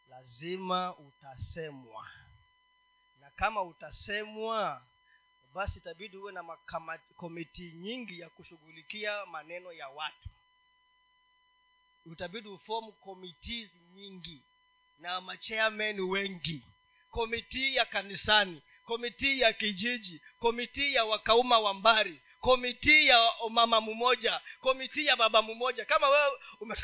lazima 0.09 0.97
utasemwa. 0.97 2.09
Na 3.21 3.31
kama 3.31 3.63
utasemwa 3.63 4.87
basi 5.55 5.79
itabidi 5.79 6.17
uwe 6.17 6.33
na 6.33 6.43
komiti 7.17 7.73
nyingi 7.73 8.21
ya 8.21 8.31
kushughulikia 8.31 9.27
maneno 9.27 9.73
ya 9.73 9.89
watu 9.89 10.29
utabidi 12.07 12.49
ufomu 12.49 12.93
committees 12.93 13.71
nyingi 13.95 14.43
na 14.99 15.21
machairmen 15.21 16.01
wengi. 16.01 16.63
Komiti 17.11 17.77
ya 17.77 17.85
kanisani 17.85 18.63
komiti 18.85 19.41
ya 19.41 19.53
kijiji 19.53 20.23
komiti 20.39 20.95
ya 20.95 21.05
wakauma 21.05 21.59
wa 21.59 21.75
mbari 21.75 22.21
komiti 22.41 23.07
ya 23.07 23.33
mama 23.51 23.81
mmoja 23.81 24.41
komiti 24.61 25.07
ya 25.07 25.17
baba 25.17 25.43
mmoja. 25.43 25.85
Kama 25.85 26.09
wewe 26.09 26.33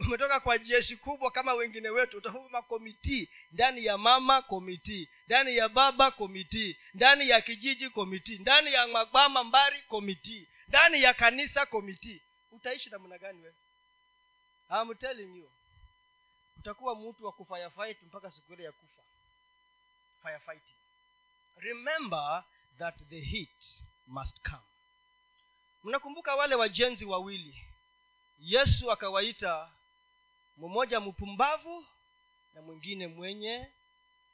umetoka 0.00 0.40
kwa 0.40 0.58
jeshi 0.58 0.96
kubwa 0.96 1.30
kama 1.30 1.54
wengine 1.54 1.88
wetu 1.88 2.18
utafuma 2.18 2.62
komiti 2.62 3.30
ndani 3.52 3.84
ya 3.84 3.98
mama 3.98 4.42
komiti 4.42 5.08
ndani 5.26 5.56
ya 5.56 5.68
baba 5.68 6.10
komiti 6.10 6.76
ndani 6.94 7.28
ya 7.28 7.40
kijiji 7.40 7.90
komiti 7.90 8.38
ndani 8.38 8.72
ya 8.72 8.86
mabama 8.86 9.44
mbari 9.44 9.82
komiti 9.82 10.48
ndani 10.68 11.02
ya 11.02 11.14
kanisa 11.14 11.66
komiti 11.66 12.22
utaishi 12.50 12.90
namna 12.90 13.18
gani 13.18 13.40
wewe 13.42 13.54
I'm 14.72 14.94
telling 14.94 15.36
you 15.36 15.50
utakuwa 16.58 16.96
mtu 16.96 17.26
wa 17.26 17.32
kufirefight 17.32 18.02
mpaka 18.02 18.30
siku 18.30 18.52
ile 18.52 18.64
ya 18.64 18.72
kufa. 18.72 19.02
Firefighting 20.22 20.74
remember 21.56 22.44
that 22.78 22.96
the 23.08 23.20
heat 23.20 23.82
must 24.06 24.42
come. 24.42 24.62
Mnakumbuka 25.84 26.34
wale 26.34 26.54
wajenzi 26.54 27.04
wawili? 27.04 27.64
Yesu 28.38 28.92
akawaita 28.92 29.70
mmoja 30.56 31.00
mpumbavu 31.00 31.86
na 32.54 32.62
mwingine 32.62 33.06
mwenye 33.06 33.72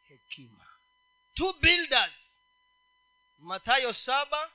hekima. 0.08 0.66
Two 1.34 1.52
builders. 1.52 2.12
Mathayo 3.38 3.92
saba 3.92 4.50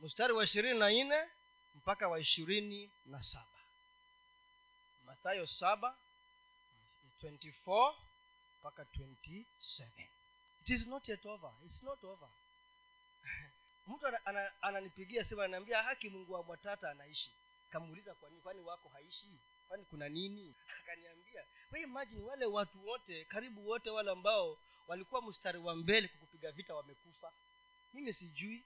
mstari 0.00 0.32
wa 0.32 0.44
ishirini 0.44 0.78
na 0.78 0.90
nne 0.90 1.24
mpaka 1.74 2.08
wa 2.08 2.20
ishirini 2.20 2.90
na 3.06 3.22
saba 3.22 3.59
mathayo 5.24 5.46
saba 5.46 5.96
24 7.22 7.94
mpaka 8.60 8.82
27 8.82 9.44
it 10.62 10.70
is 10.70 10.86
not 10.86 11.08
yet 11.08 11.26
over. 11.26 11.50
It's 11.64 11.82
not 11.82 12.04
over. 12.04 12.28
Mtu 13.88 14.06
ananipigia 14.62 15.20
ana, 15.20 15.20
ana 15.20 15.28
simu 15.28 15.40
ananiambia 15.42 15.82
haki 15.82 16.08
mungu 16.10 16.32
wa 16.32 16.42
mwatata 16.42 16.90
anaishi. 16.90 17.32
Kamuuliza 17.70 18.14
kwa 18.14 18.30
nini 18.30 18.42
kwani 18.42 18.60
wako 18.60 18.88
haishi? 18.88 19.38
Kwani 19.68 19.84
kuna 19.84 20.08
nini? 20.08 20.54
Akaniambia 20.82 21.44
we 21.72 21.80
imagine 21.80 22.22
wale 22.22 22.46
watu 22.46 22.86
wote 22.86 23.24
karibu 23.24 23.68
wote 23.68 23.90
wale 23.90 24.10
ambao 24.10 24.58
walikuwa 24.88 25.22
mstari 25.22 25.58
wa 25.58 25.76
mbele 25.76 26.08
kukupiga 26.08 26.52
vita 26.52 26.74
wamekufa. 26.74 27.32
Mimi 27.92 28.12
sijui. 28.12 28.64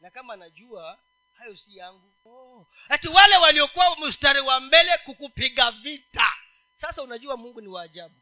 Na 0.00 0.10
kama 0.10 0.36
najua 0.36 0.98
hayo 1.38 1.56
si 1.56 1.76
yangu. 1.76 2.12
Oh. 2.26 2.66
ati 2.88 3.08
wale 3.08 3.36
waliokuwa 3.36 3.96
mstari 3.98 4.40
wa 4.40 4.60
mbele 4.60 4.98
kukupiga 4.98 5.70
vita. 5.70 6.32
Sasa 6.80 7.02
unajua 7.02 7.36
mungu 7.36 7.60
ni 7.60 7.68
waajabu 7.68 8.14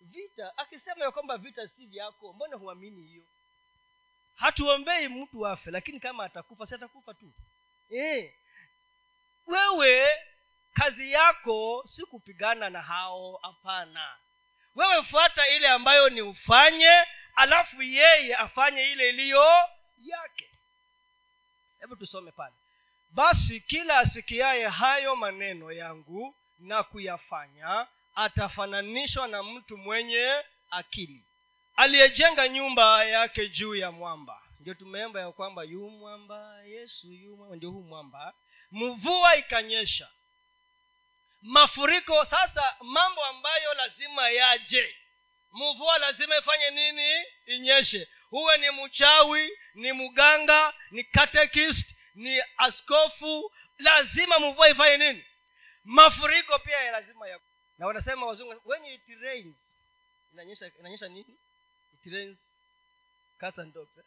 vita 0.00 0.58
akisema 0.58 1.04
ya 1.04 1.10
kwamba 1.10 1.36
vita 1.38 1.68
si 1.68 1.86
vyako 1.86 2.32
mbona 2.32 2.56
huamini 2.56 3.02
hiyo? 3.02 3.22
Hatuombei 4.36 5.08
mtu 5.08 5.46
afe 5.46 5.70
lakini 5.70 6.00
kama 6.00 6.24
atakufa 6.24 6.66
si 6.66 6.74
atakufa 6.74 7.14
tu. 7.14 7.32
E, 7.96 8.34
wewe 9.46 10.08
kazi 10.74 11.12
yako 11.12 11.84
si 11.86 12.06
kupigana 12.06 12.70
na 12.70 12.82
hao 12.82 13.36
hapana. 13.42 14.16
Wewe 14.74 15.02
fuata 15.02 15.48
ile 15.48 15.68
ambayo 15.68 16.08
ni 16.08 16.22
ufanye 16.22 17.04
alafu 17.36 17.82
yeye 17.82 18.36
afanye 18.36 18.92
ile 18.92 19.08
iliyo 19.08 19.44
yake 19.98 20.50
hebu 21.80 21.96
tusome 21.96 22.32
pale. 22.32 22.54
Basi 23.10 23.60
kila 23.60 23.98
asikiaye 23.98 24.68
hayo 24.68 25.16
maneno 25.16 25.72
yangu 25.72 26.34
na 26.58 26.82
kuyafanya 26.82 27.86
atafananishwa 28.14 29.28
na 29.28 29.42
mtu 29.42 29.78
mwenye 29.78 30.42
akili 30.70 31.24
aliyejenga 31.76 32.48
nyumba 32.48 33.04
yake 33.04 33.48
juu 33.48 33.74
ya 33.74 33.92
mwamba. 33.92 34.42
Ndio 34.60 34.74
tumeemba 34.74 35.20
ya 35.20 35.32
kwamba 35.32 35.62
yu 35.62 35.90
mwamba 35.90 36.62
yesu 36.62 37.12
yu 37.12 37.54
ndio 37.56 37.70
huu 37.70 37.82
mwamba. 37.82 38.34
Mvua 38.70 39.36
ikanyesha. 39.36 40.08
Mafuriko 41.42 42.24
sasa 42.24 42.76
mambo 42.80 43.24
ambayo 43.24 43.74
lazima 43.74 44.30
yaje. 44.30 44.96
Mvua 45.52 45.98
lazima 45.98 46.36
ifanye 46.38 46.70
nini? 46.70 47.24
Inyeshe 47.46 48.08
huwe 48.30 48.58
ni 48.58 48.70
mchawi 48.70 49.58
ni 49.74 49.92
mganga 49.92 50.74
ni 50.90 51.04
katekist 51.04 51.94
ni 52.14 52.42
askofu. 52.56 53.52
Lazima 53.78 54.38
mvua 54.38 54.68
ifanye 54.68 54.96
nini? 54.96 55.24
Mafuriko 55.84 56.58
pia 56.58 56.82
ya 56.82 56.92
lazima 56.92 57.28
ya 57.28 57.40
na 57.78 57.86
wanasema 57.86 58.26
wazungu 58.26 58.60
when 58.64 58.84
it 58.84 59.08
rains 59.20 59.56
inanyesha 60.32 60.70
inanyesha 60.80 61.08
nini? 61.08 61.38
It 61.94 62.12
rains 62.12 62.38
cats 63.38 63.58
eh? 63.58 64.04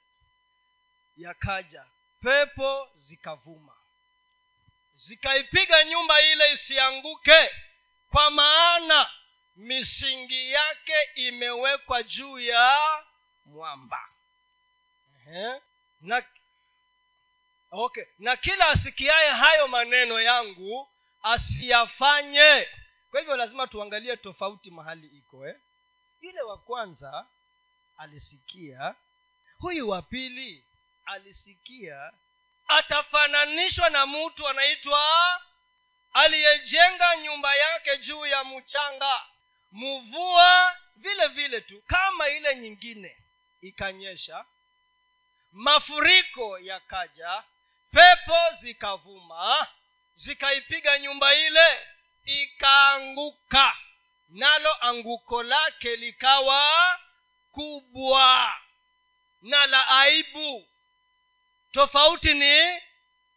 yakaja 1.17 1.85
pepo 2.21 2.89
zikavuma. 2.95 3.77
Zikaipiga 4.95 5.83
nyumba 5.83 6.21
ile 6.21 6.53
isianguke 6.53 7.51
kwa 8.09 8.29
maana 8.31 9.09
misingi 9.55 10.51
yake 10.51 11.09
imewekwa 11.15 12.03
juu 12.03 12.39
ya 12.39 13.03
mwamba 13.45 14.09
na 16.01 16.23
okay. 17.71 18.03
Na 18.19 18.35
kila 18.37 18.67
asikiaye 18.67 19.29
hayo 19.29 19.67
maneno 19.67 20.21
yangu 20.21 20.89
asiyafanye. 21.23 22.67
Kwa 23.11 23.19
hivyo 23.19 23.35
lazima 23.37 23.67
tuangalie 23.67 24.17
tofauti 24.17 24.71
mahali 24.71 25.07
iko 25.07 25.47
eh? 25.47 25.55
yule 26.21 26.41
wa 26.41 26.57
kwanza 26.57 27.27
alisikia 27.97 28.95
huyu 29.59 29.89
wa 29.89 30.01
pili 30.01 30.65
alisikia 31.05 32.11
atafananishwa 32.67 33.89
na 33.89 34.05
mtu 34.07 34.47
anaitwa 34.47 35.41
aliyejenga 36.13 37.15
nyumba 37.17 37.55
yake 37.55 37.97
juu 37.97 38.25
ya 38.25 38.43
mchanga. 38.43 39.21
Mvua 39.71 40.77
vile 40.95 41.27
vile 41.27 41.61
tu 41.61 41.81
kama 41.87 42.29
ile 42.29 42.55
nyingine 42.55 43.17
ikanyesha 43.61 44.45
mafuriko 45.53 46.59
yakaja 46.59 47.43
pepo 47.91 48.37
zikavuma 48.61 49.67
zikaipiga 50.15 50.99
nyumba 50.99 51.33
ile 51.35 51.87
ikaanguka. 52.25 53.75
Nalo 54.29 54.75
anguko 54.81 55.43
lake 55.43 55.95
likawa 55.95 56.99
kubwa 57.51 58.53
na 59.41 59.65
la 59.65 59.87
aibu. 59.87 60.67
Tofauti 61.71 62.33
ni 62.33 62.81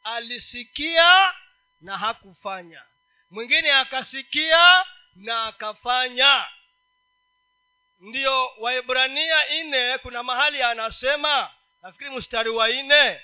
alisikia 0.04 1.34
na 1.80 1.98
hakufanya. 1.98 2.82
Mwingine 3.30 3.72
akasikia 3.72 4.84
na 5.16 5.44
akafanya. 5.44 6.44
Ndiyo 8.00 8.48
waibrania 8.58 9.64
nne 9.64 9.98
kuna 9.98 10.22
mahali 10.22 10.62
anasema 10.62 11.50
nafikiri 11.86 12.10
mstari 12.10 12.50
wa 12.50 12.68
nne 12.68 13.20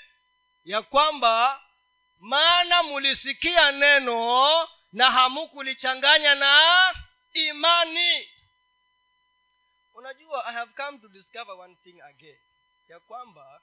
ya 0.64 0.82
kwamba 0.82 1.62
maana 2.20 2.82
mulisikia 2.82 3.72
neno 3.72 4.68
na 4.92 5.10
hamukulichanganya 5.10 6.34
na 6.34 6.94
imani. 7.32 8.28
Unajua 9.94 10.44
i 10.46 10.52
have 10.54 10.72
come 10.76 10.98
to 10.98 11.08
discover 11.08 11.54
one 11.60 11.74
thing 11.84 12.00
again. 12.00 12.38
Ya 12.88 13.00
kwamba 13.00 13.60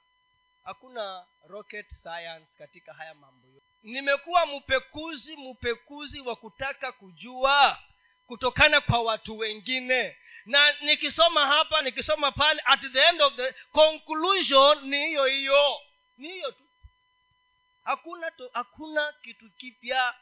hakuna 0.64 1.26
rocket 1.48 1.86
science 1.92 2.46
katika 2.58 2.92
haya 2.94 3.14
mambo 3.14 3.48
yote. 3.48 3.66
Nimekuwa 3.82 4.46
mpekuzi 4.46 5.36
mpekuzi 5.36 6.20
wa 6.20 6.36
kutaka 6.36 6.92
kujua 6.92 7.78
kutokana 8.26 8.80
kwa 8.80 9.02
watu 9.02 9.38
wengine 9.38 10.16
na 10.46 10.72
nikisoma 10.80 11.46
hapa 11.46 11.82
nikisoma 11.82 12.32
pale 12.32 12.62
at 12.64 12.80
the 12.92 12.98
end 13.08 13.22
of 13.22 13.36
the 13.36 13.52
conclusion 13.72 14.84
ni 14.88 15.06
hiyo 15.06 15.24
hiyo. 15.26 15.80
Ni 16.18 16.28
hiyo 16.32 16.52
tu. 16.52 16.64
Hakuna 17.84 18.30
to, 18.30 18.50
hakuna 18.52 19.12
kitu 19.12 19.50
kipya. 19.50 20.14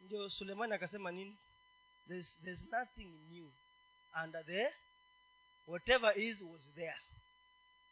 Ndio 0.00 0.30
sulemani 0.30 0.74
akasema 0.74 1.10
nini? 1.12 1.36
There's, 2.08 2.38
there's 2.44 2.62
nothing 2.72 3.08
new. 3.30 3.50
Under 4.24 4.44
the 4.46 4.72
whatever 5.66 6.18
is 6.20 6.42
was 6.42 6.70
there. 6.74 6.96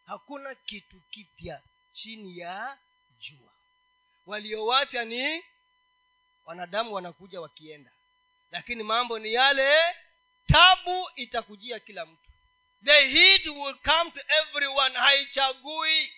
Hakuna 0.07 0.55
kitu 0.55 1.01
kipya 1.11 1.61
chini 1.93 2.39
ya 2.39 2.79
jua. 3.21 3.53
Waliowapya 4.27 5.05
ni 5.05 5.45
wanadamu 6.45 6.95
wanakuja 6.95 7.41
wakienda. 7.41 7.91
Lakini 8.51 8.83
mambo 8.83 9.19
ni 9.19 9.33
yale 9.35 9.95
tabu 10.47 11.11
itakujia 11.17 11.81
kila 11.81 12.07
mtu. 12.07 12.31
The 12.85 13.09
heat 13.09 13.47
will 13.47 13.75
come 13.75 14.11
to 14.11 14.21
everyone. 14.29 14.99
Haichagui. 14.99 16.13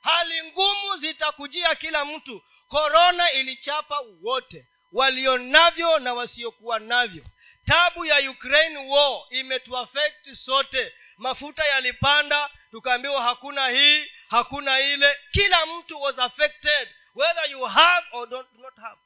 Hali 0.00 0.42
ngumu 0.44 0.96
zitakujia 0.96 1.74
kila 1.74 2.04
mtu. 2.04 2.42
Korona 2.68 3.32
ilichapa 3.32 4.00
wote 4.22 4.66
walionavyo 4.92 5.98
na 5.98 6.14
wasiokuwa 6.14 6.78
navyo. 6.78 7.24
Tabu 7.66 8.04
ya 8.04 8.30
ukraine 8.30 8.78
war 8.78 9.22
imetuafekti 9.30 10.36
sote. 10.36 10.92
Mafuta 11.16 11.64
yalipanda 11.64 12.50
tukaambiwa 12.70 13.22
hakuna 13.22 13.68
hii 13.68 14.04
hakuna 14.28 14.80
ile. 14.80 15.18
Kila 15.32 15.66
mtu 15.66 16.00
was 16.02 16.18
affected 16.18 16.88
whether 17.14 17.50
you 17.50 17.64
have 17.64 18.06
or 18.12 18.28
don't, 18.28 18.48
not 18.58 18.76
have. 18.76 19.00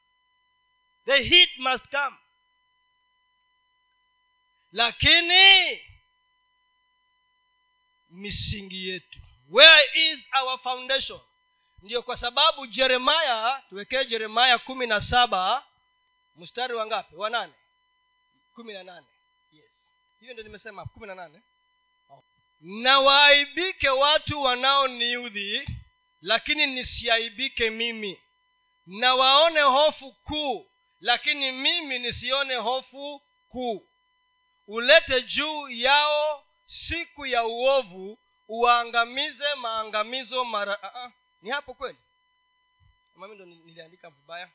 The 1.05 1.23
heat 1.23 1.49
must 1.57 1.89
come 1.91 2.17
lakini 4.71 5.79
misingi 8.09 8.89
yetu 8.89 9.19
where 9.49 9.83
is 9.95 10.19
our 10.41 10.59
foundation? 10.59 11.19
Ndiyo 11.81 12.01
kwa 12.03 12.17
sababu 12.17 12.67
jeremaya 12.67 13.63
tuwekee 13.69 14.05
jeremaya 14.05 14.57
kumi 14.57 14.87
na 14.87 15.01
saba 15.01 15.65
mstari 16.35 16.73
wa 16.73 16.85
ngapi? 16.85 17.15
Wa 17.15 17.29
nane? 17.29 17.53
Kumi 18.55 18.73
na 18.73 18.83
nane. 18.83 19.07
Yes. 19.51 19.91
Hiyo 20.19 20.33
ndio 20.33 20.43
nimesema 20.43 20.85
kumi 20.85 21.07
na 21.07 21.15
nane. 21.15 21.41
Na 22.61 22.99
waaibike 22.99 23.89
watu 23.89 24.41
wanaoniudhi 24.41 25.67
lakini 26.21 26.67
nisiaibike 26.67 27.69
mimi. 27.69 28.21
Na 28.87 29.15
waone 29.15 29.61
hofu 29.61 30.11
kuu 30.11 30.71
lakini 30.99 31.51
mimi 31.51 31.99
nisione 31.99 32.55
hofu 32.55 33.21
kuu 33.49 33.87
ulete 34.67 35.21
juu 35.21 35.69
yao 35.69 36.43
siku 36.65 37.25
ya 37.25 37.43
uovu 37.45 38.19
uwaangamize 38.47 39.55
maangamizo 39.55 40.45
mara 40.45 40.75
uh-uh. 40.75 41.11
ni 41.41 41.49
hapo 41.49 41.73
kweli? 41.73 41.97
Mami 43.15 43.35
ndo 43.35 43.45
niliandika 43.45 44.09
vibaya? 44.09 44.49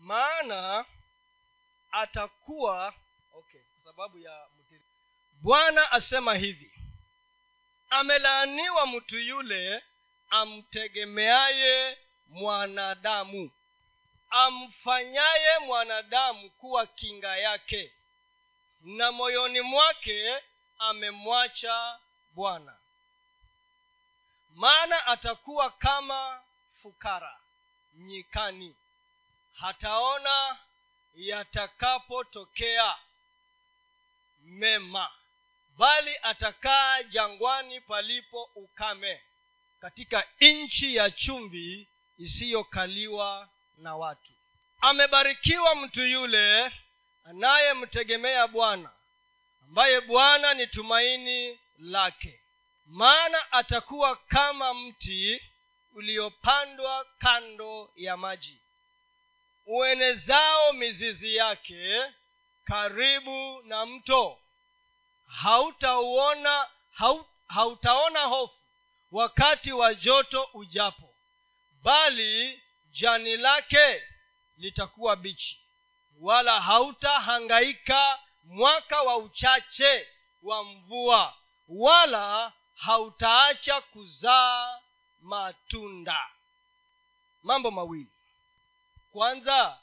Maana 0.00 0.84
atakuwa 1.92 2.94
okay 3.32 3.60
kwa 3.60 3.92
sababu 3.92 4.18
ya 4.18 4.46
bwana 5.42 5.92
asema 5.92 6.34
hivi 6.34 6.72
amelaaniwa 7.90 8.86
mtu 8.86 9.18
yule 9.18 9.82
amtegemeaye 10.30 11.98
mwanadamu 12.28 13.50
amfanyaye 14.30 15.58
mwanadamu 15.58 16.50
kuwa 16.50 16.86
kinga 16.86 17.36
yake 17.36 17.92
na 18.82 19.12
moyoni 19.12 19.60
mwake 19.60 20.42
amemwacha 20.78 21.98
bwana. 22.34 22.76
Maana 24.54 25.06
atakuwa 25.06 25.70
kama 25.70 26.42
fukara 26.82 27.40
nyikani. 27.94 28.76
Hataona 29.54 30.58
yatakapotokea 31.14 32.96
mema 34.44 35.10
bali 35.78 36.16
atakaa 36.22 37.02
jangwani 37.02 37.80
palipo 37.80 38.50
ukame 38.54 39.22
katika 39.80 40.24
nchi 40.40 40.96
ya 40.96 41.10
chumvi 41.10 41.88
isiyokaliwa 42.18 43.48
na 43.78 43.96
watu. 43.96 44.32
Amebarikiwa 44.80 45.74
mtu 45.74 46.06
yule 46.06 46.72
anayemtegemea 47.24 48.48
bwana 48.48 48.90
ambaye 49.62 50.00
bwana 50.00 50.54
ni 50.54 50.66
tumaini 50.66 51.60
lake. 51.78 52.40
Maana 52.86 53.52
atakuwa 53.52 54.16
kama 54.16 54.74
mti 54.74 55.42
uliopandwa 55.92 57.06
kando 57.18 57.92
ya 57.96 58.16
maji 58.16 58.60
uenezao 59.66 60.72
mizizi 60.72 61.36
yake 61.36 62.02
karibu 62.64 63.62
na 63.64 63.86
mto. 63.86 64.38
Hautauona 65.26 66.70
haut, 66.92 67.26
hautaona 67.46 68.22
hofu 68.24 68.54
wakati 69.10 69.72
wa 69.72 69.94
joto 69.94 70.48
ujapo 70.54 71.14
bali 71.82 72.62
jani 72.90 73.36
lake 73.36 74.02
litakuwa 74.56 75.16
bichi 75.16 75.61
wala 76.20 76.60
hautahangaika 76.60 78.18
mwaka 78.44 79.02
wa 79.02 79.16
uchache 79.16 80.08
wa 80.42 80.64
mvua 80.64 81.36
wala 81.68 82.52
hautaacha 82.76 83.80
kuzaa 83.80 84.78
matunda. 85.20 86.28
Mambo 87.42 87.70
mawili. 87.70 88.12
Kwanza 89.12 89.78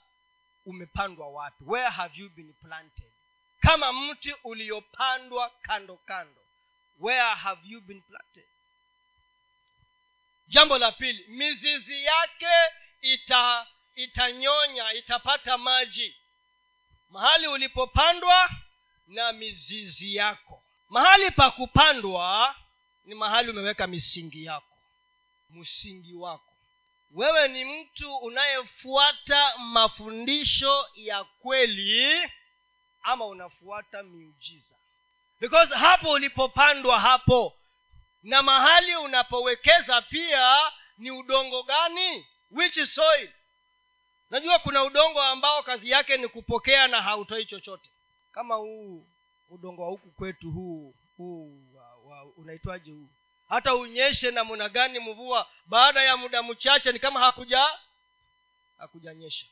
umepandwa 0.65 1.29
wapi? 1.29 1.63
Where 1.67 1.89
have 1.89 2.21
you 2.21 2.29
been 2.29 2.53
planted? 2.53 3.11
Kama 3.59 3.93
mti 3.93 4.33
uliopandwa 4.43 5.49
kando 5.61 5.97
kando 5.97 6.41
where 6.99 7.35
have 7.35 7.61
you 7.67 7.81
been 7.81 8.01
planted? 8.01 8.47
Jambo 10.47 10.77
la 10.77 10.91
pili 10.91 11.25
mizizi 11.27 12.03
yake 12.03 12.73
ita 13.01 13.67
itanyonya 13.95 14.93
itapata 14.93 15.57
maji 15.57 16.15
mahali 17.09 17.47
ulipopandwa 17.47 18.49
na 19.07 19.31
mizizi 19.33 20.15
yako. 20.15 20.63
Mahali 20.89 21.31
pa 21.31 21.51
kupandwa 21.51 22.55
ni 23.05 23.15
mahali 23.15 23.49
umeweka 23.51 23.87
misingi 23.87 24.45
yako 24.45 24.65
msingi 25.49 26.13
wako. 26.13 26.53
Wewe 27.11 27.47
ni 27.47 27.65
mtu 27.65 28.15
unayefuata 28.17 29.57
mafundisho 29.57 30.85
ya 30.95 31.23
kweli 31.23 32.31
ama 33.01 33.25
unafuata 33.25 34.03
miujiza. 34.03 34.75
Because 35.39 35.75
hapo 35.75 36.09
ulipopandwa 36.11 36.99
hapo 36.99 37.55
na 38.23 38.43
mahali 38.43 38.95
unapowekeza 38.95 40.01
pia 40.01 40.71
ni 40.97 41.11
udongo 41.11 41.63
gani? 41.63 42.25
Which 42.51 42.83
soil 42.83 43.29
najua 44.29 44.59
kuna 44.59 44.83
udongo 44.83 45.21
ambao 45.21 45.63
kazi 45.63 45.89
yake 45.89 46.17
ni 46.17 46.27
kupokea 46.27 46.87
na 46.87 47.01
hautoi 47.01 47.45
chochote. 47.45 47.89
Kama 48.31 48.55
huu 48.55 49.07
udongo 49.49 49.81
wa 49.83 49.89
huku 49.89 50.11
kwetu 50.11 50.51
huu 50.51 50.95
huu 51.17 51.61
unaitwaje 52.37 52.91
huu? 52.91 53.09
Hata 53.49 53.75
unyeshe 53.75 54.31
namna 54.31 54.69
gani 54.69 54.99
mvua 54.99 55.49
baada 55.65 56.03
ya 56.03 56.17
muda 56.17 56.43
mchache 56.43 56.91
ni 56.91 56.99
kama 56.99 57.19
hakuja 57.19 57.67
hakujanyesha. 58.77 59.45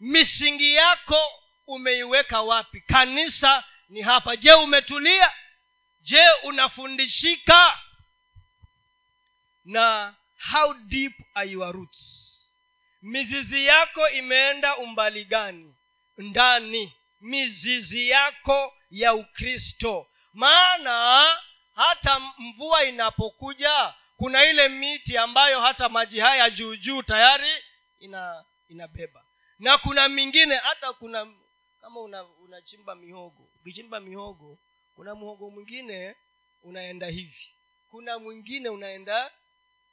Misingi 0.00 0.74
yako 0.74 1.18
umeiweka 1.66 2.42
wapi? 2.42 2.80
Kanisa 2.80 3.64
ni 3.88 4.02
hapa. 4.02 4.36
Je 4.36 4.52
umetulia? 4.54 5.32
Je 6.00 6.24
unafundishika? 6.44 7.78
Na 9.64 10.14
how 10.52 10.74
deep 10.74 11.12
are 11.34 11.50
your 11.50 11.72
roots 11.74 12.25
mizizi 13.06 13.66
yako 13.66 14.08
imeenda 14.10 14.76
umbali 14.76 15.24
gani? 15.24 15.74
Ndani. 16.18 16.92
Mizizi 17.20 18.08
yako 18.08 18.74
ya 18.90 19.14
ukristo. 19.14 20.06
Maana 20.32 21.26
hata 21.74 22.20
mvua 22.38 22.84
inapokuja 22.84 23.94
kuna 24.16 24.44
ile 24.44 24.68
miti 24.68 25.18
ambayo 25.18 25.60
hata 25.60 25.88
maji 25.88 26.20
haya 26.20 26.50
juu 26.50 26.76
juu 26.76 27.02
tayari 27.02 27.50
ina 27.98 28.44
inabeba. 28.68 29.24
Na 29.58 29.78
kuna 29.78 30.08
mingine 30.08 30.56
hata 30.56 30.92
kuna 30.92 31.32
kama 31.80 32.00
unachimba 32.44 32.92
una 32.92 33.00
mihogo. 33.02 33.48
Ukichimba 33.60 34.00
mihogo 34.00 34.58
kuna 34.94 35.14
mhogo 35.14 35.50
mwingine 35.50 36.14
unaenda 36.62 37.06
hivi. 37.06 37.48
Kuna 37.90 38.18
mwingine 38.18 38.68
unaenda 38.68 39.30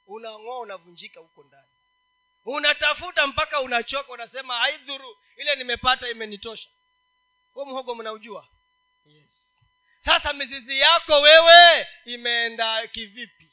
unang'oa 0.07 0.59
unavunjika 0.59 1.20
huko 1.20 1.43
ndani 1.43 1.68
unatafuta 2.45 3.27
mpaka 3.27 3.61
unachoka 3.61 4.11
unasema 4.13 4.57
haidhuru 4.59 5.17
ile 5.37 5.55
nimepata 5.55 6.09
imenitosha. 6.09 6.69
Huo 7.53 7.65
mhogo 7.65 7.95
mnaujua? 7.95 8.47
Yes. 9.05 9.57
Sasa 10.05 10.33
mizizi 10.33 10.79
yako 10.79 11.21
wewe 11.21 11.87
imeenda 12.05 12.87
kivipi? 12.87 13.49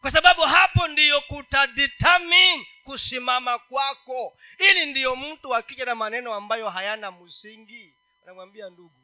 Kwa 0.00 0.10
sababu 0.10 0.40
hapo 0.40 0.88
ndiyo 0.88 1.20
kutadetermine 1.20 2.66
kusimama 2.84 3.58
kwako. 3.58 4.38
Ili 4.58 4.86
ndiyo 4.86 5.16
mtu 5.16 5.54
akija 5.54 5.84
na 5.84 5.94
maneno 5.94 6.34
ambayo 6.34 6.70
hayana 6.70 7.10
msingi 7.12 7.94
anamwambia 8.22 8.70
ndugu 8.70 9.00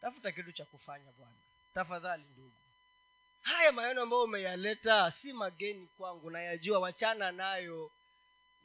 tafuta 0.00 0.32
kitu 0.32 0.52
cha 0.52 0.64
kufanya 0.64 1.12
bwana. 1.18 1.34
Tafadhali 1.74 2.22
ndugu. 2.32 2.52
Haya 3.42 3.72
maneno 3.72 4.02
ambayo 4.02 4.22
umeyaleta 4.22 5.10
si 5.10 5.32
mageni 5.32 5.86
kwangu 5.96 6.30
nayajua 6.30 6.78
wachana 6.78 7.32
nayo 7.32 7.90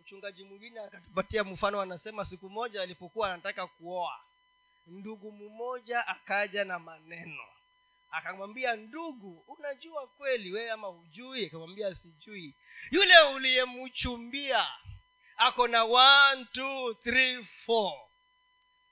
mchungaji 0.09 0.43
mwingine 0.43 0.79
akatupatia 0.79 1.43
mfano 1.43 1.81
anasema 1.81 2.25
siku 2.25 2.49
moja 2.49 2.81
alipokuwa 2.81 3.27
anataka 3.33 3.67
kuoa 3.67 4.19
ndugu 4.87 5.31
mmoja 5.31 6.07
akaja 6.07 6.63
na 6.63 6.79
maneno. 6.79 7.43
Akamwambia 8.11 8.75
ndugu 8.75 9.43
unajua 9.47 10.07
kweli 10.07 10.51
wewe 10.51 10.71
ama 10.71 10.87
hujui? 10.87 11.45
Akamwambia 11.45 11.95
sijui. 11.95 12.55
Yule 12.91 13.19
uliyemchumbia 13.19 14.67
ako 15.37 15.67
na 15.67 15.83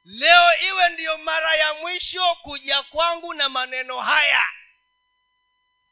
leo 0.05 0.57
iwe 0.67 0.89
ndiyo 0.89 1.17
mara 1.17 1.55
ya 1.55 1.73
mwisho 1.73 2.35
kuja 2.43 2.83
kwangu 2.83 3.33
na 3.33 3.49
maneno 3.49 3.99
haya. 3.99 4.43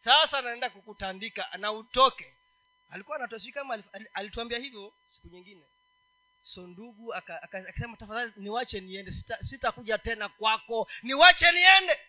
Sasa 0.03 0.41
naenda 0.41 0.69
kukutandika 0.69 1.49
na 1.57 1.71
utoke 1.71 2.34
alikuwa 2.89 3.17
anatoshii 3.17 3.51
kama 3.51 3.83
alituambia 4.13 4.59
hivyo 4.59 4.93
siku 5.05 5.27
nyingine. 5.27 5.63
So 6.41 6.67
ndugu 6.67 7.13
akasema 7.13 7.93
aka, 7.93 7.97
tafadhali 7.97 8.33
niwache 8.35 8.79
niende 8.79 9.11
sitakuja 9.41 9.97
sita 9.97 10.09
tena 10.09 10.29
kwako. 10.29 10.87
Niwache 11.03 11.51
niende. 11.51 11.99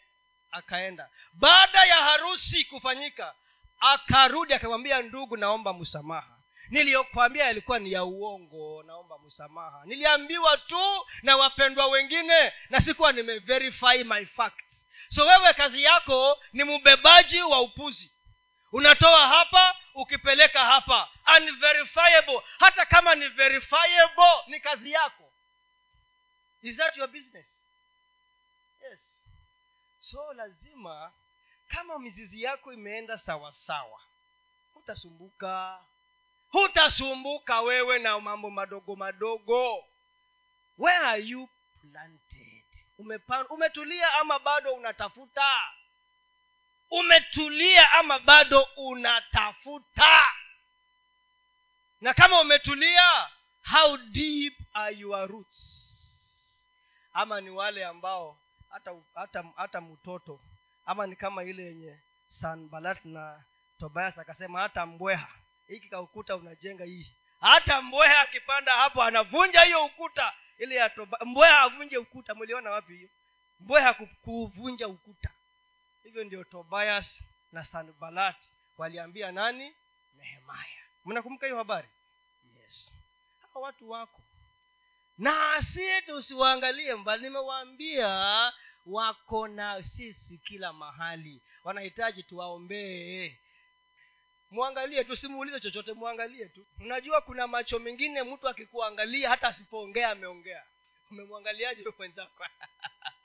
Akaenda. 0.50 1.08
Baada 1.32 1.84
ya 1.84 1.96
harusi 1.96 2.64
kufanyika 2.64 3.34
akarudi 3.80 4.54
akamwambia 4.54 5.02
ndugu 5.02 5.36
naomba 5.36 5.72
msamaha. 5.74 6.36
Niliyokwambia 6.68 7.44
yalikuwa 7.44 7.78
ni 7.78 7.92
ya 7.92 8.04
uongo 8.04 8.82
naomba 8.82 9.18
msamaha. 9.18 9.82
Niliambiwa 9.84 10.56
tu 10.56 11.06
na 11.22 11.36
wapendwa 11.36 11.86
wengine 11.86 12.52
na 12.70 12.80
sikuwa 12.80 13.12
nimeverify 13.12 14.04
my 14.04 14.24
facts. 14.26 14.86
So 15.08 15.26
wewe 15.26 15.54
kazi 15.54 15.82
yako 15.82 16.38
ni 16.52 16.64
mbebaji 16.64 17.42
wa 17.42 17.60
upuzi. 17.60 18.10
Unatoa 18.72 19.28
hapa 19.28 19.74
ukipeleka 19.96 20.64
hapa 20.64 21.08
unverifiable. 21.36 22.42
Hata 22.58 22.86
kama 22.86 23.14
ni 23.14 23.28
verifiable 23.28 24.42
ni 24.46 24.60
kazi 24.60 24.92
yako. 24.92 25.32
Is 26.62 26.76
that 26.76 26.96
your 26.96 27.08
business? 27.08 27.46
Yes. 28.90 29.00
So 30.00 30.32
lazima 30.32 31.12
kama 31.68 31.98
mizizi 31.98 32.42
yako 32.42 32.72
imeenda 32.72 33.18
sawa 33.18 33.52
sawa 33.52 34.00
hutasumbuka. 34.74 35.78
Hutasumbuka 36.50 37.60
wewe 37.60 37.98
na 37.98 38.20
mambo 38.20 38.50
madogo 38.50 38.96
madogo. 38.96 39.84
Where 40.78 41.06
are 41.06 41.22
you 41.22 41.48
planted? 41.80 42.62
Umetulia 43.48 44.14
ama 44.14 44.38
bado 44.38 44.74
unatafuta 44.74 45.60
umetulia 46.90 47.92
ama 47.92 48.18
bado 48.18 48.68
unatafuta? 48.76 50.26
Na 52.00 52.14
kama 52.14 52.40
umetulia 52.40 53.28
how 53.72 53.96
deep 53.96 54.54
are 54.74 54.96
your 54.96 55.28
roots? 55.30 55.82
Ama 57.12 57.40
ni 57.40 57.50
wale 57.50 57.84
ambao 57.84 58.38
hata 58.70 58.94
hata 59.14 59.44
hata 59.56 59.80
mtoto 59.80 60.40
ama 60.86 61.06
ni 61.06 61.16
kama 61.16 61.44
ile 61.44 61.62
yenye 61.64 61.98
sanbalat 62.26 63.04
na 63.04 63.44
tobias 63.78 64.18
akasema 64.18 64.60
hata 64.60 64.86
mbweha 64.86 65.28
hiki 65.66 65.88
kaukuta 65.88 66.36
unajenga 66.36 66.84
hii. 66.84 67.12
Hata 67.40 67.82
mbweha 67.82 68.20
akipanda 68.20 68.72
hapo 68.72 69.02
anavunja 69.02 69.60
hiyo 69.62 69.84
ukuta 69.84 70.34
ile 70.58 70.74
ya 70.74 70.90
mbweha 71.24 71.60
avunje 71.60 71.98
ukuta 71.98 72.34
mliona 72.34 72.70
wapi 72.70 72.96
hiyo? 72.96 73.08
Mbweha 73.60 73.94
kuvunja 73.94 74.88
ukuta 74.88 75.30
hivyo 76.06 76.24
ndio 76.24 76.44
tobias 76.44 77.22
na 77.52 77.64
sanbalat 77.64 78.36
waliambia 78.78 79.32
nani? 79.32 79.74
Nehemaya 80.16 80.82
mnakumbuka 81.04 81.46
hiyo 81.46 81.58
habari? 81.58 81.88
Yes. 82.62 82.92
Hawa 83.40 83.66
watu 83.66 83.90
wako. 83.90 84.22
Na 85.18 85.54
asiye 85.54 86.02
tusiwaangalie 86.02 86.94
mbali 86.94 87.22
nimewaambia 87.22 88.08
wako 88.86 89.48
na 89.48 89.82
sisi 89.82 90.38
kila 90.38 90.72
mahali. 90.72 91.42
Wanahitaji 91.64 92.22
tuwaombee. 92.22 93.36
Mwangalie 94.50 95.04
tu 95.04 95.16
simuulize 95.16 95.60
chochote 95.60 95.92
mwangalie 95.92 96.46
tu. 96.48 96.66
Unajua 96.80 97.20
kuna 97.20 97.46
macho 97.46 97.78
mengine 97.78 98.22
mtu 98.22 98.48
akikuangalia 98.48 99.28
hata 99.28 99.48
asipoongea 99.48 100.10
ameongea. 100.10 100.64
Umemwangaliaje 101.10 101.84
mwenzako 101.98 102.44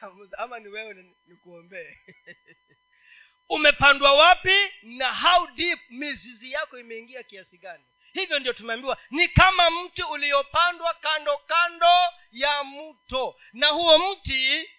ama 0.42 0.58
ni 0.58 0.68
wewe 0.68 1.14
nikuombee 1.26 1.98
umepandwa 3.48 4.12
wapi 4.12 4.72
na 4.82 5.14
how 5.14 5.46
deep 5.46 5.80
mizizi 5.90 6.52
yako 6.52 6.78
imeingia 6.78 7.22
kiasi 7.22 7.58
gani? 7.58 7.84
Hivyo 8.12 8.38
ndio 8.38 8.52
tumeambiwa 8.52 8.98
ni 9.10 9.28
kama 9.28 9.70
mti 9.70 10.02
uliopandwa 10.02 10.94
kando 10.94 11.38
kando 11.38 12.12
ya 12.32 12.64
mto. 12.64 13.36
Na 13.52 13.66
huo 13.68 13.98
mti 14.12 14.70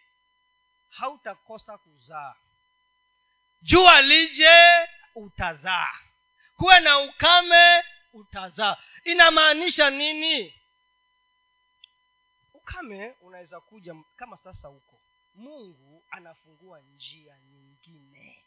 hautakosa 0.89 1.77
kuzaa. 1.77 2.35
Jua 3.61 4.01
lije 4.01 4.87
utazaa. 5.15 5.93
Kuwe 6.57 6.79
na 6.79 6.99
ukame 6.99 7.83
utazaa. 8.13 8.77
Inamaanisha 9.03 9.89
nini? 9.89 10.53
Ukame 12.53 13.15
unaweza 13.21 13.61
kuja 13.61 13.95
kama 14.15 14.37
sasa 14.37 14.67
huko 14.67 15.00
mungu 15.35 16.05
anafungua 16.11 16.79
njia 16.79 17.33
nyingine. 17.39 18.45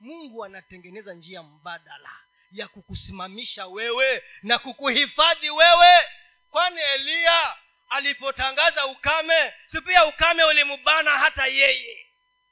Mungu 0.00 0.44
anatengeneza 0.44 1.14
njia 1.14 1.42
mbadala 1.42 2.10
ya 2.52 2.68
kukusimamisha 2.68 3.66
wewe 3.66 4.22
na 4.42 4.58
kukuhifadhi 4.58 5.50
wewe. 5.50 6.04
Kwani 6.50 6.80
eliya 6.80 7.56
alipotangaza 7.88 8.86
ukame 8.86 9.52
si 9.66 9.80
pia 9.80 10.04
ukame 10.06 10.44
ulimubana 10.44 11.10
hata 11.10 11.46
yeye? 11.46 12.06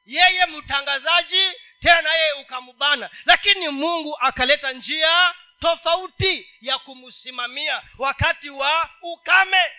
Yeye 0.04 0.46
mtangazaji 0.46 1.52
tena 1.80 2.14
yeye 2.14 2.32
ukamubana. 2.32 3.10
Lakini 3.24 3.68
mungu 3.68 4.16
akaleta 4.20 4.72
njia 4.72 5.34
tofauti 5.60 6.48
ya 6.60 6.78
kumsimamia 6.78 7.82
wakati 7.98 8.50
wa 8.50 8.90
ukame 9.02 9.70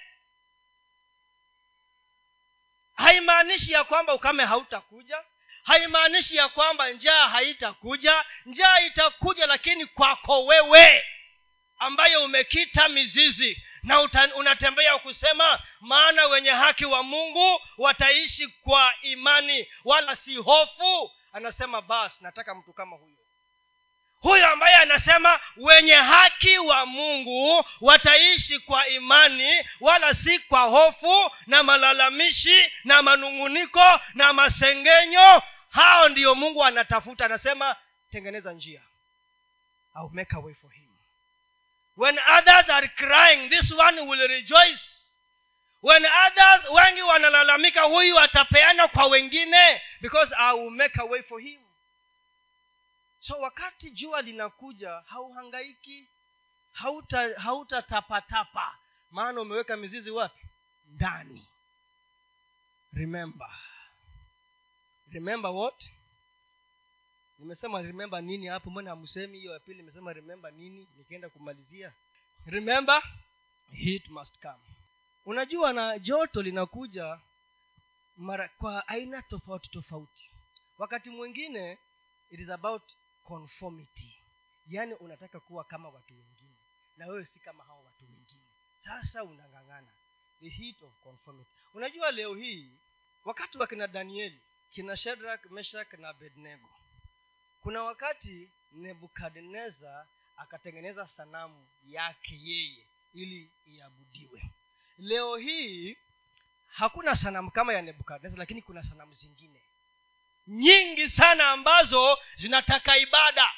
haimaanishi 2.99 3.71
ya 3.71 3.83
kwamba 3.83 4.13
ukame 4.13 4.45
hautakuja. 4.45 5.23
Haimaanishi 5.63 6.35
ya 6.35 6.49
kwamba 6.49 6.89
njaa 6.91 7.27
haitakuja. 7.27 8.25
Njaa 8.45 8.79
itakuja 8.79 9.45
lakini 9.45 9.85
kwako 9.85 10.45
wewe 10.45 11.05
ambayo 11.79 12.23
umekita 12.23 12.89
mizizi 12.89 13.63
na 13.83 14.01
unatembea 14.35 14.97
kusema 14.97 15.59
maana 15.81 16.25
wenye 16.25 16.49
haki 16.49 16.85
wa 16.85 17.03
mungu 17.03 17.61
wataishi 17.77 18.47
kwa 18.47 18.93
imani 19.01 19.67
wala 19.85 20.15
si 20.15 20.35
hofu. 20.35 21.11
Anasema 21.33 21.81
basi 21.81 22.23
nataka 22.23 22.55
mtu 22.55 22.73
kama 22.73 22.95
huyo 22.95 23.17
huyo 24.19 24.47
ambaye 24.49 24.75
anasema 24.75 25.39
wenye 25.57 25.93
haki 25.93 26.57
wa 26.57 26.85
mungu 26.85 27.65
wataishi 27.81 28.59
kwa 28.59 28.87
imani 28.87 29.65
wala 29.79 30.13
si 30.13 30.39
kwa 30.39 30.61
hofu 30.61 31.31
na 31.47 31.63
malalamishi 31.63 32.71
na 32.83 33.01
manung'uniko 33.01 33.99
na 34.13 34.33
masengenyo. 34.33 35.41
Hao 35.69 36.09
ndiyo 36.09 36.35
mungu 36.35 36.65
anatafuta 36.65 37.25
anasema 37.25 37.75
tengeneza 38.11 38.53
njia. 38.53 38.81
I'll 39.95 40.09
make 40.11 40.35
a 40.35 40.39
way 40.39 40.53
for 40.53 40.71
him. 40.71 40.89
When 41.97 42.19
others 42.37 42.69
are 42.69 42.87
crying 42.87 43.49
this 43.49 43.71
one 43.71 44.01
will 44.01 44.27
rejoice. 44.27 44.81
When 45.83 46.05
others 46.05 46.69
wengi 46.69 47.01
wanalalamika 47.01 47.81
huyu 47.81 48.19
atapeana 48.19 48.87
kwa 48.87 49.05
wengine? 49.05 49.81
Because 50.01 50.35
i 50.37 50.53
will 50.53 50.71
make 50.71 51.01
a 51.01 51.03
way 51.05 51.21
for 51.21 51.41
him 51.41 51.59
so 53.19 53.39
wakati 53.39 53.91
jua 53.91 54.21
linakuja 54.21 54.91
hauhangaiki 55.05 56.07
hautatapatapa. 57.37 58.59
Hauta 58.61 58.77
maana 59.11 59.41
umeweka 59.41 59.77
mizizi 59.77 60.11
wapi? 60.11 60.47
Ndani. 60.85 61.45
Remember. 62.93 63.49
Remember 65.11 65.51
what? 65.51 65.89
Nimesema 67.39 67.81
remember 67.81 68.23
nini 68.23 68.47
hapo? 68.47 68.69
Mbona 68.69 68.89
hamsemi 68.89 69.39
hiyo 69.39 69.53
ya 69.53 69.59
pili? 69.59 69.77
Nimesema 69.77 70.13
remember 70.13 70.53
nini? 70.53 70.87
Nikienda 70.97 71.29
kumalizia. 71.29 71.93
Remember 72.45 73.03
heat 73.71 74.07
must 74.09 74.39
come. 74.41 74.63
Unajua 75.25 75.73
na 75.73 75.99
joto 75.99 76.41
linakuja 76.41 77.19
mara 78.17 78.47
kwa 78.49 78.87
aina 78.87 79.21
tofauti 79.21 79.69
tofauti. 79.69 80.31
Wakati 80.77 81.09
mwingine 81.09 81.77
it 82.29 82.39
is 82.39 82.49
about 82.49 82.83
conformity. 83.29 84.13
Yaani 84.67 84.93
unataka 84.93 85.39
kuwa 85.39 85.63
kama 85.63 85.89
watu 85.89 86.13
wengine. 86.13 86.55
Na 86.97 87.07
wewe 87.07 87.25
si 87.25 87.39
kama 87.39 87.63
hao 87.63 87.83
watu 87.83 88.05
wengine. 88.05 88.41
Sasa 88.85 89.23
unang'ang'ana. 89.23 89.87
The 90.39 90.49
heat 90.49 90.81
of 90.81 90.93
conformity. 91.03 91.49
Unajua 91.73 92.11
leo 92.11 92.35
hii 92.35 92.71
wakati 93.25 93.57
wa 93.57 93.67
kina 93.67 93.87
danieli 93.87 94.39
kina 94.71 94.97
shedrak 94.97 95.51
meshak 95.51 95.93
na 95.93 96.09
abednego 96.09 96.69
kuna 97.61 97.83
wakati 97.83 98.49
nebukadnezar 98.71 100.05
akatengeneza 100.37 101.07
sanamu 101.07 101.67
yake 101.87 102.39
yeye 102.43 102.87
ili 103.13 103.51
iabudiwe. 103.65 104.41
Leo 104.97 105.37
hii 105.37 105.97
hakuna 106.67 107.15
sanamu 107.15 107.51
kama 107.51 107.73
ya 107.73 107.81
nebukadnezar 107.81 108.39
lakini 108.39 108.61
kuna 108.61 108.83
sanamu 108.83 109.13
zingine 109.13 109.61
nyingi 110.49 111.09
sana 111.09 111.49
ambazo 111.49 112.17
zinataka 112.35 112.97
ibada. 112.97 113.49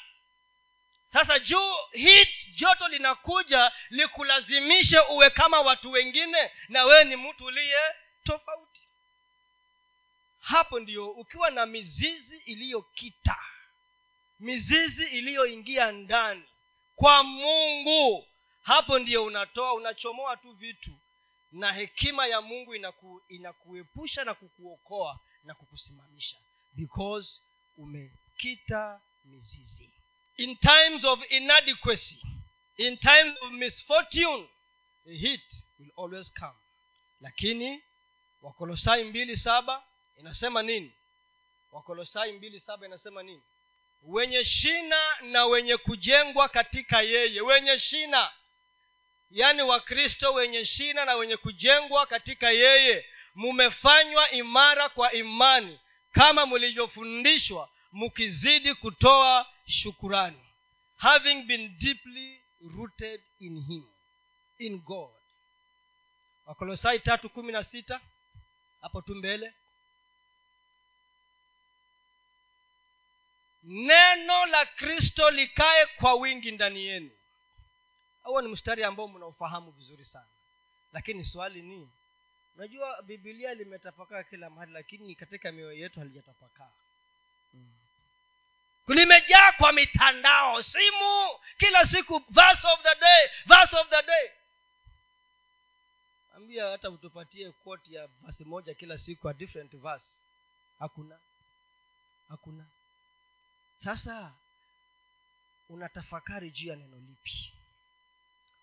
Sasa 1.12 1.38
juu 1.38 1.74
hit 1.92 2.54
joto 2.54 2.88
linakuja 2.88 3.72
likulazimishe 3.90 5.00
uwe 5.00 5.30
kama 5.30 5.60
watu 5.60 5.90
wengine 5.90 6.50
na 6.68 6.84
wewe 6.84 7.04
ni 7.04 7.16
mtu 7.16 7.44
uliye 7.44 7.80
tofauti. 8.24 8.88
Hapo 10.40 10.80
ndio 10.80 11.10
ukiwa 11.10 11.50
na 11.50 11.66
mizizi 11.66 12.36
iliyokita 12.36 13.38
mizizi 14.40 15.04
iliyoingia 15.04 15.92
ndani 15.92 16.44
kwa 16.96 17.22
mungu 17.22 18.28
hapo 18.62 18.98
ndio 18.98 19.24
unatoa 19.24 19.72
unachomoa 19.74 20.36
tu 20.36 20.52
vitu 20.52 20.90
na 21.52 21.72
hekima 21.72 22.26
ya 22.26 22.40
mungu 22.40 22.74
inaku, 22.74 23.22
inakuepusha 23.28 24.24
na 24.24 24.34
kukuokoa 24.34 25.20
na 25.44 25.54
kukusimamisha 25.54 26.36
because 26.76 27.40
umekita 27.76 29.00
mizizi. 29.24 29.90
In 30.36 30.56
times 30.56 31.04
of 31.04 31.20
inadequacy 31.30 32.22
in 32.76 32.96
times 32.96 33.36
of 33.42 33.52
misfortune 33.52 34.48
the 35.04 35.14
heat 35.16 35.40
will 35.78 35.90
always 35.96 36.32
come. 36.32 36.54
Lakini 37.20 37.82
wakolosai 38.42 39.04
mbili 39.04 39.36
saba 39.36 39.82
inasema 40.16 40.62
nini? 40.62 40.92
Wakolosai 41.72 42.32
mbili 42.32 42.60
saba 42.60 42.86
inasema 42.86 43.22
nini? 43.22 43.42
Wenye 44.02 44.44
shina 44.44 45.20
na 45.20 45.46
wenye 45.46 45.76
kujengwa 45.76 46.48
katika 46.48 47.02
yeye. 47.02 47.40
Wenye 47.40 47.78
shina. 47.78 48.30
Yaani 49.30 49.62
wakristo 49.62 50.32
wenye 50.32 50.64
shina 50.64 51.04
na 51.04 51.14
wenye 51.14 51.36
kujengwa 51.36 52.06
katika 52.06 52.50
yeye. 52.50 53.06
Mumefanywa 53.34 54.30
imara 54.30 54.88
kwa 54.88 55.12
imani 55.12 55.78
kama 56.12 56.46
mlivyofundishwa 56.46 57.68
mkizidi 57.92 58.74
kutoa 58.74 59.46
shukurani. 59.66 60.40
Having 60.96 61.42
been 61.42 61.78
deeply 61.78 62.42
rooted 62.76 63.20
in 63.40 63.64
him 63.66 63.84
in 64.58 64.78
god. 64.78 65.10
Wakolosai 66.46 66.98
tatu 67.00 67.28
kumi 67.30 67.52
na 67.52 67.64
sita. 67.64 68.00
Hapo 68.80 69.02
tu 69.02 69.14
mbele. 69.14 69.54
Neno 73.62 74.46
la 74.46 74.66
kristo 74.66 75.30
likae 75.30 75.86
kwa 75.86 76.14
wingi 76.14 76.50
ndani 76.50 76.84
yenu. 76.86 77.10
Huo 78.22 78.42
ni 78.42 78.48
mstari 78.48 78.84
ambao 78.84 79.08
mnaufahamu 79.08 79.70
vizuri 79.70 80.04
sana. 80.04 80.26
Lakini 80.92 81.24
swali 81.24 81.62
ni 81.62 81.88
unajua 82.56 83.02
bibilia 83.02 83.54
limetapakaa 83.54 84.22
kila 84.22 84.50
mahali 84.50 84.72
lakini 84.72 85.14
katika 85.14 85.52
mioyo 85.52 85.72
yetu 85.72 85.98
halijatapakaa. 86.00 86.70
Mm. 87.54 87.72
limejaa 88.88 89.52
kwa 89.52 89.72
mitandao 89.72 90.62
simu 90.62 91.28
kila 91.58 91.86
siku 91.86 92.22
verse 92.28 92.68
of 92.68 92.82
the 92.82 92.94
day 93.00 93.28
verse 93.46 93.76
of 93.76 93.88
the 93.88 94.02
day. 94.02 94.30
Ambia 96.36 96.66
hata 96.66 96.90
utupatie 96.90 97.50
koti 97.52 97.94
ya 97.94 98.08
basi 98.20 98.44
moja 98.44 98.74
kila 98.74 98.98
siku 98.98 99.28
a 99.28 99.34
different 99.34 99.76
verse. 99.76 100.06
Hakuna. 100.78 101.18
Hakuna. 102.28 102.64
Sasa 103.84 104.32
unatafakari 105.68 106.50
juu 106.50 106.68
ya 106.68 106.76
neno 106.76 106.96
lipi? 106.96 107.52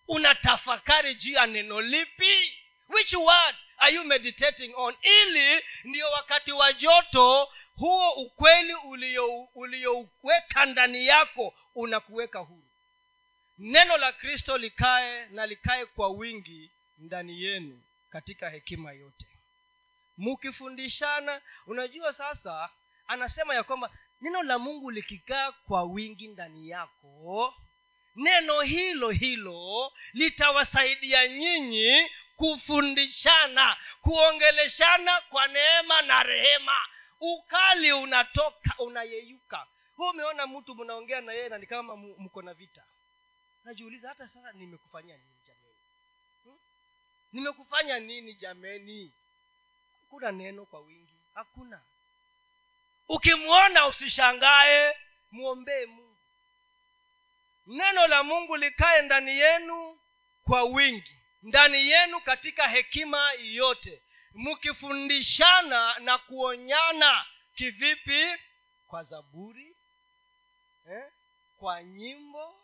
Unatafakari 0.08 1.16
juu 1.16 1.32
ya 1.34 1.46
neno 1.46 1.82
lipi 1.82 2.54
which 2.90 3.14
word 3.14 3.56
are 3.78 3.94
you 3.96 4.04
meditating 4.04 4.74
on? 4.76 4.96
Ili 5.02 5.64
ndio 5.84 6.12
wakati 6.12 6.52
wa 6.52 6.74
joto 6.74 7.50
huo 7.76 8.12
ukweli 8.12 8.74
uliouweka 9.56 10.66
ndani 10.66 11.08
yako 11.08 11.54
unakuweka 11.76 12.40
huru. 12.40 12.64
Neno 13.58 13.98
la 13.98 14.12
kristo 14.12 14.58
likae 14.58 15.26
na 15.26 15.46
likae 15.46 15.86
kwa 15.86 16.10
wingi 16.10 16.72
ndani 16.98 17.44
yenu 17.44 17.82
katika 18.10 18.50
hekima 18.50 18.92
yote. 18.92 19.26
Mukifundishana 20.18 21.42
unajua 21.68 22.14
sasa 22.14 22.70
anasema 23.08 23.56
ya 23.56 23.64
kwamba 23.64 23.90
neno 24.22 24.44
la 24.44 24.60
mungu 24.60 24.92
likikaa 24.92 25.52
kwa 25.52 25.84
wingi 25.84 26.28
ndani 26.28 26.70
yako 26.70 27.54
neno 28.16 28.62
hilo 28.62 29.10
hilo 29.10 29.94
litawasaidia 30.14 31.28
nyinyi 31.28 32.10
kufundishana 32.40 33.78
kuongeleshana 34.02 35.22
kwa 35.22 35.48
neema 35.48 36.02
na 36.02 36.24
rehema. 36.24 36.78
Ukali 37.20 37.92
unatoka 37.92 38.76
unayeyuka. 38.78 39.68
Hu 39.96 40.10
umeona 40.10 40.48
mtu 40.48 40.76
mnaongea 40.76 41.22
na 41.22 41.34
yeye 41.34 41.50
na 41.50 41.58
ni 41.58 41.68
kama 41.68 41.96
mko 41.98 42.42
na 42.42 42.54
vita. 42.54 42.84
Najiuliza 43.64 44.10
hata 44.10 44.28
sasa 44.28 44.52
nimekufanyia 44.52 45.18
nini 45.18 45.40
jameni? 45.48 45.76
Hmm? 46.44 46.60
nimekufanya 47.34 48.00
nini 48.00 48.34
jameni? 48.34 49.12
Hakuna 50.02 50.32
neno 50.32 50.66
kwa 50.66 50.80
wingi. 50.80 51.16
Hakuna. 51.36 51.82
Ukimwona 53.10 53.88
usishangae 53.88 54.96
mwombee 55.32 55.86
mungu. 55.86 56.16
Neno 57.68 58.08
la 58.08 58.24
mungu 58.24 58.58
likae 58.58 59.02
ndani 59.02 59.40
yenu 59.40 60.00
kwa 60.46 60.64
wingi 60.64 61.19
ndani 61.44 61.90
yenu 61.90 62.22
katika 62.22 62.68
hekima 62.68 63.32
yote. 63.34 64.02
Mkifundishana 64.34 66.00
na 66.00 66.18
kuonyana 66.18 67.26
kivipi? 67.56 68.26
Kwa 68.88 69.04
zaburi 69.04 69.76
eh? 70.92 71.04
kwa 71.58 71.84
nyimbo 71.84 72.56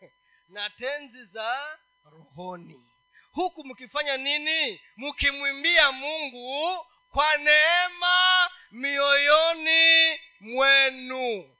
na 0.54 0.70
tenzi 0.70 1.24
za 1.24 1.78
rohoni. 2.04 2.84
Huku 3.32 3.64
mkifanya 3.64 4.16
nini? 4.16 4.80
Mkimwimbia 4.96 5.92
mungu 5.92 6.86
kwa 7.10 7.36
neema 7.36 8.50
mioyoni 8.70 10.20
mwenu. 10.40 11.56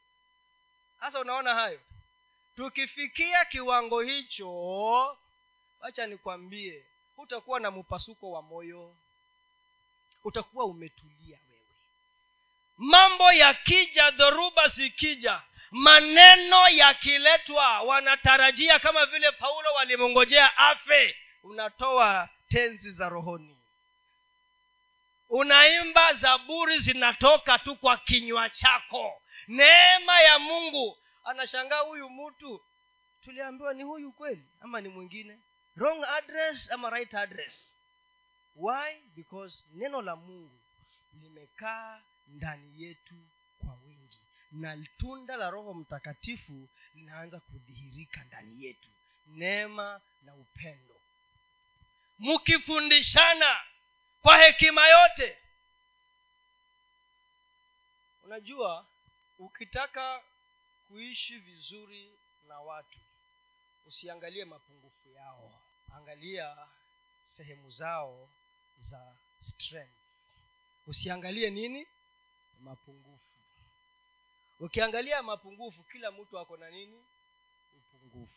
Sasa 1.00 1.20
unaona 1.20 1.54
hayo. 1.54 1.80
Tukifikia 2.56 3.44
kiwango 3.44 4.00
hicho 4.00 5.18
wacha 5.86 6.06
nikwambie 6.06 6.84
hutakuwa 7.16 7.60
na 7.60 7.70
mpasuko 7.70 8.30
wa 8.30 8.42
moyo. 8.42 8.96
Utakuwa 10.24 10.64
umetulia 10.64 11.38
wewe. 11.50 11.66
Mambo 12.76 13.32
yakija 13.32 14.10
dhoruba 14.10 14.68
zikija 14.68 15.42
maneno 15.70 16.68
yakiletwa 16.68 17.80
wanatarajia 17.82 18.78
kama 18.78 19.06
vile 19.06 19.32
paulo 19.32 19.72
walimongojea 19.74 20.56
afe. 20.58 21.16
Unatoa 21.42 22.28
tenzi 22.48 22.90
za 22.92 23.08
rohoni. 23.08 23.56
Unaimba 25.28 26.14
zaburi 26.14 26.78
zinatoka 26.78 27.58
tu 27.58 27.76
kwa 27.76 27.96
kinywa 27.96 28.50
chako. 28.50 29.22
Neema 29.48 30.20
ya 30.20 30.38
mungu. 30.38 30.98
Anashangaa 31.24 31.80
huyu 31.80 32.10
mtu 32.10 32.64
tuliambiwa 33.24 33.74
ni 33.74 33.82
huyu 33.82 34.12
kweli 34.12 34.44
ama 34.60 34.80
ni 34.80 34.88
mwingine 34.88 35.38
wrong 35.76 36.04
address 36.04 36.70
ama 36.72 36.90
right 36.90 37.14
address? 37.14 37.72
Why? 38.56 39.00
Because 39.16 39.62
neno 39.74 40.02
la 40.02 40.16
mungu 40.16 40.60
limekaa 41.22 42.00
ndani 42.28 42.82
yetu 42.82 43.14
kwa 43.58 43.74
wingi 43.86 44.18
na 44.52 44.86
tunda 44.98 45.36
la 45.36 45.50
roho 45.50 45.74
mtakatifu 45.74 46.68
linaanza 46.94 47.40
kudhihirika 47.40 48.24
ndani 48.24 48.64
yetu. 48.64 48.88
Neema 49.26 50.00
na 50.22 50.34
upendo. 50.34 51.00
Mkifundishana 52.18 53.56
kwa 54.22 54.38
hekima 54.44 54.88
yote. 54.88 55.38
Unajua 58.24 58.86
ukitaka 59.38 60.22
kuishi 60.88 61.38
vizuri 61.38 62.18
na 62.48 62.60
watu 62.60 62.98
usiangalie 63.86 64.44
mapungufu 64.44 65.10
yao 65.10 65.60
angalia 65.94 66.56
sehemu 67.24 67.70
zao 67.70 68.28
za 68.90 69.16
strength. 69.40 69.96
Usiangalie 70.86 71.50
nini? 71.50 71.86
Mapungufu. 72.60 73.24
Ukiangalia 74.60 75.22
mapungufu 75.22 75.82
kila 75.82 76.10
mtu 76.10 76.38
ako 76.38 76.56
na 76.56 76.70
nini? 76.70 77.04
Upungufu. 77.76 78.32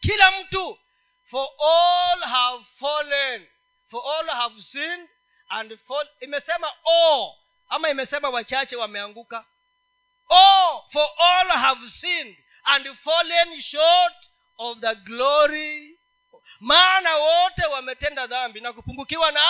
Kila 0.00 0.30
mtu 0.40 0.78
for 1.30 1.48
all 1.60 2.20
have 2.20 2.64
fallen. 2.64 3.46
For 3.90 4.02
all 4.14 4.26
have 4.28 4.62
sinned 4.62 5.08
and 5.48 5.78
fall 5.78 6.08
imesema 6.20 6.72
all 6.84 7.34
ama 7.68 7.88
imesema 7.90 8.28
wachache 8.30 8.76
wameanguka? 8.76 9.44
All 10.28 10.82
for 10.92 11.08
all 11.18 11.48
have 11.48 11.90
sinned 11.90 12.36
and 12.64 12.96
fallen 12.96 13.62
short 13.62 14.30
of 14.58 14.78
the 14.80 14.94
glory 14.94 15.95
maana 16.60 17.16
wote 17.16 17.66
wametenda 17.66 18.26
dhambi 18.26 18.60
na 18.60 18.72
kupungukiwa 18.72 19.32
na 19.32 19.44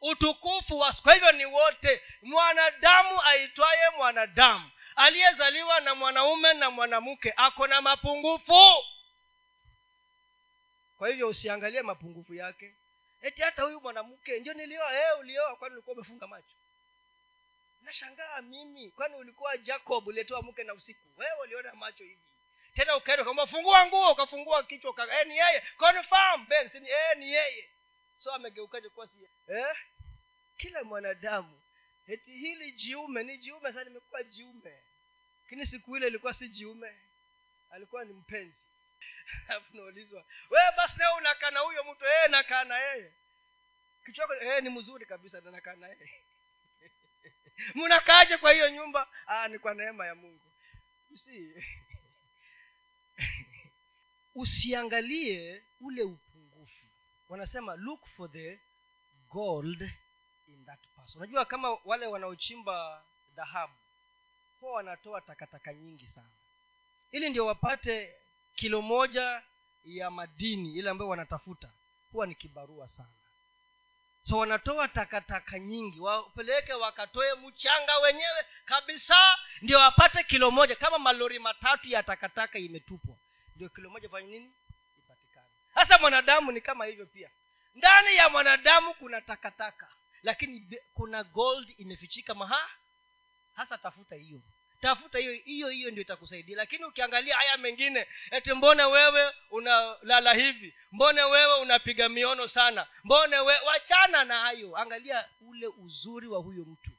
utukufu 0.00 0.78
wa 0.78 0.92
kwa 0.92 1.14
hivyo 1.14 1.32
ni 1.32 1.44
wote. 1.46 2.02
Mwanadamu 2.22 3.22
aitwaye 3.22 3.90
mwanadamu 3.96 4.70
aliyezaliwa 4.96 5.80
na 5.80 5.94
mwanaume 5.94 6.54
na 6.54 6.70
mwanamke 6.70 7.32
ako 7.36 7.66
na 7.66 7.80
mapungufu. 7.82 8.84
Kwa 10.98 11.08
hivyo 11.08 11.28
usiangalie 11.28 11.82
mapungufu 11.82 12.34
yake. 12.34 12.74
Eti 13.22 13.42
hata 13.42 13.62
huyu 13.62 13.80
mwanamke 13.80 14.40
ndio 14.40 14.54
nilioa 14.54 14.90
hey, 14.90 15.20
ulioa 15.20 15.56
kwani 15.56 15.74
ulikuwa 15.74 15.94
umefunga 15.96 16.26
macho? 16.26 16.54
Nashangaa 17.82 18.42
mimi 18.42 18.90
kwani 18.90 19.14
ulikuwa 19.14 19.56
jacob 19.56 20.06
ulitoa 20.06 20.42
mke 20.42 20.64
na 20.64 20.74
usiku? 20.74 21.00
Wewe 21.16 21.40
uliona 21.42 21.74
macho 21.74 22.04
hivi 22.04 22.18
tena 22.76 22.96
ukaenda 22.96 23.46
fungua 23.46 23.86
nguo 23.86 24.12
ukafungua 24.12 24.62
kichwa 24.62 24.90
uka, 24.90 25.20
eh, 25.20 25.26
ni 25.26 25.36
yeye. 25.38 25.62
Confirm 25.76 26.46
ben 26.48 26.70
ni, 26.82 26.90
eh, 26.90 27.16
ni 27.16 27.32
yeye. 27.32 27.70
So 28.18 28.32
amegeukaje 28.32 28.88
kuwa 28.88 29.06
si 29.06 29.28
eh? 29.48 29.76
kila 30.56 30.84
mwanadamu 30.84 31.60
eti 32.06 32.30
hili 32.30 32.72
jiume 32.72 33.22
ni 33.22 33.38
jiume 33.38 33.72
sasa 33.72 33.84
limekuwa 33.84 34.22
jiume. 34.22 34.82
Lakini 35.42 35.66
siku 35.66 35.96
ile 35.96 36.06
ilikuwa 36.06 36.34
si 36.34 36.48
jiume. 36.48 36.96
Alikuwa 37.70 38.04
ni 38.04 38.12
mpenzi. 38.12 38.56
Alafu 39.48 39.76
naulizwa 39.76 40.24
basi 40.76 40.98
leo 40.98 41.14
unakaa 41.14 41.50
na 41.50 41.60
huyo 41.60 41.84
mtu 41.84 42.04
ee 42.08 42.28
nakaa 42.28 42.64
na 42.64 42.78
yeye. 42.78 43.12
Kichwako 44.04 44.34
ee 44.40 44.60
ni 44.60 44.70
mzuri 44.70 45.06
kabisa 45.06 45.40
na 45.40 45.50
nakaa 45.50 45.74
na 45.74 45.86
yeye. 45.88 46.22
Mnakaaje 47.74 48.36
kwa 48.36 48.52
hiyo 48.52 48.70
nyumba? 48.70 49.08
Ah, 49.26 49.48
ni 49.48 49.58
kwa 49.58 49.74
neema 49.74 50.06
ya 50.06 50.14
mungu. 50.14 50.40
Si 51.14 51.54
usiangalie 54.36 55.62
ule 55.80 56.02
upungufu. 56.02 56.86
Wanasema 57.28 57.76
look 57.76 58.06
for 58.06 58.32
the 58.32 58.60
gold 59.30 59.82
in 60.48 60.64
that 60.66 60.80
person. 60.96 61.22
Unajua 61.22 61.44
kama 61.44 61.78
wale 61.84 62.06
wanaochimba 62.06 63.02
dhahabu 63.36 63.72
huwa 64.60 64.72
wanatoa 64.72 65.20
takataka 65.20 65.74
nyingi 65.74 66.08
sana. 66.08 66.30
Ili 67.12 67.30
ndio 67.30 67.46
wapate 67.46 68.14
kilo 68.54 68.82
moja 68.82 69.42
ya 69.84 70.10
madini 70.10 70.72
ile 70.74 70.90
ambayo 70.90 71.08
wanatafuta 71.08 71.70
huwa 72.12 72.26
ni 72.26 72.34
kibarua 72.34 72.88
sana. 72.88 73.08
So 74.22 74.38
wanatoa 74.38 74.88
takataka 74.88 75.58
nyingi 75.58 76.00
wapeleke 76.00 76.72
wakatoe 76.72 77.34
mchanga 77.34 77.98
wenyewe 77.98 78.44
kabisa 78.64 79.38
ndio 79.62 79.78
wapate 79.78 80.24
kilo 80.24 80.50
moja. 80.50 80.76
Kama 80.76 80.98
malori 80.98 81.38
matatu 81.38 81.88
ya 81.88 82.02
takataka 82.02 82.58
imetupwa 82.58 83.16
ndio 83.56 83.68
kilo 83.68 83.90
moja 83.90 84.08
fanye 84.08 84.28
nini? 84.28 84.50
Ipatikane. 84.98 85.46
Sasa 85.74 85.98
mwanadamu 85.98 86.52
ni 86.52 86.60
kama 86.60 86.84
hivyo 86.84 87.06
pia. 87.06 87.30
Ndani 87.74 88.16
ya 88.16 88.28
mwanadamu 88.28 88.94
kuna 88.94 89.20
takataka 89.20 89.88
lakini 90.22 90.78
kuna 90.94 91.24
gold 91.24 91.74
imefichika 91.78 92.34
maha 92.34 92.70
hasa 93.56 93.78
tafuta 93.78 94.14
hiyo. 94.16 94.40
Tafuta 94.80 95.18
hiyo 95.18 95.32
hiyo 95.32 95.68
hiyo 95.68 95.90
ndio 95.90 96.02
itakusaidia. 96.02 96.56
Lakini 96.56 96.84
ukiangalia 96.84 97.36
haya 97.36 97.56
mengine 97.56 98.06
eti 98.30 98.52
mbone 98.54 98.82
wewe 98.84 99.32
unalala 99.50 100.34
hivi? 100.34 100.74
Mbone 100.92 101.22
wewe 101.22 101.60
unapiga 101.60 102.08
miono 102.08 102.48
sana? 102.48 102.86
Mbone 103.04 103.38
we 103.38 103.58
wachana 103.60 104.24
na 104.24 104.40
hayo. 104.40 104.76
Angalia 104.76 105.24
ule 105.40 105.66
uzuri 105.66 106.26
wa 106.28 106.38
huyo 106.38 106.64
mtu. 106.64 106.90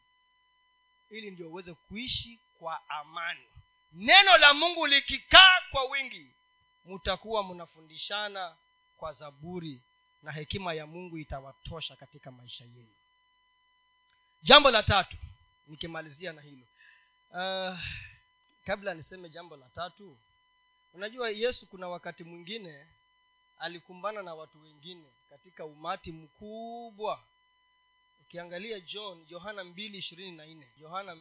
Ili 1.10 1.32
ndio 1.32 1.50
uweze 1.50 1.74
kuishi 1.74 2.40
kwa 2.60 2.90
amani. 2.90 3.48
Neno 3.92 4.38
la 4.38 4.54
mungu 4.54 4.88
likikaa 4.88 5.62
kwa 5.72 5.84
wingi 5.84 6.28
mtakuwa 6.88 7.44
mnafundishana 7.44 8.56
kwa 8.98 9.14
zaburi 9.14 9.82
na 10.24 10.32
hekima 10.32 10.74
ya 10.74 10.86
mungu 10.88 11.18
itawatosha 11.18 11.96
katika 11.96 12.32
maisha 12.32 12.64
yenu. 12.64 12.94
Jambo 14.44 14.72
la 14.72 14.84
tatu 14.84 15.18
nikimalizia 15.68 16.34
na 16.34 16.42
hilo. 16.42 16.66
Uh, 17.30 17.80
kabla 18.66 18.94
niseme 18.94 19.30
jambo 19.30 19.58
la 19.58 19.70
tatu 19.70 20.18
unajua 20.94 21.30
yesu 21.30 21.68
kuna 21.68 21.88
wakati 21.90 22.24
mwingine 22.24 22.88
alikumbana 23.60 24.22
na 24.24 24.36
watu 24.36 24.62
wengine 24.62 25.08
katika 25.30 25.66
umati 25.66 26.12
mkubwa. 26.12 27.24
Ukiangalia 28.22 28.80
john 28.80 29.26
yohana 29.30 29.64
mbili 29.64 29.98
ishirini 29.98 30.38
yohana 30.78 31.16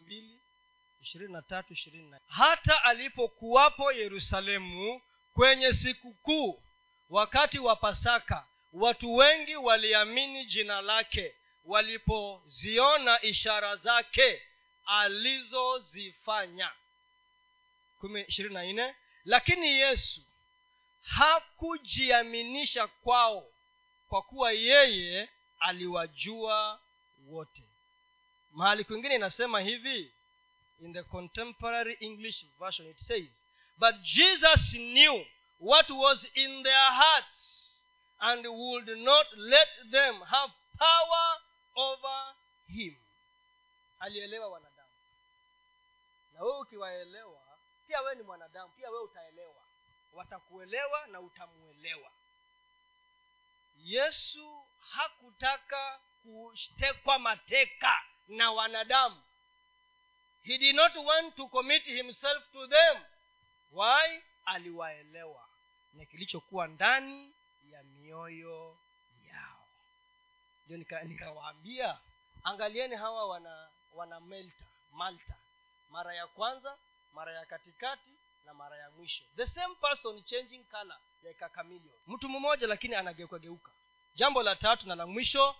hata 2.26 2.84
alipokuwapo 2.84 3.92
yerusalemu 3.92 5.00
kwenye 5.36 5.72
siku 5.72 6.14
kuu 6.14 6.62
wakati 7.10 7.58
wa 7.58 7.76
pasaka 7.76 8.46
watu 8.72 9.14
wengi 9.16 9.56
waliamini 9.56 10.44
jina 10.44 10.80
lake. 10.80 11.34
Walipoziona 11.64 13.22
ishara 13.22 13.76
zake 13.76 14.42
alizozifanya. 14.86 16.72
Lakini 19.24 19.66
yesu 19.66 20.20
hakujiaminisha 21.02 22.86
kwao 22.86 23.46
kwa 24.08 24.22
kuwa 24.22 24.52
yeye 24.52 25.28
aliwajua 25.60 26.80
wote. 27.26 27.62
Mahali 28.52 28.84
kwingine 28.84 29.14
inasema 29.14 29.60
hivi 29.60 30.12
in 30.80 30.92
the 30.92 31.02
contemporary 31.02 31.96
english 32.00 32.44
version 32.58 32.90
it 32.90 32.98
says 32.98 33.42
but 33.78 33.94
jesus 34.02 34.72
knew 34.74 35.24
what 35.58 35.90
was 35.90 36.28
in 36.34 36.62
their 36.62 36.92
hearts 36.92 37.62
and 38.20 38.46
would 38.46 38.88
not 38.98 39.26
let 39.36 39.68
them 39.90 40.20
have 40.20 40.50
power 40.78 41.40
over 41.76 42.34
him. 42.66 42.96
Alielewa 44.00 44.48
wanadamu. 44.48 44.88
Na 46.32 46.42
wewe 46.42 46.58
ukiwaelewa 46.60 47.42
pia 47.86 48.00
wewe 48.00 48.14
ni 48.14 48.22
mwanadamu 48.22 48.72
pia 48.72 48.90
wewe 48.90 49.02
utaelewa. 49.02 49.62
Watakuelewa 50.12 51.06
na 51.06 51.20
utamuelewa 51.20 52.10
yesu 53.76 54.66
hakutaka 54.90 56.00
kutekwa 56.22 57.18
mateka 57.18 58.02
na 58.28 58.52
wanadamu. 58.52 59.22
He 60.42 60.58
did 60.58 60.74
not 60.76 60.96
want 60.96 61.36
to 61.36 61.48
commit 61.48 61.84
himself 61.84 62.52
to 62.52 62.66
them 62.66 63.04
why 63.72 64.22
aliwaelewa 64.44 65.48
na 65.92 66.04
kilichokuwa 66.04 66.66
ndani 66.66 67.34
ya 67.70 67.82
mioyo 67.82 68.78
yao. 69.26 69.68
Ndio 70.64 70.76
nikawaambia 71.04 71.86
nika 71.86 72.00
angalieni 72.44 72.96
hawa 72.96 73.28
wana 73.28 73.68
wana 73.92 74.20
melta 74.20 74.64
malta. 74.92 75.34
Mara 75.90 76.14
ya 76.14 76.26
kwanza 76.26 76.78
mara 77.12 77.32
ya 77.32 77.46
katikati 77.46 78.10
na 78.44 78.54
mara 78.54 78.76
ya 78.76 78.90
mwisho. 78.90 79.24
The 79.36 79.46
same 79.46 79.74
person 79.74 80.22
changing 80.24 80.64
color 80.64 80.98
like 81.22 81.46
mtu 82.06 82.28
mmoja 82.28 82.66
lakini 82.66 82.94
anageuka 82.94 83.38
geuka. 83.38 83.70
Jambo 84.14 84.42
la 84.42 84.56
tatu 84.56 84.88
na 84.88 84.94
la 84.94 85.06
mwisho 85.06 85.56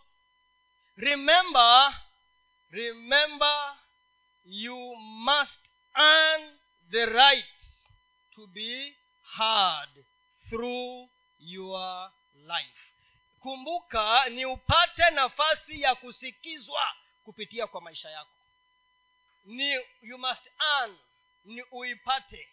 remember 0.96 2.00
remember 2.70 3.78
you 4.44 4.96
must 4.96 5.60
earn 5.94 6.58
the 6.90 7.06
right 7.06 7.75
to 8.36 8.46
be 8.46 8.94
heard 9.38 10.04
through 10.50 11.08
your 11.38 12.10
life. 12.46 12.92
Kumbuka 13.40 14.28
ni 14.28 14.44
upate 14.46 15.10
nafasi 15.10 15.80
ya 15.82 15.94
kusikizwa 15.94 16.96
kupitia 17.24 17.66
kwa 17.66 17.80
maisha 17.80 18.10
yako. 18.10 18.30
Ni 19.44 19.70
you 20.02 20.18
must 20.18 20.42
earn 20.60 20.98
ni 21.44 21.62
uipate. 21.62 22.48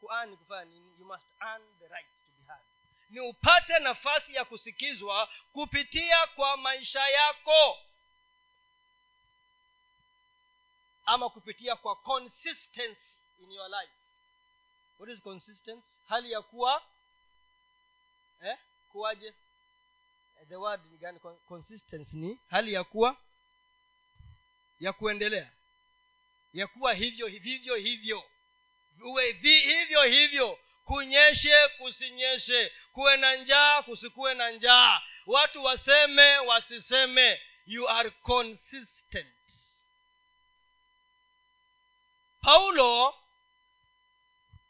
Kuani 0.00 0.36
kufanya 0.36 0.64
nini? 0.64 0.94
You 0.98 1.04
must 1.06 1.26
earn 1.40 1.62
the 1.78 1.88
right 1.88 2.06
to 2.16 2.22
be 2.36 2.46
heard. 2.46 2.64
Ni 3.10 3.20
upate 3.20 3.78
nafasi 3.78 4.34
ya 4.34 4.44
kusikizwa 4.44 5.28
kupitia 5.52 6.26
kwa 6.26 6.56
maisha 6.56 7.08
yako. 7.08 7.78
Ama 11.06 11.30
kupitia 11.30 11.76
kwa 11.76 11.96
consistency 11.96 13.16
in 13.42 13.52
your 13.52 13.68
life 13.68 13.92
what 15.00 15.08
is 15.08 15.20
consistency 15.22 15.88
hali 16.08 16.32
ya 16.32 16.42
kuwa 16.42 16.82
eh? 18.42 18.56
kuwaje? 18.92 19.34
The 20.48 20.56
word 20.56 20.80
ni 20.90 20.98
gani? 20.98 21.20
Consistency 21.48 22.16
ni 22.16 22.38
hali 22.50 22.72
ya 22.72 22.84
kuwa 22.84 23.16
ya 24.80 24.92
kuendelea. 24.92 25.50
Ya 26.52 26.66
kuwa 26.66 26.94
hivyo 26.94 27.26
hivyo 27.26 27.74
hivyo. 27.74 28.24
Uwe 29.04 29.32
hivyo 29.32 30.02
hivyo. 30.02 30.58
Kunyeshe 30.84 31.68
kusinyeshe. 31.68 32.72
Kuwe 32.92 33.16
na 33.16 33.36
njaa 33.36 33.82
kusikuwe 33.82 34.34
na 34.34 34.50
njaa. 34.50 35.00
Watu 35.26 35.64
waseme 35.64 36.38
wasiseme. 36.38 37.40
You 37.66 37.88
are 37.88 38.10
consistent. 38.10 39.34
Paulo 42.40 43.19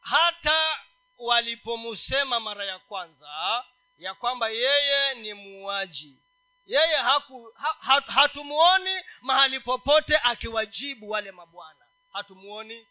hata 0.01 0.79
walipomsema 1.19 2.41
mara 2.41 2.65
ya 2.65 2.79
kwanza 2.79 3.65
ya 3.99 4.15
kwamba 4.15 4.49
yeye 4.49 5.15
ni 5.15 5.35
muuaji 5.35 6.23
yeye 6.67 6.97
haku 6.97 7.53
ha, 7.57 7.77
ha, 7.81 8.01
hatumuoni 8.01 9.01
mahali 9.21 9.61
popote 9.61 10.19
akiwajibu 10.23 11.11
wale 11.11 11.33
mabwana. 11.33 11.85
Hatumuoni. 12.13 12.87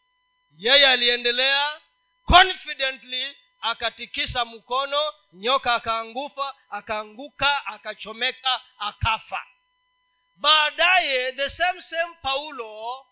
Yeye 0.58 0.88
aliendelea 0.88 1.82
confidently 2.26 3.38
akatikisa 3.62 4.46
mkono 4.46 5.14
nyoka 5.34 5.76
akaangufa 5.76 6.56
akaanguka 6.70 7.66
akachomeka 7.66 8.62
akafa. 8.80 9.46
Baadaye 10.36 11.32
the 11.32 11.50
same 11.50 11.82
same 11.82 12.16
paulo 12.22 13.06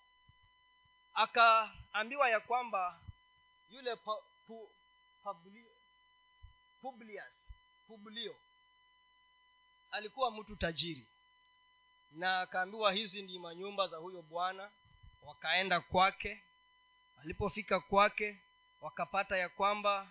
akaambiwa 1.13 2.29
ya 2.29 2.39
kwamba 2.39 2.99
yule 3.69 3.95
pa, 3.95 4.15
pu, 4.47 4.69
publio, 5.23 5.71
publius 6.81 7.47
publio. 7.87 8.35
Alikuwa 9.91 10.31
mtu 10.31 10.55
tajiri. 10.55 11.07
Na 12.11 12.39
akaambiwa 12.41 12.91
hizi 12.93 13.21
ndi 13.21 13.39
manyumba 13.39 13.87
za 13.87 13.97
huyo 13.97 14.21
bwana. 14.21 14.71
Wakaenda 15.21 15.81
kwake. 15.81 16.43
Alipofika 17.21 17.79
kwake 17.79 18.37
wakapata 18.81 19.37
ya 19.37 19.49
kwamba 19.49 20.07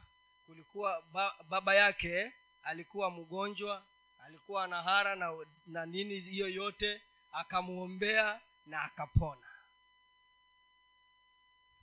kulikuwa 0.46 1.02
ba, 1.12 1.34
baba 1.48 1.74
yake 1.74 2.32
alikuwa 2.62 3.10
mgonjwa 3.10 3.84
alikuwa 4.24 4.66
na 4.66 4.82
hara 4.82 5.16
na, 5.16 5.46
na 5.66 5.86
nini 5.86 6.20
hiyo 6.20 6.48
yote. 6.48 7.02
Akamwombea 7.32 8.40
na 8.66 8.82
akapona 8.82 9.46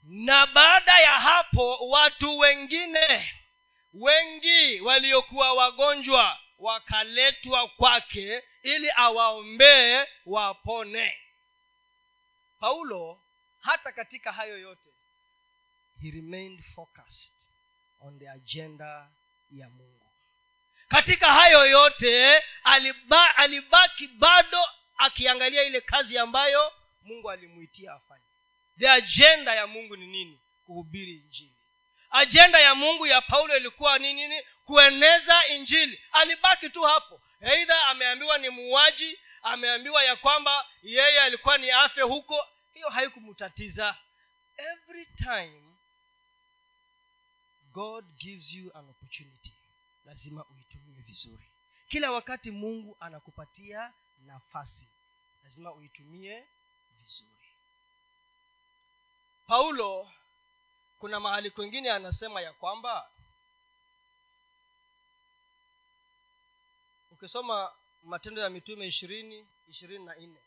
na 0.03 0.47
baada 0.47 0.99
ya 0.99 1.11
hapo 1.19 1.89
watu 1.89 2.37
wengine 2.37 3.31
wengi 3.93 4.81
waliokuwa 4.81 5.53
wagonjwa 5.53 6.39
wakaletwa 6.59 7.67
kwake 7.69 8.43
ili 8.63 8.91
awaombee 8.95 10.05
wapone. 10.25 11.17
Paulo 12.59 13.21
hata 13.59 13.91
katika 13.91 14.31
hayo 14.31 14.57
yote 14.57 14.89
he 16.01 16.11
remained 16.11 16.63
focused 16.75 17.33
on 18.01 18.19
the 18.19 18.29
agenda 18.29 19.09
ya 19.51 19.69
mungu. 19.69 20.11
Katika 20.87 21.33
hayo 21.33 21.65
yote 21.65 22.43
aliba, 22.63 23.35
alibaki 23.35 24.07
bado 24.07 24.57
akiangalia 24.97 25.63
ile 25.63 25.81
kazi 25.81 26.17
ambayo 26.17 26.71
mungu 27.01 27.31
alimwitia 27.31 27.93
afanye 27.93 28.23
the 28.79 28.89
agenda 28.89 29.55
ya 29.55 29.67
mungu 29.67 29.95
ni 29.95 30.07
nini? 30.07 30.39
Kuhubiri 30.65 31.13
injili. 31.13 31.53
Ajenda 32.11 32.59
ya 32.59 32.75
mungu 32.75 33.07
ya 33.07 33.21
paulo 33.21 33.57
ilikuwa 33.57 33.99
ni 33.99 34.13
nini? 34.13 34.41
Kueneza 34.65 35.47
injili. 35.47 36.01
Alibaki 36.11 36.69
tu 36.69 36.81
hapo. 36.81 37.21
Eidha 37.41 37.85
ameambiwa 37.85 38.37
ni 38.37 38.49
muuaji 38.49 39.19
ameambiwa 39.43 40.03
ya 40.03 40.15
kwamba 40.15 40.65
yeye 40.83 41.21
alikuwa 41.21 41.57
ni 41.57 41.71
afya 41.71 42.03
huko. 42.03 42.47
Hiyo 42.73 42.89
haikumtatiza. 42.89 43.97
Every 44.57 45.05
time 45.05 45.61
god 47.73 48.05
gives 48.17 48.53
you 48.53 48.71
an 48.77 48.89
opportunity 48.89 49.53
lazima 50.05 50.45
uitumie 50.45 51.01
vizuri. 51.07 51.43
Kila 51.89 52.11
wakati 52.11 52.51
mungu 52.51 52.97
anakupatia 52.99 53.93
nafasi 54.25 54.87
lazima 55.43 55.73
uitumie 55.73 56.43
vizuri 57.01 57.42
paulo 59.47 60.11
kuna 60.99 61.19
mahali 61.19 61.51
kwengine 61.51 61.91
anasema 61.91 62.41
ya 62.41 62.53
kwamba 62.53 63.09
ukisoma 67.11 67.71
matendo 68.03 68.41
ya 68.41 68.49
mitume 68.49 68.87
ishirini 68.87 69.47
ishirini 69.67 70.05
na 70.05 70.15
nne 70.15 70.39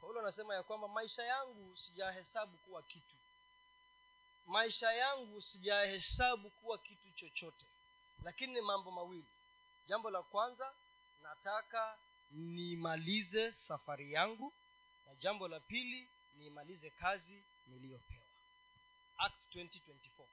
paulo 0.00 0.20
anasema 0.20 0.54
ya 0.54 0.62
kwamba 0.62 0.88
maisha 0.88 1.22
yangu 1.24 1.76
sijahesabu 1.76 2.56
kuwa 2.58 2.82
kitu. 2.82 3.16
Maisha 4.46 4.92
yangu 4.92 5.40
sijahesabu 5.42 6.50
kuwa 6.50 6.78
kitu 6.78 7.10
chochote. 7.12 7.66
Lakini 8.24 8.52
ni 8.54 8.60
mambo 8.60 8.90
mawili. 8.90 9.26
Jambo 9.88 10.10
la 10.10 10.22
kwanza 10.22 10.72
nataka 11.22 11.98
nimalize 12.30 13.52
safari 13.52 14.12
yangu. 14.12 14.52
Na 15.06 15.14
jambo 15.14 15.48
la 15.48 15.60
pili 15.60 16.08
niimalize 16.40 16.90
kazi 16.90 17.42
niliyopewa. 17.66 18.20
Acts 19.18 19.48
2024 19.56 20.24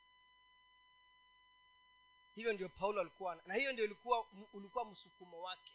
hivyo 2.35 2.53
ndio 2.53 2.69
paulo 2.69 3.01
alikuwa 3.01 3.37
na 3.45 3.53
hiyo 3.53 3.71
ndio 3.71 3.85
ilikuwa 3.85 4.25
ulikuwa 4.53 4.85
msukumo 4.85 5.41
wake. 5.41 5.71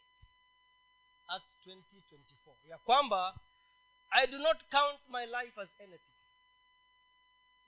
Acts 1.28 1.56
2024 1.66 2.70
ya 2.70 2.78
kwamba 2.78 3.34
i 4.10 4.26
do 4.26 4.38
not 4.38 4.64
count 4.70 5.00
my 5.08 5.26
life 5.26 5.60
as 5.60 5.68
anything. 5.80 6.12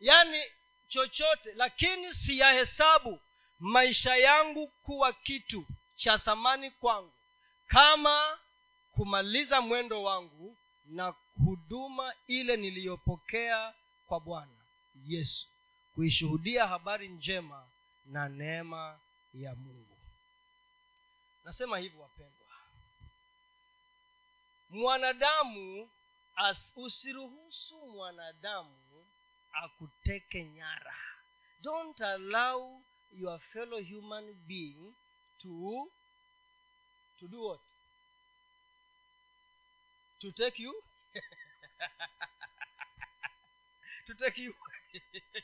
Yaani 0.00 0.42
chochote 0.88 1.52
lakini 1.54 2.14
siyahesabu 2.14 3.20
maisha 3.58 4.16
yangu 4.16 4.66
kuwa 4.68 5.12
kitu 5.12 5.66
cha 5.96 6.18
thamani 6.18 6.70
kwangu 6.70 7.12
kama 7.66 8.38
kumaliza 8.92 9.60
mwendo 9.60 10.02
wangu 10.02 10.56
na 10.84 11.14
huduma 11.44 12.14
ile 12.26 12.56
niliyopokea 12.56 13.74
kwa 14.06 14.20
bwana 14.20 14.64
yesu. 15.06 15.48
Kuishuhudia 15.94 16.66
habari 16.66 17.08
njema 17.08 17.68
na 18.06 18.28
neema 18.28 19.00
ya 19.34 19.54
mungu. 19.54 19.96
Nasema 21.44 21.78
hivyo 21.78 22.00
wapendwa. 22.00 22.46
Mwanadamu 24.70 25.90
as 26.36 26.72
usiruhusu 26.76 27.86
mwanadamu 27.86 29.06
akuteke 29.52 30.44
nyara. 30.44 30.96
Don't 31.60 32.00
allow 32.00 32.82
your 33.12 33.38
fellow 33.40 33.82
human 33.84 34.34
being 34.34 34.94
to 35.42 35.88
to 37.20 37.28
do 37.28 37.44
what 37.48 37.60
to 40.24 40.32
take 40.32 40.58
you? 40.62 40.74
To 44.06 44.14
take 44.14 44.38
you? 44.38 44.54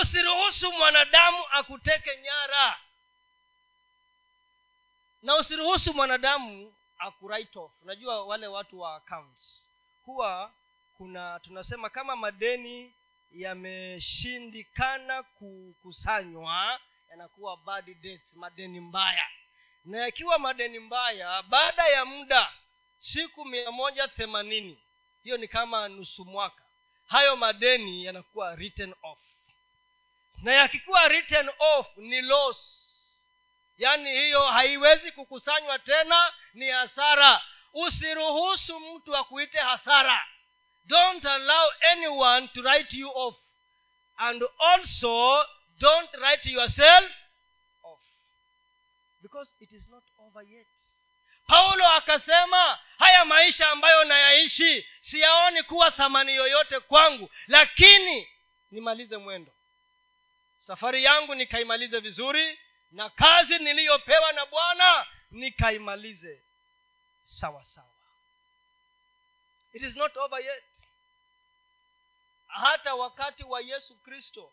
Usiruhusu 0.00 0.72
mwanadamu 0.72 1.44
akuteke 1.50 2.16
nyara. 2.22 2.80
Na 5.22 5.36
usiruhusu 5.36 5.94
mwanadamu 5.94 6.74
akuwrite 6.98 7.58
unajua 7.82 8.24
wale 8.26 8.46
watu 8.46 8.80
wa 8.80 8.96
accounts. 8.96 9.70
Huwa 10.04 10.52
kuna 10.96 11.40
tunasema 11.40 11.90
kama 11.90 12.16
madeni 12.16 12.94
yameshindikana 13.32 15.22
kukusanywa 15.22 16.80
yanakuwa 17.10 17.56
bad 17.56 17.84
debts 18.00 18.34
madeni 18.34 18.80
mbaya 18.80 19.28
na 19.84 19.98
yakiwa 19.98 20.38
madeni 20.38 20.78
mbaya 20.78 21.42
baada 21.42 21.86
ya 21.88 22.04
muda 22.04 22.52
siku 22.98 23.44
mia 23.44 23.70
moja 23.70 24.08
themanini 24.08 24.82
hiyo 25.22 25.36
ni 25.36 25.48
kama 25.48 25.88
nusu 25.88 26.24
mwaka 26.24 26.62
hayo 27.08 27.36
madeni 27.36 28.04
yanakuwa 28.04 28.54
written 28.54 28.94
off. 29.02 29.18
Na 30.42 30.52
yakikuwa 30.54 31.08
written 31.08 31.50
off 31.58 31.96
ni 31.96 32.20
loss. 32.20 32.80
Yaani 33.78 34.10
hiyo 34.10 34.42
haiwezi 34.42 35.12
kukusanywa 35.12 35.78
tena 35.78 36.32
ni 36.54 36.68
hasara. 36.68 37.42
Usiruhusu 37.72 38.80
mtu 38.80 39.16
akuite 39.16 39.58
hasara. 39.58 40.26
Don't 40.84 41.24
allow 41.26 41.70
anyone 41.80 42.48
to 42.48 42.62
write 42.62 42.96
you 42.96 43.10
off. 43.14 43.36
And 44.16 44.42
also 44.58 45.44
don't 45.78 46.14
write 46.14 46.50
yourself 46.50 47.12
because 49.22 49.50
it 49.60 49.72
is 49.72 49.88
not 49.90 50.04
over 50.18 50.42
yet. 50.48 50.66
Paulo 51.46 51.86
akasema 51.88 52.78
haya 52.98 53.24
maisha 53.24 53.68
ambayo 53.70 54.04
nayaishi 54.04 54.86
siyaoni 55.00 55.62
kuwa 55.62 55.90
thamani 55.90 56.34
yoyote 56.36 56.80
kwangu 56.80 57.30
lakini 57.46 58.28
nimalize 58.70 59.16
mwendo. 59.16 59.52
Safari 60.58 61.04
yangu 61.04 61.34
nikaimalize 61.34 61.98
vizuri 62.00 62.58
na 62.90 63.10
kazi 63.10 63.58
niliyopewa 63.58 64.32
na 64.32 64.46
bwana 64.46 65.06
nikaimalize 65.30 66.42
sawa 67.22 67.64
sawa. 67.64 67.86
It 69.72 69.82
is 69.82 69.96
not 69.96 70.16
over 70.16 70.40
yet. 70.44 70.64
Hata 72.46 72.94
wakati 72.94 73.44
wa 73.44 73.60
yesu 73.60 74.02
kristo 74.02 74.52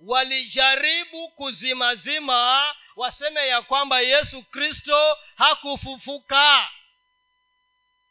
walijaribu 0.00 1.28
kuzimazima 1.28 2.74
waseme 2.96 3.48
ya 3.48 3.62
kwamba 3.62 4.00
yesu 4.00 4.42
kristo 4.42 5.16
hakufufuka. 5.36 6.68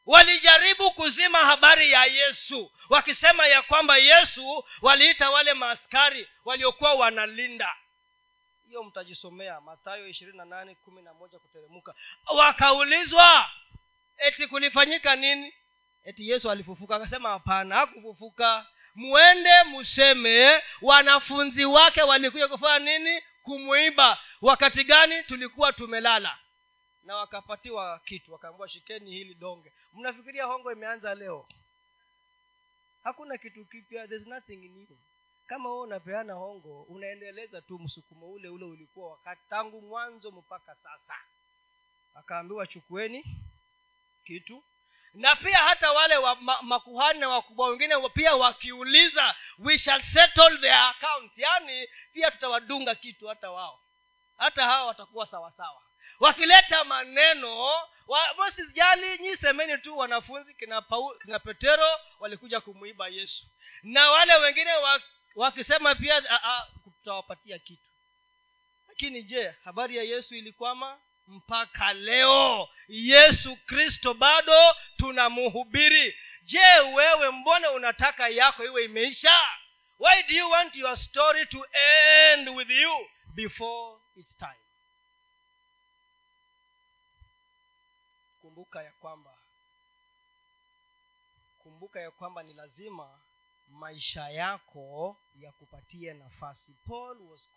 Walijaribu 0.06 0.92
kuzima 0.92 1.46
habari 1.46 1.92
ya 1.92 2.06
yesu 2.06 2.72
wakisema 2.90 3.48
ya 3.48 3.62
kwamba 3.62 3.98
yesu 3.98 4.64
waliita 4.82 5.30
wale 5.30 5.54
maaskari 5.54 6.28
waliokuwa 6.46 6.94
wanalinda. 6.94 7.76
Hiyo 8.66 8.84
mtajisomea 8.84 9.62
matayo 9.62 10.08
ishirini 10.08 10.38
na 10.38 10.46
nane 10.46 10.76
kumi 10.76 11.02
na 11.02 11.14
moja 11.14 11.40
kuteremuka 11.40 11.96
wakaulizwa 12.36 13.50
eti 14.18 14.48
kulifanyika 14.48 15.16
nini? 15.16 15.54
Eti 16.04 16.30
yesu 16.30 16.52
alifufuka. 16.52 16.96
Akasema 16.96 17.30
hapana 17.30 17.76
hakufufuka 17.76 18.66
mwende 18.96 19.64
mseme 19.64 20.64
wanafunzi 20.82 21.66
wake 21.66 22.02
walikuja 22.02 22.48
kufanya 22.48 22.80
nini? 23.00 23.22
Kumwiba 23.44 24.20
wakati 24.42 24.84
gani? 24.84 25.24
Tulikuwa 25.24 25.74
tumelala. 25.74 26.38
Na 27.04 27.16
wakapatiwa 27.16 28.00
kitu 28.06 28.34
wakaambua 28.34 28.70
shikeni 28.70 29.12
hili 29.12 29.34
donge. 29.34 29.74
Mnafikiria 29.94 30.46
hongo 30.46 30.72
imeanza 30.72 31.16
leo? 31.16 31.48
Hakuna 33.04 33.38
kitu 33.38 33.66
kipya. 33.66 34.08
There's 34.08 34.28
nothing 34.28 34.56
new. 34.56 34.98
Kama 35.48 35.70
wewe 35.70 35.82
unapeana 35.82 36.34
hongo 36.34 36.82
unaendeleza 36.82 37.62
tu 37.62 37.80
msukumo 37.80 38.28
ule 38.32 38.50
ule 38.50 38.66
ulikuwa 38.66 39.10
wakati 39.12 39.42
tangu 39.50 39.82
mwanzo 39.82 40.32
mpaka 40.32 40.76
sasa. 40.76 41.16
Akaambiwa 42.16 42.68
chukueni 42.68 43.26
kitu 44.26 44.64
na 45.14 45.36
pia 45.36 45.58
hata 45.58 45.92
wale 45.92 46.18
wa, 46.18 46.36
ma, 46.36 46.62
makuhani 46.62 47.20
na 47.20 47.30
wakubwa 47.30 47.68
wengine 47.68 48.10
pia 48.10 48.36
wakiuliza 48.36 49.36
we 49.60 49.78
shall 49.78 50.02
settle 50.04 50.58
their 50.58 50.74
accounts. 50.74 51.38
Yaani 51.38 51.88
pia 52.14 52.32
tutawadunga 52.32 52.96
kitu 52.96 53.28
hata 53.28 53.52
wao. 53.52 53.80
Hata 54.38 54.66
hawa 54.66 54.86
watakuwa 54.86 55.26
sawasawa 55.26 55.82
wakileta 56.20 56.84
maneno 56.84 57.58
wa, 58.08 58.52
sijali 58.52 59.18
nyi 59.18 59.38
semeni 59.38 59.78
tu 59.78 59.98
wanafunzi 59.98 60.54
kina, 60.54 60.82
Paul, 60.82 61.20
kina 61.20 61.40
petero 61.40 62.00
walikuja 62.20 62.62
kumuiba 62.62 63.08
yesu. 63.08 63.46
Na 63.84 64.12
wale 64.12 64.36
wengine 64.36 64.74
wa, 64.74 65.02
wakisema 65.36 65.96
pia 65.96 66.22
tutawapatia 66.84 67.60
kitu. 67.60 67.84
Lakini 68.88 69.24
je 69.24 69.56
habari 69.64 69.98
ya 69.98 70.04
yesu 70.04 70.36
ilikwama 70.36 71.00
mpaka 71.28 71.94
leo 71.94 72.70
yesu 72.88 73.56
kristo 73.66 74.14
bado 74.14 74.76
tunamhubiri 74.98 76.16
je 76.44 76.80
wewe 76.80 77.32
mbona 77.32 77.72
unataka 77.72 78.28
yako 78.30 78.66
iwe 78.66 78.86
imeisha? 78.86 79.40
Why 80.00 80.24
do 80.24 80.34
you 80.34 80.50
want 80.50 80.76
your 80.76 80.98
story 80.98 81.46
to 81.46 81.66
end 81.76 82.50
with 82.50 82.70
you 82.70 83.10
before 83.36 84.00
its 84.16 84.38
time? 84.38 84.60
Kumbuka 88.42 88.84
ya 88.84 88.92
kwamba 88.92 89.38
kumbuka 91.64 92.00
ya 92.00 92.12
kwamba 92.12 92.44
ni 92.44 92.54
lazima 92.54 93.22
maisha 93.68 94.30
yako 94.30 95.18
yakupatie 95.36 96.14
nafasi. 96.14 96.72
Paul 96.88 97.18
was 97.22 97.50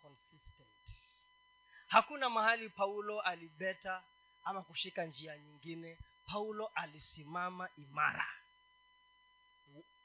hakuna 1.94 2.30
mahali 2.30 2.68
paulo 2.68 3.20
alibeta 3.20 4.02
ama 4.44 4.62
kushika 4.62 5.04
njia 5.04 5.38
nyingine. 5.38 5.98
Paulo 6.26 6.70
alisimama 6.74 7.68
imara. 7.78 8.26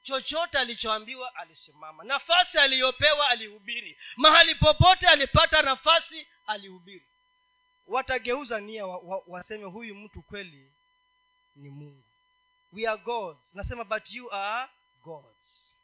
Chochote 0.04 0.58
alichoambiwa 0.58 1.36
alisimama. 1.36 2.04
Nafasi 2.04 2.58
aliyopewa 2.58 3.30
alihubiri. 3.30 3.98
Mahali 4.18 4.56
popote 4.56 5.08
alipata 5.08 5.62
nafasi 5.62 6.28
alihubiri. 6.48 7.06
Watageuza 7.88 8.60
nia 8.60 8.86
wa, 8.88 8.98
wa, 8.98 9.24
waseme 9.28 9.64
huyu 9.64 9.96
mtu 9.96 10.22
kweli 10.22 10.72
ni 11.56 11.70
mungu. 11.70 12.04
We 12.74 12.88
are 12.88 13.02
gods. 13.02 13.40
Nasema 13.54 13.84
but 13.84 14.12
you 14.12 14.34
are 14.34 14.70
gods. 15.04 15.78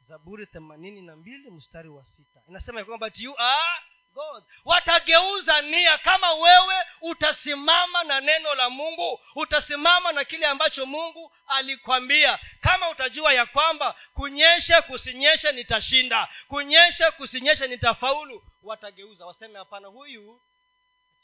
Zaburi 0.00 0.46
themanini 0.46 1.02
na 1.02 1.16
mbili 1.16 1.50
mstari 1.50 1.88
wa 1.88 2.04
sita. 2.04 2.40
Inasema 2.48 2.84
kwamba 2.84 3.06
but 3.06 3.18
you 3.20 3.40
are 3.40 3.82
god. 4.16 4.44
Watageuza 4.64 5.60
nia 5.62 5.98
kama 5.98 6.32
wewe 6.32 6.74
utasimama 7.00 8.04
na 8.04 8.20
neno 8.20 8.54
la 8.54 8.70
mungu 8.70 9.20
utasimama 9.34 10.12
na 10.12 10.24
kile 10.24 10.46
ambacho 10.46 10.86
mungu 10.86 11.32
alikwambia. 11.46 12.38
Kama 12.60 12.90
utajua 12.90 13.32
ya 13.32 13.46
kwamba 13.46 13.94
kunyeshe 14.14 14.80
kusinyeshe 14.82 15.52
nitashinda. 15.52 16.28
Kunyeshe 16.48 17.10
kusinyeshe 17.10 17.66
nitafaulu. 17.66 18.42
Watageuza 18.62 19.26
waseme 19.26 19.58
hapana 19.58 19.88
huyu 19.88 20.40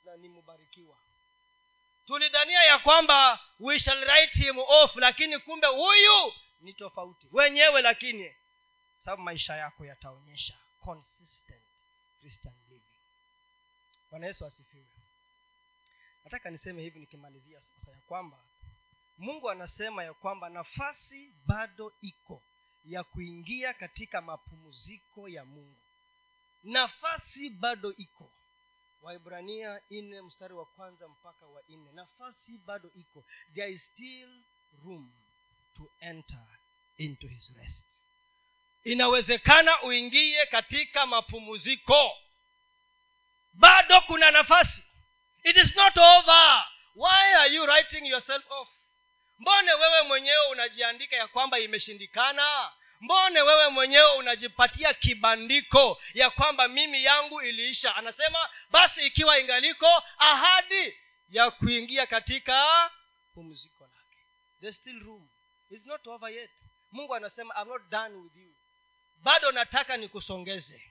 na 0.04 0.16
mubarikiwa 0.16 0.96
tulidhania 2.06 2.62
ya 2.62 2.78
kwamba 2.78 3.40
we 3.60 3.78
shall 3.78 4.04
write 4.04 4.38
him 4.38 4.58
off 4.58 4.96
lakini 4.96 5.38
kumbe 5.38 5.66
huyu 5.66 6.32
ni 6.60 6.72
tofauti. 6.74 7.28
Wenyewe 7.32 7.82
lakini 7.82 8.34
sababu 8.98 9.22
maisha 9.22 9.56
yako 9.56 9.84
yataonyesha 9.86 10.54
consistent 10.84 11.62
christian 12.20 12.54
bwana 14.12 14.26
yesu 14.26 14.46
asifiwe. 14.46 14.86
Nataka 16.24 16.50
niseme 16.50 16.82
hivi 16.82 17.00
nikimalizia 17.00 17.60
sasa 17.62 17.90
ya 17.92 17.98
kwamba 18.06 18.38
mungu 19.18 19.50
anasema 19.50 20.04
ya 20.04 20.14
kwamba 20.14 20.48
nafasi 20.48 21.34
bado 21.46 21.92
iko 22.00 22.42
ya 22.84 23.04
kuingia 23.04 23.74
katika 23.74 24.20
mapumziko 24.20 25.28
ya 25.28 25.44
mungu. 25.44 25.80
Nafasi 26.62 27.50
bado 27.50 27.92
iko. 27.96 28.32
Waibrania 29.02 29.80
nne 29.90 30.22
mstari 30.22 30.54
wa 30.54 30.66
kwanza 30.66 31.08
mpaka 31.08 31.46
wa 31.46 31.62
nne. 31.68 31.92
Nafasi 31.92 32.58
bado 32.58 32.90
iko. 32.94 33.24
There 33.54 33.72
is 33.72 33.84
still 33.84 34.42
room 34.84 35.12
to 35.76 35.90
enter 36.00 36.46
into 36.96 37.28
his 37.28 37.56
rest. 37.56 37.84
Inawezekana 38.84 39.82
uingie 39.82 40.46
katika 40.46 41.06
mapumziko 41.06 42.10
bado 43.52 44.00
kuna 44.00 44.30
nafasi. 44.30 44.82
It 45.44 45.56
is 45.56 45.76
not 45.76 45.96
over. 45.98 46.64
Why 46.94 47.34
are 47.34 47.54
you 47.54 47.66
writing 47.66 48.06
yourself 48.06 48.44
off? 48.50 48.68
Mbone 49.38 49.72
wewe 49.74 50.02
mwenyewe 50.02 50.46
unajiandika 50.50 51.16
ya 51.16 51.28
kwamba 51.28 51.58
imeshindikana? 51.58 52.72
Mbone 53.00 53.40
wewe 53.42 53.68
mwenyewe 53.68 54.16
unajipatia 54.16 54.94
kibandiko 54.94 56.00
ya 56.14 56.30
kwamba 56.30 56.68
mimi 56.68 57.04
yangu 57.04 57.42
iliisha? 57.42 57.96
Anasema 57.96 58.48
basi 58.70 59.06
ikiwa 59.06 59.38
ingaliko 59.38 60.02
ahadi 60.18 60.98
ya 61.28 61.50
kuingia 61.50 62.06
katika 62.06 62.90
pumziko 63.34 63.84
lake. 63.84 64.72
Still 64.72 65.00
room. 65.04 65.28
It's 65.70 65.86
not 65.86 66.06
over 66.06 66.30
yet. 66.30 66.50
Mungu 66.92 67.14
anasema 67.14 67.54
I'm 67.62 67.68
not 67.68 67.82
done 67.90 68.14
with 68.14 68.36
you. 68.36 68.54
Bado 69.16 69.52
nataka 69.52 69.96
nikusongeze. 69.96 70.82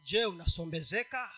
Je 0.00 0.24
unasombezeka 0.26 1.30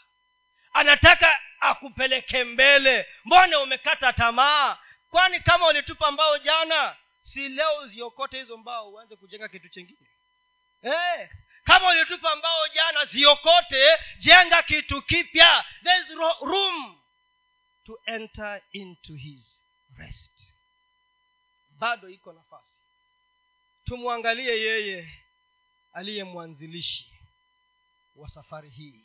anataka 0.74 1.40
akupeleke 1.60 2.44
mbele. 2.44 3.06
Mbone 3.24 3.56
umekata 3.56 4.12
tamaa? 4.12 4.78
Kwani 5.10 5.40
kama 5.40 5.66
ulitupa 5.68 6.10
mbao 6.12 6.38
jana 6.38 6.96
si 7.20 7.48
leo 7.48 7.76
uziokote 7.78 8.38
hizo 8.38 8.56
mbao 8.56 8.90
uanze 8.92 9.16
kujenga 9.16 9.48
kitu 9.48 9.68
chengine? 9.68 10.08
Eh, 10.82 11.30
kama 11.64 11.88
ulitupa 11.88 12.36
mbao 12.36 12.68
jana 12.68 13.04
ziokote 13.04 13.98
jenga 14.18 14.62
kitu 14.62 15.02
kipya. 15.02 15.64
There's 15.82 16.10
room 16.40 17.00
to 17.86 18.00
enter 18.06 18.62
into 18.72 19.14
his 19.14 19.62
rest. 19.98 20.54
Bado 21.70 22.08
iko 22.08 22.32
nafasi. 22.32 22.80
Tumwangalie 23.84 24.60
yeye 24.60 25.22
aliye 25.92 26.24
mwanzilishi 26.24 27.14
wa 28.16 28.28
safari 28.28 28.70
hii 28.70 29.04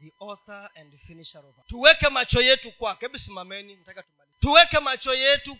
the 0.00 0.12
author 0.20 0.70
and 0.74 0.92
finisher 1.06 1.38
of 1.38 1.66
tuweke 1.66 2.08
macho 2.08 2.40
yetu 2.42 2.72
kwake. 2.72 3.06
Hebu 3.06 3.18
simameni 3.18 3.76
nataka 3.76 4.02
tumalize. 4.02 4.36
Tuweke 4.40 4.78
macho 4.78 5.14
yetu 5.14 5.58